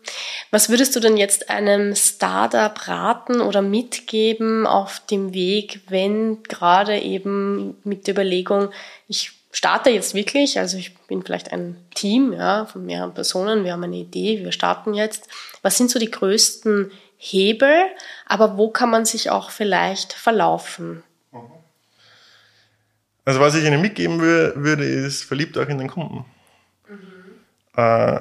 Was 0.52 0.70
würdest 0.70 0.96
du 0.96 1.00
denn 1.00 1.18
jetzt 1.18 1.50
einem 1.50 1.96
Startup 1.96 2.88
raten 2.88 3.42
oder 3.42 3.64
mitgeben 3.64 4.68
auf 4.68 5.02
dem 5.10 5.34
Weg, 5.34 5.82
wenn 5.90 6.44
gerade 6.44 7.00
eben 7.00 7.76
mit 7.84 8.06
der 8.06 8.14
Überlegung, 8.14 8.70
ich 9.08 9.32
starte 9.54 9.92
jetzt 9.92 10.14
wirklich, 10.16 10.60
also 10.60 10.78
ich 10.78 10.98
bin 11.08 11.24
vielleicht 11.24 11.54
ein 11.54 11.78
Team 11.94 12.34
ja, 12.34 12.66
von 12.66 12.86
mehreren 12.86 13.14
Personen, 13.14 13.64
wir 13.64 13.72
haben 13.72 13.84
eine 13.84 13.98
Idee, 13.98 14.44
wir 14.44 14.52
starten 14.52 14.94
jetzt. 14.94 15.28
Was 15.62 15.78
sind 15.78 15.90
so 15.90 16.00
die 16.00 16.12
größten 16.12 16.92
Hebel, 17.18 17.86
aber 18.26 18.58
wo 18.58 18.70
kann 18.70 18.90
man 18.90 19.06
sich 19.06 19.30
auch 19.30 19.52
vielleicht 19.52 20.12
verlaufen? 20.12 21.04
Also 23.26 23.40
was 23.40 23.56
ich 23.56 23.64
Ihnen 23.64 23.82
mitgeben 23.82 24.20
würde, 24.20 24.84
ist, 24.84 25.24
verliebt 25.24 25.56
euch 25.56 25.70
in 25.70 25.78
den 25.78 25.88
Kunden. 25.88 26.26
Mhm. 26.90 27.78
Äh, 27.78 28.20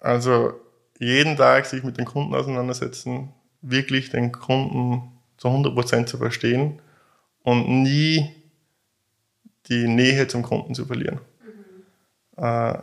also 0.00 0.54
jeden 0.98 1.36
Tag 1.36 1.66
sich 1.66 1.84
mit 1.84 1.98
den 1.98 2.06
Kunden 2.06 2.34
auseinandersetzen, 2.34 3.32
wirklich 3.60 4.10
den 4.10 4.32
Kunden 4.32 5.12
zu 5.36 5.48
100% 5.48 6.06
zu 6.06 6.18
verstehen 6.18 6.80
und 7.42 7.68
nie 7.68 8.43
die 9.68 9.86
Nähe 9.86 10.26
zum 10.28 10.42
Kunden 10.42 10.74
zu 10.74 10.86
verlieren. 10.86 11.20
Mhm. 12.36 12.44
Äh, 12.44 12.78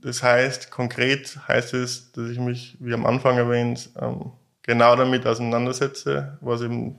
das 0.00 0.22
heißt, 0.22 0.70
konkret 0.70 1.38
heißt 1.48 1.74
es, 1.74 2.12
dass 2.12 2.30
ich 2.30 2.38
mich, 2.38 2.76
wie 2.80 2.94
am 2.94 3.06
Anfang 3.06 3.36
erwähnt, 3.36 3.90
ähm, 4.00 4.32
genau 4.62 4.94
damit 4.94 5.26
auseinandersetze, 5.26 6.38
was 6.40 6.62
eben 6.62 6.98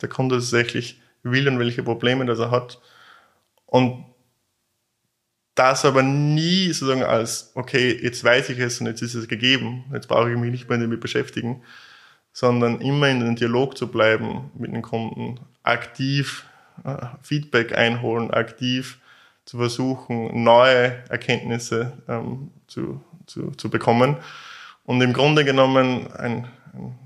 der 0.00 0.08
Kunde 0.08 0.36
tatsächlich 0.36 1.00
will 1.22 1.46
und 1.46 1.58
welche 1.58 1.82
Probleme 1.82 2.26
das 2.26 2.40
er 2.40 2.50
hat. 2.50 2.80
Und 3.66 4.04
das 5.54 5.84
aber 5.84 6.02
nie 6.02 6.72
sozusagen 6.72 7.02
als, 7.02 7.52
okay, 7.54 7.98
jetzt 8.02 8.24
weiß 8.24 8.48
ich 8.48 8.58
es 8.58 8.80
und 8.80 8.86
jetzt 8.86 9.02
ist 9.02 9.14
es 9.14 9.28
gegeben, 9.28 9.84
jetzt 9.92 10.08
brauche 10.08 10.30
ich 10.30 10.38
mich 10.38 10.50
nicht 10.50 10.68
mehr 10.68 10.78
damit 10.78 11.00
beschäftigen, 11.00 11.62
sondern 12.32 12.80
immer 12.80 13.08
in 13.08 13.20
den 13.20 13.36
Dialog 13.36 13.76
zu 13.76 13.88
bleiben 13.88 14.50
mit 14.54 14.72
den 14.72 14.82
Kunden, 14.82 15.38
aktiv 15.62 16.46
Feedback 17.20 17.76
einholen, 17.76 18.30
aktiv 18.30 18.98
zu 19.44 19.58
versuchen, 19.58 20.42
neue 20.42 21.02
Erkenntnisse 21.08 21.92
ähm, 22.08 22.50
zu, 22.66 23.02
zu, 23.26 23.50
zu 23.52 23.70
bekommen. 23.70 24.16
Und 24.84 25.00
im 25.00 25.12
Grunde 25.12 25.44
genommen 25.44 26.12
ein, 26.12 26.48
ein 26.72 26.98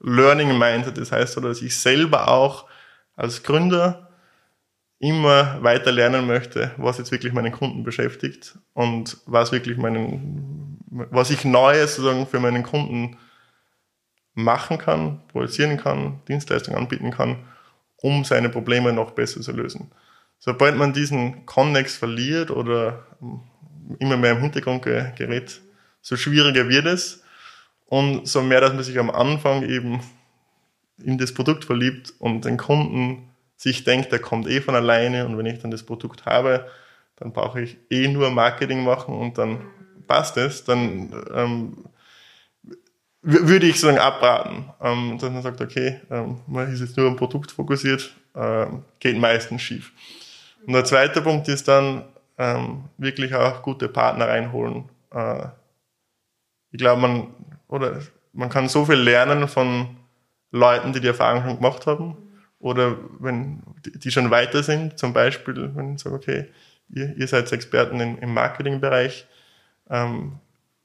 Learning 0.00 0.56
Mindset, 0.58 0.98
das 0.98 1.12
heißt, 1.12 1.36
dass 1.42 1.62
ich 1.62 1.78
selber 1.78 2.28
auch 2.28 2.66
als 3.16 3.42
Gründer 3.42 4.08
immer 5.00 5.62
weiter 5.62 5.92
lernen 5.92 6.26
möchte, 6.26 6.72
was 6.76 6.98
jetzt 6.98 7.12
wirklich 7.12 7.32
meinen 7.32 7.52
Kunden 7.52 7.84
beschäftigt 7.84 8.58
und 8.74 9.18
was 9.26 9.52
wirklich 9.52 9.76
meinen, 9.76 10.78
was 10.88 11.30
ich 11.30 11.44
Neues 11.44 11.96
sozusagen 11.96 12.26
für 12.26 12.40
meinen 12.40 12.62
Kunden 12.62 13.16
machen 14.34 14.78
kann, 14.78 15.20
produzieren 15.28 15.76
kann, 15.76 16.20
Dienstleistungen 16.28 16.78
anbieten 16.78 17.10
kann, 17.10 17.44
um 18.00 18.24
seine 18.24 18.48
Probleme 18.48 18.92
noch 18.92 19.12
besser 19.12 19.40
zu 19.40 19.52
lösen. 19.52 19.90
Sobald 20.38 20.76
man 20.76 20.92
diesen 20.92 21.46
Connex 21.46 21.96
verliert 21.96 22.50
oder 22.50 23.06
immer 23.98 24.16
mehr 24.16 24.32
im 24.32 24.40
Hintergrund 24.40 24.82
gerät, 24.82 25.60
so 26.00 26.16
schwieriger 26.16 26.68
wird 26.68 26.86
es 26.86 27.22
und 27.86 28.28
so 28.28 28.42
mehr, 28.42 28.60
dass 28.60 28.72
man 28.72 28.84
sich 28.84 28.98
am 28.98 29.10
Anfang 29.10 29.68
eben 29.68 30.00
in 31.02 31.18
das 31.18 31.34
Produkt 31.34 31.64
verliebt 31.64 32.12
und 32.18 32.44
den 32.44 32.56
Kunden 32.56 33.30
sich 33.56 33.84
denkt, 33.84 34.12
der 34.12 34.20
kommt 34.20 34.48
eh 34.48 34.60
von 34.60 34.74
alleine 34.74 35.26
und 35.26 35.36
wenn 35.36 35.46
ich 35.46 35.58
dann 35.58 35.70
das 35.70 35.82
Produkt 35.82 36.26
habe, 36.26 36.68
dann 37.16 37.32
brauche 37.32 37.60
ich 37.60 37.76
eh 37.90 38.06
nur 38.08 38.30
Marketing 38.30 38.84
machen 38.84 39.14
und 39.14 39.38
dann 39.38 39.60
passt 40.06 40.36
es, 40.36 40.64
dann 40.64 41.12
ähm, 41.34 41.84
würde 43.28 43.66
ich 43.66 43.80
sozusagen 43.80 43.98
abraten. 43.98 44.70
Ähm, 44.80 45.18
dass 45.20 45.30
man 45.30 45.42
sagt, 45.42 45.60
okay, 45.60 46.00
ähm, 46.10 46.40
man 46.46 46.72
ist 46.72 46.80
jetzt 46.80 46.96
nur 46.96 47.08
am 47.08 47.16
Produkt 47.16 47.50
fokussiert, 47.50 48.14
äh, 48.34 48.66
geht 49.00 49.18
meistens 49.18 49.62
schief. 49.62 49.92
Und 50.66 50.72
der 50.72 50.84
zweite 50.84 51.20
Punkt 51.20 51.46
ist 51.48 51.68
dann 51.68 52.04
ähm, 52.38 52.84
wirklich 52.96 53.34
auch 53.34 53.62
gute 53.62 53.88
Partner 53.88 54.28
reinholen. 54.28 54.88
Äh, 55.12 55.46
ich 56.70 56.78
glaube, 56.78 57.02
man, 57.02 57.26
oder 57.68 58.00
man 58.32 58.48
kann 58.48 58.68
so 58.68 58.84
viel 58.84 58.96
lernen 58.96 59.48
von 59.48 59.96
Leuten, 60.50 60.92
die 60.92 61.00
die 61.00 61.08
Erfahrung 61.08 61.42
schon 61.42 61.56
gemacht 61.56 61.86
haben 61.86 62.16
oder 62.58 62.96
wenn 63.18 63.62
die 63.84 64.10
schon 64.10 64.30
weiter 64.30 64.62
sind, 64.62 64.98
zum 64.98 65.12
Beispiel, 65.12 65.70
wenn 65.74 65.94
ich 65.94 66.00
sage, 66.00 66.16
okay, 66.16 66.46
ihr, 66.88 67.14
ihr 67.16 67.28
seid 67.28 67.52
Experten 67.52 68.00
in, 68.00 68.18
im 68.18 68.32
Marketingbereich, 68.32 69.26
ähm, 69.90 70.38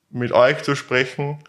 mit 0.10 0.32
euch 0.32 0.62
zu 0.64 0.76
sprechen 0.76 1.39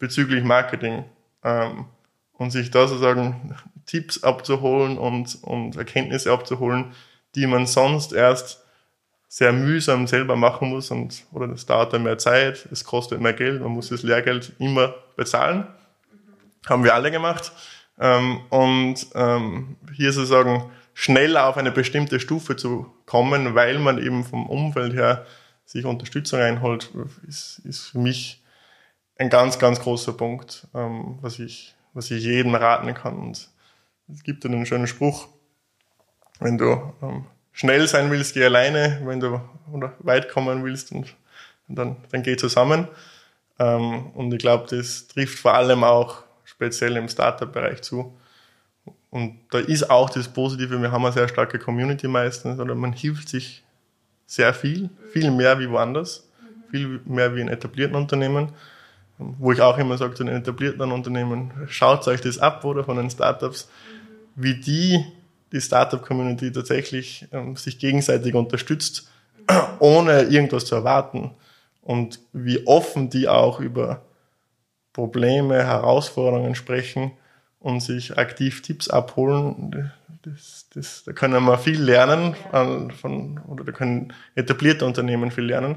bezüglich 0.00 0.42
Marketing 0.42 1.04
ähm, 1.44 1.84
und 2.32 2.50
sich 2.50 2.72
da 2.72 2.88
sozusagen 2.88 3.54
Tipps 3.86 4.24
abzuholen 4.24 4.98
und, 4.98 5.38
und 5.42 5.76
Erkenntnisse 5.76 6.32
abzuholen, 6.32 6.92
die 7.36 7.46
man 7.46 7.66
sonst 7.66 8.12
erst 8.12 8.64
sehr 9.28 9.52
mühsam 9.52 10.08
selber 10.08 10.34
machen 10.34 10.70
muss 10.70 10.90
und 10.90 11.24
oder 11.32 11.46
das 11.46 11.64
dauert 11.64 11.92
dann 11.92 12.02
mehr 12.02 12.18
Zeit, 12.18 12.66
es 12.72 12.84
kostet 12.84 13.20
mehr 13.20 13.32
Geld, 13.32 13.60
man 13.60 13.70
muss 13.70 13.90
das 13.90 14.02
Lehrgeld 14.02 14.52
immer 14.58 14.94
bezahlen. 15.14 15.68
Haben 16.68 16.82
wir 16.82 16.94
alle 16.94 17.12
gemacht. 17.12 17.52
Ähm, 18.00 18.40
und 18.48 19.06
ähm, 19.14 19.76
hier 19.94 20.12
sozusagen 20.12 20.70
schneller 20.94 21.46
auf 21.46 21.56
eine 21.56 21.70
bestimmte 21.70 22.18
Stufe 22.18 22.56
zu 22.56 22.92
kommen, 23.06 23.54
weil 23.54 23.78
man 23.78 23.98
eben 23.98 24.24
vom 24.24 24.48
Umfeld 24.48 24.94
her 24.94 25.26
sich 25.64 25.84
Unterstützung 25.84 26.40
einholt, 26.40 26.90
ist, 27.28 27.60
ist 27.64 27.90
für 27.90 27.98
mich 27.98 28.39
ein 29.20 29.28
ganz, 29.28 29.58
ganz 29.58 29.80
großer 29.80 30.14
Punkt, 30.14 30.66
ähm, 30.74 31.18
was, 31.20 31.38
ich, 31.38 31.74
was 31.92 32.10
ich 32.10 32.24
jedem 32.24 32.54
raten 32.54 32.94
kann. 32.94 33.18
Und 33.18 33.50
es 34.10 34.22
gibt 34.24 34.44
einen 34.46 34.64
schönen 34.64 34.86
Spruch, 34.86 35.28
wenn 36.40 36.56
du 36.56 36.94
ähm, 37.02 37.26
schnell 37.52 37.86
sein 37.86 38.10
willst, 38.10 38.32
geh 38.32 38.46
alleine, 38.46 39.02
wenn 39.04 39.20
du 39.20 39.38
weit 39.98 40.30
kommen 40.30 40.64
willst, 40.64 40.90
und, 40.92 41.14
und 41.68 41.76
dann, 41.76 41.96
dann 42.10 42.22
geh 42.22 42.36
zusammen. 42.36 42.88
Ähm, 43.58 44.06
und 44.14 44.32
ich 44.32 44.38
glaube, 44.38 44.74
das 44.74 45.06
trifft 45.06 45.38
vor 45.38 45.52
allem 45.52 45.84
auch 45.84 46.22
speziell 46.44 46.96
im 46.96 47.08
Startup-Bereich 47.08 47.82
zu. 47.82 48.16
Und 49.10 49.38
da 49.50 49.58
ist 49.58 49.90
auch 49.90 50.08
das 50.08 50.28
Positive, 50.28 50.80
wir 50.80 50.92
haben 50.92 51.04
eine 51.04 51.12
sehr 51.12 51.28
starke 51.28 51.58
Community 51.58 52.08
meistens, 52.08 52.58
oder 52.58 52.74
man 52.74 52.94
hilft 52.94 53.28
sich 53.28 53.62
sehr 54.26 54.54
viel, 54.54 54.88
viel 55.12 55.30
mehr 55.30 55.58
wie 55.58 55.68
woanders, 55.68 56.26
viel 56.70 57.02
mehr 57.04 57.34
wie 57.34 57.42
in 57.42 57.48
etablierten 57.48 57.96
Unternehmen. 57.96 58.52
Wo 59.38 59.52
ich 59.52 59.60
auch 59.60 59.78
immer 59.78 59.98
sage 59.98 60.14
zu 60.14 60.24
den 60.24 60.34
etablierten 60.34 60.92
Unternehmen, 60.92 61.52
schaut 61.68 62.06
euch 62.08 62.20
das 62.20 62.38
ab, 62.38 62.64
oder 62.64 62.84
von 62.84 62.96
den 62.96 63.10
Startups, 63.10 63.68
wie 64.34 64.60
die 64.60 65.04
die 65.52 65.60
Startup-Community 65.60 66.52
tatsächlich 66.52 67.26
ähm, 67.32 67.56
sich 67.56 67.78
gegenseitig 67.78 68.34
unterstützt, 68.34 69.10
ohne 69.80 70.22
irgendwas 70.22 70.64
zu 70.64 70.76
erwarten. 70.76 71.32
Und 71.82 72.20
wie 72.32 72.66
offen 72.66 73.10
die 73.10 73.28
auch 73.28 73.60
über 73.60 74.02
Probleme, 74.92 75.64
Herausforderungen 75.64 76.54
sprechen 76.54 77.12
und 77.58 77.80
sich 77.80 78.18
aktiv 78.18 78.62
Tipps 78.62 78.88
abholen. 78.88 79.92
Das, 80.22 80.66
das, 80.74 81.04
da 81.04 81.12
können 81.12 81.44
wir 81.44 81.58
viel 81.58 81.80
lernen 81.80 82.34
ja. 82.52 82.88
von, 82.90 83.40
oder 83.46 83.64
da 83.64 83.72
können 83.72 84.12
etablierte 84.34 84.84
Unternehmen 84.84 85.30
viel 85.30 85.44
lernen. 85.44 85.76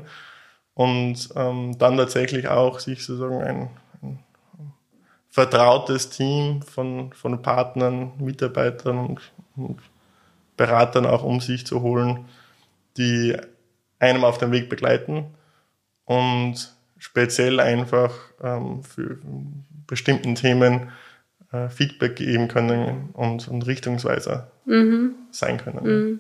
Und 0.76 1.30
ähm, 1.36 1.78
dann 1.78 1.98
tatsächlich 1.98 2.48
auch 2.48 2.80
sich 2.80 3.06
sozusagen 3.06 3.44
ein, 3.44 3.70
ein 4.02 4.20
vertrautes 5.30 6.10
Team 6.10 6.62
von, 6.64 7.14
von 7.14 7.42
Partnern, 7.42 8.14
Mitarbeitern 8.20 8.98
und 8.98 9.22
und 9.56 9.80
Beratern 10.58 11.06
auch 11.06 11.24
um 11.24 11.40
sich 11.40 11.66
zu 11.66 11.82
holen, 11.82 12.26
die 12.98 13.36
einem 14.00 14.24
auf 14.24 14.38
dem 14.38 14.52
Weg 14.52 14.70
begleiten 14.70 15.26
und 16.06 16.74
speziell 16.98 17.60
einfach 17.60 18.14
ähm, 18.42 18.84
für 18.84 19.18
bestimmten 19.88 20.36
Themen 20.36 20.92
äh, 21.52 21.70
Feedback 21.70 22.16
geben 22.16 22.48
können 22.48 23.10
und, 23.14 23.48
und 23.48 23.66
Richtungsweiser 23.66 24.52
mhm. 24.66 25.16
sein 25.32 25.58
können. 25.58 25.84
Mhm. 25.84 26.20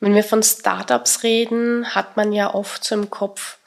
Wenn 0.00 0.14
wir 0.14 0.24
von 0.24 0.42
Startups 0.42 1.22
reden, 1.22 1.94
hat 1.94 2.16
man 2.16 2.32
ja 2.32 2.52
oft 2.52 2.84
so 2.84 2.94
im 2.94 3.10
Kopf, 3.10 3.58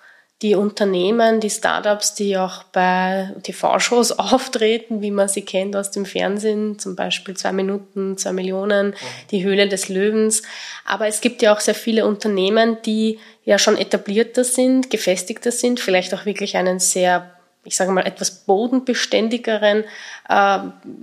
die 0.43 0.53
Unternehmen, 0.53 1.39
die 1.39 1.49
Startups, 1.49 2.13
die 2.13 2.37
auch 2.37 2.63
bei 2.63 3.33
TV-Shows 3.43 4.11
auftreten, 4.19 5.01
wie 5.01 5.11
man 5.11 5.27
sie 5.27 5.41
kennt 5.41 5.75
aus 5.75 5.91
dem 5.91 6.05
Fernsehen, 6.05 6.77
zum 6.77 6.95
Beispiel 6.95 7.35
zwei 7.35 7.51
Minuten, 7.51 8.17
zwei 8.17 8.33
Millionen, 8.33 8.95
die 9.31 9.43
Höhle 9.43 9.67
des 9.67 9.89
Löwens. 9.89 10.43
Aber 10.85 11.07
es 11.07 11.21
gibt 11.21 11.41
ja 11.41 11.53
auch 11.53 11.59
sehr 11.59 11.75
viele 11.75 12.05
Unternehmen, 12.05 12.77
die 12.85 13.19
ja 13.45 13.57
schon 13.57 13.77
etablierter 13.77 14.43
sind, 14.43 14.89
gefestigter 14.91 15.51
sind, 15.51 15.79
vielleicht 15.79 16.13
auch 16.13 16.25
wirklich 16.25 16.55
einen 16.55 16.79
sehr 16.79 17.31
ich 17.67 17.75
sage 17.75 17.91
mal, 17.91 18.07
etwas 18.07 18.31
bodenbeständigeren 18.31 19.83
äh, 20.29 20.59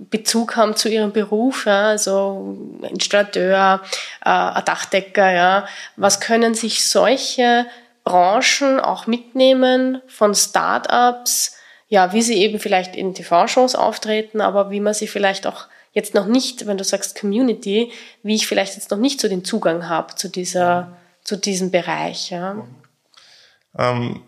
Bezug 0.08 0.56
haben 0.56 0.74
zu 0.74 0.88
ihrem 0.88 1.12
Beruf, 1.12 1.66
ja, 1.66 1.88
also 1.88 2.56
Installateur, 2.88 3.82
äh, 4.24 4.62
Dachdecker, 4.64 5.30
ja. 5.30 5.68
Was 5.96 6.20
können 6.20 6.54
sich 6.54 6.88
solche 6.88 7.66
Branchen 8.04 8.80
auch 8.80 9.06
mitnehmen 9.06 10.00
von 10.06 10.34
Startups, 10.34 11.56
ja, 11.88 12.12
wie 12.12 12.22
sie 12.22 12.36
eben 12.36 12.58
vielleicht 12.58 12.96
in 12.96 13.14
TV-Shows 13.14 13.74
auftreten, 13.74 14.40
aber 14.40 14.70
wie 14.70 14.80
man 14.80 14.94
sie 14.94 15.06
vielleicht 15.06 15.46
auch 15.46 15.66
jetzt 15.92 16.14
noch 16.14 16.26
nicht, 16.26 16.66
wenn 16.66 16.76
du 16.76 16.84
sagst 16.84 17.18
Community, 17.18 17.92
wie 18.22 18.34
ich 18.34 18.46
vielleicht 18.46 18.74
jetzt 18.74 18.90
noch 18.90 18.98
nicht 18.98 19.20
so 19.20 19.28
den 19.28 19.44
Zugang 19.44 19.88
habe 19.88 20.14
zu 20.14 20.28
dieser, 20.28 20.96
zu 21.22 21.36
diesem 21.36 21.70
Bereich. 21.70 22.30
Ja. 22.30 22.66
Ähm, 23.78 24.22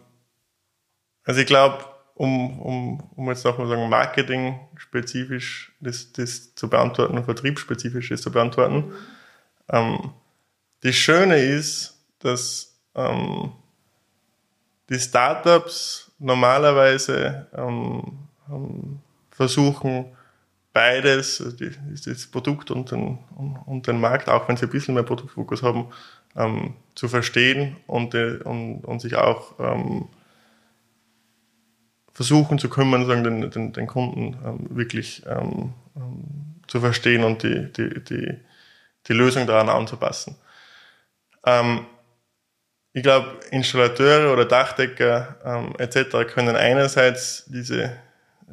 also 1.25 1.41
ich 1.41 1.47
glaube, 1.47 1.85
um, 2.15 2.61
um, 2.61 3.11
um 3.15 3.29
jetzt 3.29 3.45
auch 3.47 3.59
mal 3.59 3.69
sagen, 3.69 3.89
Marketing 3.89 4.59
spezifisch 4.77 5.73
das, 5.81 6.13
das 6.13 6.55
zu 6.55 6.71
beantworten 6.71 7.19
und 7.19 7.25
vertriebsspezifisch 7.25 8.09
das 8.09 8.23
zu 8.23 8.33
beantworten. 8.33 8.77
Mhm. 8.77 8.95
Ähm, 9.69 10.13
das 10.83 10.95
Schöne 10.95 11.39
ist, 11.39 12.01
dass 12.21 12.79
ähm, 12.95 13.53
die 14.89 14.99
Startups 14.99 16.11
normalerweise 16.19 17.47
ähm, 17.55 18.19
ähm, 18.51 19.01
versuchen, 19.31 20.07
beides, 20.73 21.41
also 21.41 21.57
das 22.11 22.27
Produkt 22.27 22.71
und 22.71 22.91
den, 22.91 23.19
und 23.67 23.87
den 23.87 24.01
Markt, 24.01 24.29
auch 24.29 24.49
wenn 24.49 24.57
sie 24.57 24.67
ein 24.67 24.71
bisschen 24.71 24.95
mehr 24.95 25.03
Produktfokus 25.03 25.63
haben, 25.63 25.89
ähm, 26.37 26.75
zu 26.95 27.09
verstehen 27.09 27.77
und, 27.87 28.15
äh, 28.15 28.39
und, 28.45 28.85
und 28.85 29.01
sich 29.01 29.17
auch 29.17 29.59
ähm, 29.59 30.09
versuchen 32.13 32.59
zu 32.59 32.69
kümmern, 32.69 33.07
sagen, 33.07 33.25
den, 33.25 33.51
den, 33.51 33.73
den 33.73 33.87
Kunden 33.87 34.39
ähm, 34.45 34.77
wirklich 34.77 35.23
ähm, 35.27 35.73
ähm, 35.97 36.57
zu 36.67 36.81
verstehen 36.81 37.25
und 37.25 37.43
die, 37.43 37.73
die, 37.73 38.03
die, 38.05 38.39
die 39.07 39.13
Lösung 39.13 39.47
daran 39.47 39.69
anzupassen. 39.69 40.37
Ähm, 41.45 41.87
ich 42.97 43.03
glaube, 43.03 43.41
Installateure 43.51 44.33
oder 44.33 44.47
Dachdecker 44.47 45.37
ähm, 45.45 45.75
etc. 45.77 46.33
können 46.33 46.57
einerseits 46.57 47.45
diese 47.45 47.95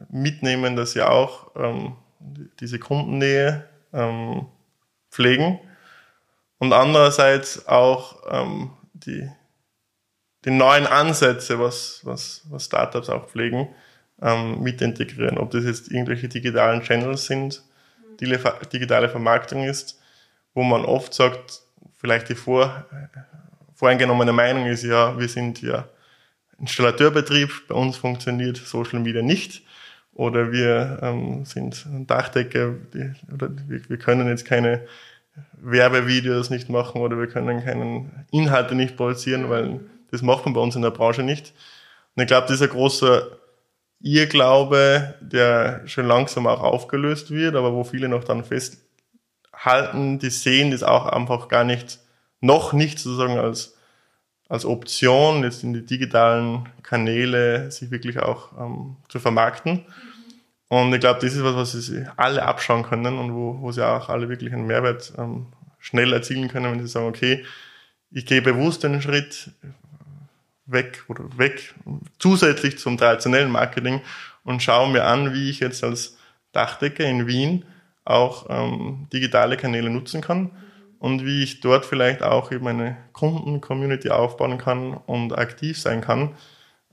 mitnehmen, 0.09 0.75
dass 0.75 0.91
sie 0.91 1.01
auch 1.01 1.51
ähm, 1.55 1.95
diese 2.59 2.77
Kundennähe 2.77 3.63
ähm, 3.93 4.47
pflegen 5.09 5.61
und 6.57 6.73
andererseits 6.73 7.69
auch 7.69 8.21
ähm, 8.29 8.71
die, 8.91 9.31
die 10.43 10.51
neuen 10.51 10.87
Ansätze, 10.87 11.57
was, 11.57 12.01
was, 12.03 12.41
was 12.49 12.65
Startups 12.65 13.07
auch 13.07 13.29
pflegen, 13.29 13.69
ähm, 14.21 14.59
mit 14.59 14.81
integrieren. 14.81 15.37
Ob 15.37 15.51
das 15.51 15.63
jetzt 15.63 15.89
irgendwelche 15.89 16.27
digitalen 16.27 16.81
Channels 16.81 17.27
sind, 17.27 17.63
digitale 18.19 19.07
Vermarktung 19.07 19.63
ist, 19.63 20.01
wo 20.53 20.63
man 20.63 20.83
oft 20.83 21.13
sagt, 21.13 21.61
vielleicht 21.93 22.27
die 22.27 22.35
Vor 22.35 22.85
voreingenommene 23.75 24.33
Meinung 24.33 24.65
ist 24.65 24.83
ja, 24.83 25.17
wir 25.17 25.27
sind 25.27 25.61
ja 25.61 25.87
Installateurbetrieb, 26.59 27.67
bei 27.67 27.75
uns 27.75 27.97
funktioniert 27.97 28.57
Social 28.57 28.99
Media 28.99 29.21
nicht. 29.21 29.63
Oder 30.13 30.51
wir 30.51 30.99
ähm, 31.01 31.43
sind 31.43 31.85
Dachdecker, 32.07 32.75
die, 32.93 33.13
oder 33.33 33.49
wir, 33.67 33.81
wir 33.89 33.97
können 33.97 34.27
jetzt 34.27 34.45
keine 34.45 34.85
Werbevideos 35.53 36.51
nicht 36.51 36.69
machen 36.69 37.01
oder 37.01 37.17
wir 37.17 37.27
können 37.27 37.63
keine 37.63 38.25
Inhalte 38.31 38.75
nicht 38.75 38.95
produzieren, 38.95 39.49
weil 39.49 39.79
das 40.11 40.21
macht 40.21 40.45
man 40.45 40.53
bei 40.53 40.61
uns 40.61 40.75
in 40.75 40.83
der 40.83 40.91
Branche 40.91 41.23
nicht. 41.23 41.53
Und 42.15 42.21
ich 42.21 42.27
glaube, 42.27 42.45
das 42.47 42.57
ist 42.57 42.61
ein 42.61 42.69
großer 42.69 43.27
Irrglaube, 43.99 45.15
der 45.21 45.81
schon 45.87 46.05
langsam 46.05 46.45
auch 46.45 46.61
aufgelöst 46.61 47.31
wird, 47.31 47.55
aber 47.55 47.73
wo 47.73 47.83
viele 47.83 48.09
noch 48.09 48.23
dann 48.23 48.43
festhalten, 48.43 50.19
die 50.19 50.29
sehen 50.29 50.69
das 50.69 50.83
auch 50.83 51.07
einfach 51.07 51.47
gar 51.47 51.63
nicht, 51.63 51.99
noch 52.43 52.73
nicht 52.73 52.99
sozusagen 52.99 53.39
als 53.39 53.75
als 54.49 54.65
Option, 54.65 55.43
jetzt 55.43 55.63
in 55.63 55.73
die 55.73 55.83
digitalen 55.83 56.69
Kanäle 56.83 57.71
sich 57.71 57.89
wirklich 57.89 58.19
auch 58.19 58.51
ähm, 58.59 58.97
zu 59.09 59.19
vermarkten. 59.19 59.85
Und 60.67 60.93
ich 60.93 60.99
glaube, 60.99 61.21
das 61.21 61.33
ist 61.33 61.43
was, 61.43 61.55
was 61.55 61.71
sie 61.71 62.05
alle 62.17 62.43
abschauen 62.43 62.83
können 62.83 63.17
und 63.17 63.33
wo, 63.33 63.61
wo 63.61 63.71
sie 63.71 63.83
auch 63.83 64.09
alle 64.09 64.29
wirklich 64.29 64.53
einen 64.53 64.67
Mehrwert 64.67 65.13
ähm, 65.17 65.47
schnell 65.79 66.13
erzielen 66.13 66.49
können, 66.49 66.71
wenn 66.71 66.79
sie 66.79 66.87
sagen, 66.87 67.07
okay, 67.07 67.43
ich 68.11 68.27
gehe 68.27 68.43
bewusst 68.43 68.85
einen 68.85 69.01
Schritt 69.01 69.51
weg 70.65 71.03
oder 71.07 71.25
weg 71.37 71.73
zusätzlich 72.19 72.77
zum 72.77 72.97
traditionellen 72.97 73.51
Marketing 73.51 74.01
und 74.43 74.61
schaue 74.61 74.91
mir 74.91 75.05
an, 75.05 75.33
wie 75.33 75.49
ich 75.49 75.61
jetzt 75.61 75.83
als 75.83 76.17
Dachdecker 76.51 77.05
in 77.05 77.25
Wien 77.25 77.65
auch 78.05 78.45
ähm, 78.49 79.07
digitale 79.11 79.57
Kanäle 79.57 79.89
nutzen 79.89 80.21
kann 80.21 80.51
und 81.03 81.25
wie 81.25 81.43
ich 81.43 81.59
dort 81.59 81.83
vielleicht 81.83 82.23
auch 82.23 82.53
eben 82.53 82.65
eine 82.65 82.95
Kunden-Community 83.11 84.09
aufbauen 84.09 84.57
kann 84.57 84.93
und 84.93 85.37
aktiv 85.37 85.77
sein 85.77 85.99
kann, 85.99 86.29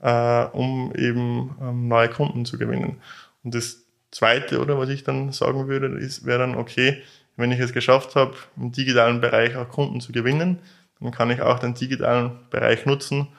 äh, 0.01 0.43
um 0.51 0.93
eben 0.97 1.55
ähm, 1.61 1.87
neue 1.87 2.09
Kunden 2.09 2.43
zu 2.43 2.57
gewinnen. 2.57 2.97
Und 3.41 3.55
das 3.55 3.85
Zweite, 4.11 4.59
oder 4.59 4.77
was 4.77 4.89
ich 4.89 5.05
dann 5.05 5.31
sagen 5.31 5.69
würde, 5.69 5.87
ist, 5.97 6.25
wäre 6.25 6.39
dann, 6.39 6.55
okay, 6.55 7.01
wenn 7.37 7.53
ich 7.53 7.61
es 7.61 7.71
geschafft 7.71 8.15
habe, 8.15 8.33
im 8.57 8.73
digitalen 8.73 9.21
Bereich 9.21 9.55
auch 9.55 9.69
Kunden 9.69 10.01
zu 10.01 10.11
gewinnen, 10.11 10.59
dann 10.99 11.11
kann 11.11 11.31
ich 11.31 11.41
auch 11.41 11.59
den 11.59 11.73
digitalen 11.73 12.31
Bereich 12.49 12.85
nutzen, 12.85 13.29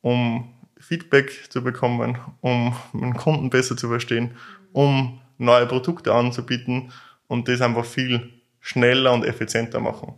um 0.00 0.48
Feedback 0.78 1.50
zu 1.50 1.62
bekommen, 1.62 2.16
um 2.40 2.74
meinen 2.94 3.18
Kunden 3.18 3.50
besser 3.50 3.76
zu 3.76 3.88
verstehen, 3.88 4.30
um 4.72 5.20
neue 5.36 5.66
Produkte 5.66 6.14
anzubieten 6.14 6.90
und 7.26 7.48
das 7.48 7.60
einfach 7.60 7.84
viel 7.84 8.30
schneller 8.60 9.12
und 9.12 9.26
effizienter 9.26 9.78
machen. 9.78 10.14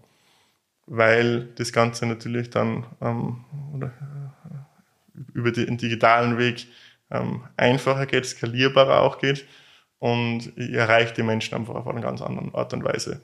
Weil 0.86 1.46
das 1.54 1.72
Ganze 1.72 2.06
natürlich 2.06 2.50
dann 2.50 2.86
ähm, 3.00 3.44
oder, 3.74 3.86
äh, 3.86 5.18
über 5.32 5.50
den 5.50 5.78
digitalen 5.78 6.38
Weg 6.38 6.66
ähm, 7.10 7.42
einfacher 7.56 8.06
geht, 8.06 8.26
skalierbarer 8.26 9.00
auch 9.00 9.18
geht 9.18 9.46
und 9.98 10.52
ich 10.56 10.72
erreiche 10.72 11.14
die 11.14 11.22
Menschen 11.22 11.54
einfach 11.54 11.74
auf 11.74 11.86
eine 11.86 12.00
ganz 12.00 12.20
andere 12.20 12.54
Art 12.54 12.72
und 12.74 12.84
Weise. 12.84 13.22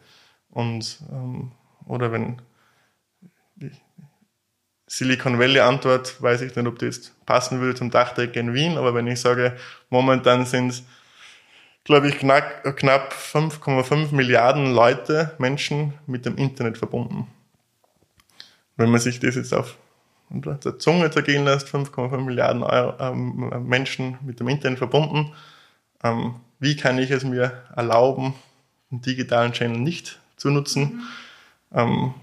Und 0.49 1.01
ähm, 1.11 1.53
oder 1.87 2.13
wenn 2.13 2.41
die 3.57 3.71
Silicon 4.87 5.39
Valley 5.39 5.61
Antwort, 5.61 6.21
weiß 6.21 6.41
ich 6.41 6.57
nicht, 6.57 6.67
ob 6.67 6.79
das 6.79 7.13
passen 7.27 7.61
würde 7.61 7.75
zum 7.75 7.91
Dachdeck 7.91 8.35
in 8.35 8.55
Wien, 8.55 8.77
aber 8.77 8.95
wenn 8.95 9.07
ich 9.07 9.21
sage, 9.21 9.57
momentan 9.89 10.45
sind 10.47 10.69
es, 10.69 10.85
glaube 11.85 12.09
ich, 12.09 12.19
knapp, 12.19 12.65
knapp 12.77 13.13
5,5 13.13 14.15
Milliarden 14.15 14.75
Leute, 14.75 15.35
Menschen 15.39 15.95
mit 16.07 16.27
dem 16.27 16.37
Internet 16.37 16.77
verbunden. 16.77 17.29
Wenn 18.81 18.91
man 18.91 19.01
sich 19.01 19.21
das 19.21 19.35
jetzt 19.35 19.53
auf 19.53 19.77
der 20.31 20.79
Zunge 20.79 21.11
zergehen 21.11 21.45
lässt, 21.45 21.69
5,5 21.69 22.17
Milliarden 22.23 22.63
Euro, 22.63 22.95
ähm, 22.99 23.67
Menschen 23.67 24.17
mit 24.23 24.41
dem 24.41 24.49
Internet 24.49 24.79
verbunden, 24.79 25.35
ähm, 26.03 26.37
wie 26.61 26.77
kann 26.77 26.97
ich 26.97 27.11
es 27.11 27.23
mir 27.23 27.63
erlauben, 27.77 28.35
einen 28.91 29.03
digitalen 29.03 29.53
Channel 29.53 29.79
nicht 29.79 30.19
zu 30.39 30.49
nutzen? 30.49 31.03
Ähm, 31.75 32.15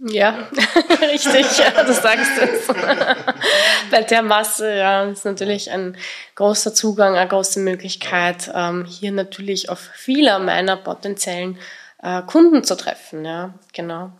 ja, 0.00 0.48
richtig, 1.00 1.46
du 1.46 1.92
sagst 1.92 2.32
es. 2.40 2.66
Bei 3.92 4.02
der 4.02 4.22
Masse 4.22 4.74
ja, 4.74 5.04
ist 5.04 5.24
natürlich 5.24 5.70
ein 5.70 5.96
großer 6.34 6.74
Zugang, 6.74 7.14
eine 7.14 7.28
große 7.28 7.60
Möglichkeit, 7.60 8.50
ähm, 8.52 8.84
hier 8.84 9.12
natürlich 9.12 9.68
auf 9.68 9.78
viele 9.78 10.40
meiner 10.40 10.76
potenziellen 10.76 11.56
äh, 12.02 12.22
Kunden 12.22 12.64
zu 12.64 12.76
treffen. 12.76 13.24
Ja, 13.24 13.54
genau. 13.72 14.10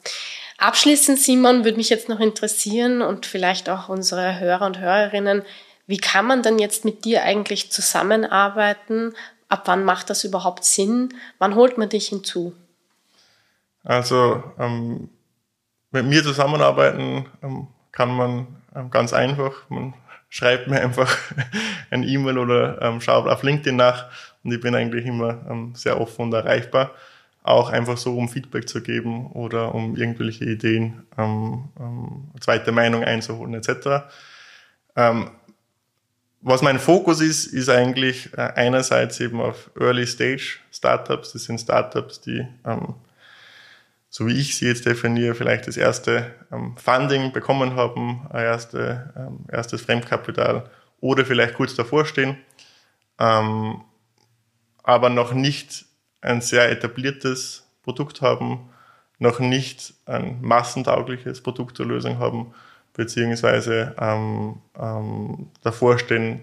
Abschließend, 0.59 1.19
Simon, 1.19 1.65
würde 1.65 1.77
mich 1.77 1.89
jetzt 1.89 2.09
noch 2.09 2.21
interessieren 2.21 3.03
und 3.03 3.27
vielleicht 3.27 3.69
auch 3.69 3.89
unsere 3.89 4.39
Hörer 4.39 4.67
und 4.67 4.79
Hörerinnen, 4.79 5.43
wie 5.87 5.99
kann 5.99 6.27
man 6.27 6.43
denn 6.43 6.59
jetzt 6.59 6.85
mit 6.85 7.05
dir 7.05 7.25
eigentlich 7.25 7.71
zusammenarbeiten? 7.71 9.15
Ab 9.49 9.63
wann 9.67 9.85
macht 9.85 10.09
das 10.11 10.25
überhaupt 10.25 10.65
Sinn? 10.65 11.13
Wann 11.39 11.55
holt 11.55 11.77
man 11.77 11.89
dich 11.89 12.09
hinzu? 12.09 12.55
Also 13.83 14.43
ähm, 14.59 15.11
mit 15.91 16.07
mir 16.07 16.23
zusammenarbeiten 16.23 17.27
ähm, 17.43 17.69
kann 17.93 18.17
man 18.17 18.47
ähm, 18.75 18.91
ganz 18.91 19.13
einfach. 19.13 19.69
Man 19.69 19.95
schreibt 20.31 20.69
mir 20.69 20.81
einfach 20.81 21.15
ein 21.91 22.03
E-Mail 22.03 22.39
oder 22.39 22.81
ähm, 22.81 23.01
schaut 23.01 23.29
auf 23.29 23.43
LinkedIn 23.43 23.77
nach 23.77 24.07
und 24.43 24.53
ich 24.53 24.61
bin 24.61 24.75
eigentlich 24.75 25.05
immer 25.05 25.45
ähm, 25.49 25.75
sehr 25.75 26.01
offen 26.01 26.23
und 26.23 26.33
erreichbar. 26.33 26.93
Auch 27.45 27.69
einfach 27.69 27.99
so, 27.99 28.17
um 28.17 28.31
Feedback 28.31 28.69
zu 28.69 28.83
geben 28.83 29.31
oder 29.33 29.75
um 29.75 29.97
irgendwelche 29.97 30.47
Ideen, 30.47 31.03
ähm, 31.19 31.69
ähm, 31.79 32.31
zweite 32.41 32.73
Meinung 32.73 33.05
einzuholen 33.05 33.53
etc. 33.53 34.07
Ähm, 34.97 35.31
was 36.41 36.63
mein 36.63 36.79
Fokus 36.79 37.21
ist, 37.21 37.45
ist 37.45 37.69
eigentlich 37.69 38.33
äh, 38.33 38.41
einerseits 38.41 39.21
eben 39.21 39.43
auf 39.43 39.71
Early 39.79 40.07
Stage 40.07 40.57
Startups. 40.73 41.33
Das 41.33 41.45
sind 41.45 41.61
Startups, 41.61 42.23
die 42.23 42.47
ähm, 42.65 42.95
so 44.09 44.27
wie 44.27 44.41
ich 44.41 44.57
sie 44.57 44.67
jetzt 44.67 44.87
definiere, 44.87 45.35
vielleicht 45.35 45.67
das 45.67 45.77
erste 45.77 46.33
ähm, 46.51 46.77
Funding 46.79 47.33
bekommen 47.33 47.77
haben, 47.77 48.27
erste, 48.33 49.13
ähm, 49.17 49.45
erstes 49.51 49.83
Fremdkapital 49.83 50.71
oder 51.01 51.27
vielleicht 51.27 51.55
kurz 51.55 51.75
davor 51.75 52.07
stehen, 52.07 52.39
aber 53.17 53.81
noch 55.11 55.35
nicht 55.35 55.85
ein 56.25 56.41
sehr 56.41 56.71
etabliertes 56.71 57.69
Produkt 57.83 58.23
haben, 58.23 58.71
noch 59.19 59.41
nicht 59.41 59.95
ein 60.07 60.39
massentaugliches 60.41 61.43
Produkt 61.43 61.77
zur 61.77 61.87
Lösung 61.87 62.19
haben, 62.19 62.55
beziehungsweise 62.95 63.95
ähm, 63.99 64.61
ähm, 64.79 65.51
davor 65.63 65.99
stehen, 65.99 66.41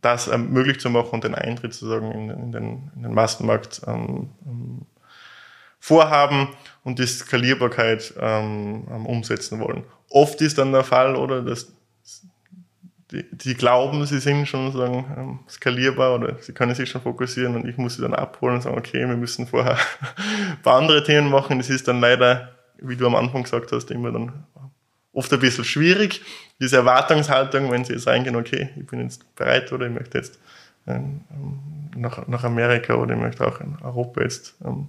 das 0.00 0.28
ähm, 0.28 0.52
möglich 0.52 0.80
zu 0.80 0.90
machen 0.90 1.10
und 1.12 1.24
den 1.24 1.34
Eintritt 1.34 1.74
sozusagen 1.74 2.10
in, 2.12 2.30
in, 2.30 2.52
den, 2.52 2.90
in 2.96 3.02
den 3.02 3.14
Massenmarkt 3.14 3.82
ähm, 3.86 4.30
ähm 4.46 4.86
vorhaben 5.84 6.50
und 6.84 7.00
die 7.00 7.06
Skalierbarkeit 7.08 8.14
ähm, 8.16 8.84
umsetzen 9.04 9.58
wollen. 9.58 9.82
Oft 10.10 10.40
ist 10.40 10.58
dann 10.58 10.70
der 10.70 10.84
Fall, 10.84 11.16
oder 11.16 11.42
dass 11.42 11.72
die, 13.12 13.24
die 13.30 13.54
glauben, 13.54 14.04
sie 14.06 14.18
sind 14.18 14.48
schon 14.48 14.72
sagen, 14.72 15.04
ähm, 15.16 15.38
skalierbar 15.48 16.14
oder 16.14 16.36
sie 16.40 16.52
können 16.52 16.74
sich 16.74 16.88
schon 16.88 17.02
fokussieren 17.02 17.54
und 17.54 17.68
ich 17.68 17.76
muss 17.76 17.96
sie 17.96 18.02
dann 18.02 18.14
abholen 18.14 18.56
und 18.56 18.62
sagen, 18.62 18.78
okay, 18.78 19.06
wir 19.06 19.16
müssen 19.16 19.46
vorher 19.46 19.76
ein 20.50 20.62
paar 20.62 20.78
andere 20.78 21.04
Themen 21.04 21.30
machen. 21.30 21.58
Das 21.58 21.68
ist 21.68 21.86
dann 21.86 22.00
leider, 22.00 22.52
wie 22.78 22.96
du 22.96 23.06
am 23.06 23.14
Anfang 23.14 23.42
gesagt 23.42 23.70
hast, 23.72 23.90
immer 23.90 24.10
dann 24.10 24.44
oft 25.12 25.32
ein 25.32 25.40
bisschen 25.40 25.64
schwierig. 25.64 26.22
Diese 26.58 26.76
Erwartungshaltung, 26.76 27.70
wenn 27.70 27.84
sie 27.84 27.92
jetzt 27.92 28.06
reingehen, 28.06 28.36
okay, 28.36 28.70
ich 28.76 28.86
bin 28.86 29.00
jetzt 29.00 29.34
bereit 29.36 29.72
oder 29.72 29.86
ich 29.86 29.92
möchte 29.92 30.18
jetzt 30.18 30.38
ähm, 30.86 31.20
nach, 31.94 32.26
nach 32.26 32.44
Amerika 32.44 32.94
oder 32.94 33.14
ich 33.14 33.20
möchte 33.20 33.46
auch 33.46 33.60
in 33.60 33.76
Europa 33.82 34.22
jetzt 34.22 34.54
ähm, 34.64 34.88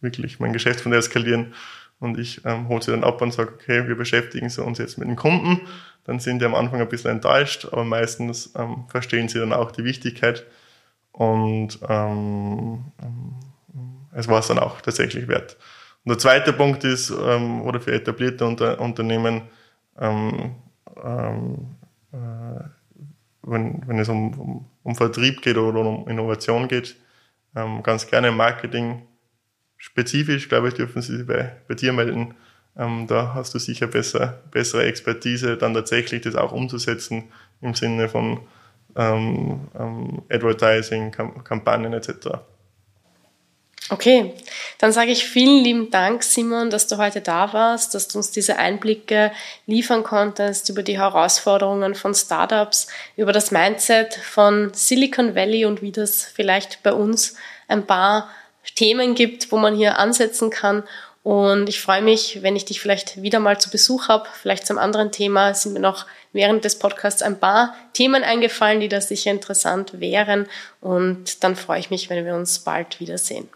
wirklich 0.00 0.40
mein 0.40 0.52
Geschäft 0.52 0.80
von 0.80 0.90
der 0.90 0.98
eskalieren. 0.98 1.54
Und 2.00 2.18
ich 2.18 2.44
ähm, 2.46 2.68
hole 2.68 2.82
sie 2.82 2.90
dann 2.90 3.04
ab 3.04 3.20
und 3.22 3.32
sage, 3.32 3.52
okay, 3.54 3.86
wir 3.86 3.94
beschäftigen 3.94 4.48
sie 4.48 4.64
uns 4.64 4.78
jetzt 4.78 4.98
mit 4.98 5.06
den 5.06 5.16
Kunden. 5.16 5.60
Dann 6.04 6.18
sind 6.18 6.40
die 6.40 6.46
am 6.46 6.54
Anfang 6.54 6.80
ein 6.80 6.88
bisschen 6.88 7.10
enttäuscht, 7.10 7.68
aber 7.70 7.84
meistens 7.84 8.52
ähm, 8.56 8.84
verstehen 8.88 9.28
sie 9.28 9.38
dann 9.38 9.52
auch 9.52 9.70
die 9.70 9.84
Wichtigkeit. 9.84 10.46
Und 11.12 11.78
ähm, 11.88 12.84
ähm 13.02 13.34
es 14.12 14.28
war 14.28 14.40
es 14.40 14.48
dann 14.48 14.58
auch 14.58 14.80
tatsächlich 14.80 15.28
wert. 15.28 15.56
Und 16.04 16.10
der 16.10 16.18
zweite 16.18 16.52
Punkt 16.52 16.84
ist, 16.84 17.10
ähm, 17.10 17.62
oder 17.62 17.80
für 17.80 17.92
etablierte 17.92 18.44
Unter 18.44 18.80
Unternehmen, 18.80 19.42
ähm, 19.98 20.56
ähm, 21.02 21.76
äh, 22.12 22.64
wenn, 23.42 23.82
wenn 23.86 23.98
es 23.98 24.08
um, 24.08 24.38
um, 24.38 24.66
um 24.82 24.94
Vertrieb 24.96 25.42
geht 25.42 25.56
oder 25.56 25.80
um 25.80 26.08
Innovation 26.08 26.68
geht, 26.68 26.96
ähm, 27.54 27.82
ganz 27.82 28.06
gerne 28.06 28.32
Marketing 28.32 29.02
spezifisch, 29.80 30.48
glaube 30.48 30.68
ich, 30.68 30.74
dürfen 30.74 31.02
Sie 31.02 31.16
sich 31.16 31.26
bei, 31.26 31.56
bei 31.66 31.74
dir 31.74 31.92
melden. 31.92 32.34
Ähm, 32.78 33.06
da 33.08 33.34
hast 33.34 33.54
du 33.54 33.58
sicher 33.58 33.88
besser, 33.88 34.40
bessere 34.52 34.84
Expertise, 34.84 35.56
dann 35.56 35.74
tatsächlich 35.74 36.20
das 36.20 36.36
auch 36.36 36.52
umzusetzen 36.52 37.24
im 37.62 37.74
Sinne 37.74 38.08
von 38.08 38.40
ähm, 38.94 39.68
ähm, 39.78 40.22
Advertising, 40.30 41.10
Kam 41.10 41.42
Kampagnen 41.42 41.92
etc. 41.94 42.28
Okay, 43.88 44.34
dann 44.78 44.92
sage 44.92 45.10
ich 45.10 45.24
vielen 45.24 45.64
lieben 45.64 45.90
Dank, 45.90 46.22
Simon, 46.22 46.70
dass 46.70 46.86
du 46.86 46.98
heute 46.98 47.22
da 47.22 47.52
warst, 47.52 47.94
dass 47.94 48.06
du 48.06 48.18
uns 48.18 48.30
diese 48.30 48.56
Einblicke 48.56 49.32
liefern 49.66 50.04
konntest 50.04 50.68
über 50.68 50.84
die 50.84 50.98
Herausforderungen 50.98 51.94
von 51.94 52.14
Startups, 52.14 52.86
über 53.16 53.32
das 53.32 53.50
Mindset 53.50 54.14
von 54.14 54.72
Silicon 54.74 55.34
Valley 55.34 55.64
und 55.64 55.82
wie 55.82 55.90
das 55.90 56.22
vielleicht 56.22 56.82
bei 56.82 56.92
uns 56.92 57.34
ein 57.66 57.86
paar 57.86 58.28
Themen 58.74 59.14
gibt, 59.14 59.52
wo 59.52 59.58
man 59.58 59.74
hier 59.74 59.98
ansetzen 59.98 60.50
kann. 60.50 60.84
Und 61.22 61.68
ich 61.68 61.80
freue 61.80 62.00
mich, 62.00 62.42
wenn 62.42 62.56
ich 62.56 62.64
dich 62.64 62.80
vielleicht 62.80 63.22
wieder 63.22 63.40
mal 63.40 63.60
zu 63.60 63.70
Besuch 63.70 64.08
habe, 64.08 64.26
vielleicht 64.40 64.66
zum 64.66 64.78
anderen 64.78 65.12
Thema. 65.12 65.52
Sind 65.52 65.74
mir 65.74 65.80
noch 65.80 66.06
während 66.32 66.64
des 66.64 66.78
Podcasts 66.78 67.22
ein 67.22 67.38
paar 67.38 67.74
Themen 67.92 68.24
eingefallen, 68.24 68.80
die 68.80 68.88
da 68.88 69.00
sicher 69.00 69.30
interessant 69.30 70.00
wären. 70.00 70.46
Und 70.80 71.44
dann 71.44 71.56
freue 71.56 71.80
ich 71.80 71.90
mich, 71.90 72.08
wenn 72.08 72.24
wir 72.24 72.34
uns 72.34 72.60
bald 72.60 73.00
wiedersehen. 73.00 73.48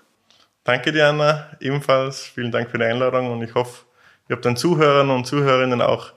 Danke, 0.64 0.92
Diana. 0.92 1.50
Ebenfalls 1.60 2.22
vielen 2.22 2.52
Dank 2.52 2.70
für 2.70 2.78
die 2.78 2.84
Einladung 2.84 3.30
und 3.32 3.42
ich 3.42 3.54
hoffe, 3.54 3.84
ihr 4.28 4.36
habt 4.36 4.44
den 4.44 4.56
Zuhörern 4.56 5.10
und 5.10 5.26
Zuhörerinnen 5.26 5.82
auch 5.82 6.12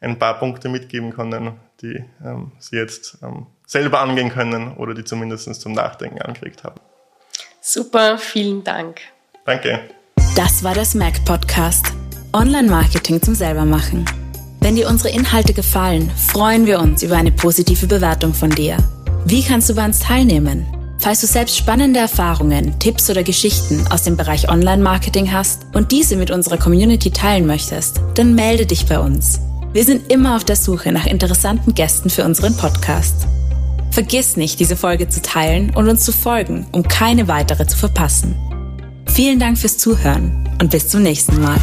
ein 0.00 0.18
paar 0.18 0.38
Punkte 0.38 0.68
mitgeben 0.68 1.12
können, 1.12 1.60
die 1.80 2.04
ähm, 2.24 2.52
sie 2.58 2.76
jetzt 2.76 3.18
ähm, 3.22 3.46
selber 3.64 4.00
angehen 4.00 4.30
können 4.30 4.76
oder 4.76 4.94
die 4.94 5.04
zumindest 5.04 5.60
zum 5.60 5.72
Nachdenken 5.72 6.20
angeregt 6.20 6.64
haben. 6.64 6.80
Super, 7.64 8.18
vielen 8.18 8.64
Dank. 8.64 9.02
Danke. 9.46 9.78
Das 10.34 10.64
war 10.64 10.74
der 10.74 10.84
Smack 10.84 11.24
Podcast. 11.24 11.86
Online-Marketing 12.32 13.22
zum 13.22 13.36
Selbermachen. 13.36 14.04
Wenn 14.58 14.74
dir 14.74 14.88
unsere 14.88 15.14
Inhalte 15.14 15.54
gefallen, 15.54 16.10
freuen 16.10 16.66
wir 16.66 16.80
uns 16.80 17.04
über 17.04 17.16
eine 17.16 17.30
positive 17.30 17.86
Bewertung 17.86 18.34
von 18.34 18.50
dir. 18.50 18.78
Wie 19.26 19.44
kannst 19.44 19.70
du 19.70 19.76
bei 19.76 19.84
uns 19.84 20.00
teilnehmen? 20.00 20.66
Falls 20.98 21.20
du 21.20 21.28
selbst 21.28 21.56
spannende 21.56 22.00
Erfahrungen, 22.00 22.80
Tipps 22.80 23.08
oder 23.08 23.22
Geschichten 23.22 23.86
aus 23.92 24.02
dem 24.02 24.16
Bereich 24.16 24.48
Online-Marketing 24.48 25.32
hast 25.32 25.64
und 25.72 25.92
diese 25.92 26.16
mit 26.16 26.32
unserer 26.32 26.58
Community 26.58 27.12
teilen 27.12 27.46
möchtest, 27.46 28.00
dann 28.16 28.34
melde 28.34 28.66
dich 28.66 28.86
bei 28.86 28.98
uns. 28.98 29.38
Wir 29.72 29.84
sind 29.84 30.10
immer 30.10 30.34
auf 30.34 30.42
der 30.42 30.56
Suche 30.56 30.90
nach 30.90 31.06
interessanten 31.06 31.74
Gästen 31.74 32.10
für 32.10 32.24
unseren 32.24 32.56
Podcast. 32.56 33.28
Vergiss 33.92 34.38
nicht, 34.38 34.58
diese 34.58 34.74
Folge 34.74 35.10
zu 35.10 35.20
teilen 35.20 35.70
und 35.76 35.86
uns 35.86 36.02
zu 36.02 36.12
folgen, 36.12 36.66
um 36.72 36.82
keine 36.82 37.28
weitere 37.28 37.66
zu 37.66 37.76
verpassen. 37.76 38.34
Vielen 39.06 39.38
Dank 39.38 39.58
fürs 39.58 39.76
Zuhören 39.76 40.48
und 40.62 40.70
bis 40.70 40.88
zum 40.88 41.02
nächsten 41.02 41.38
Mal. 41.42 41.58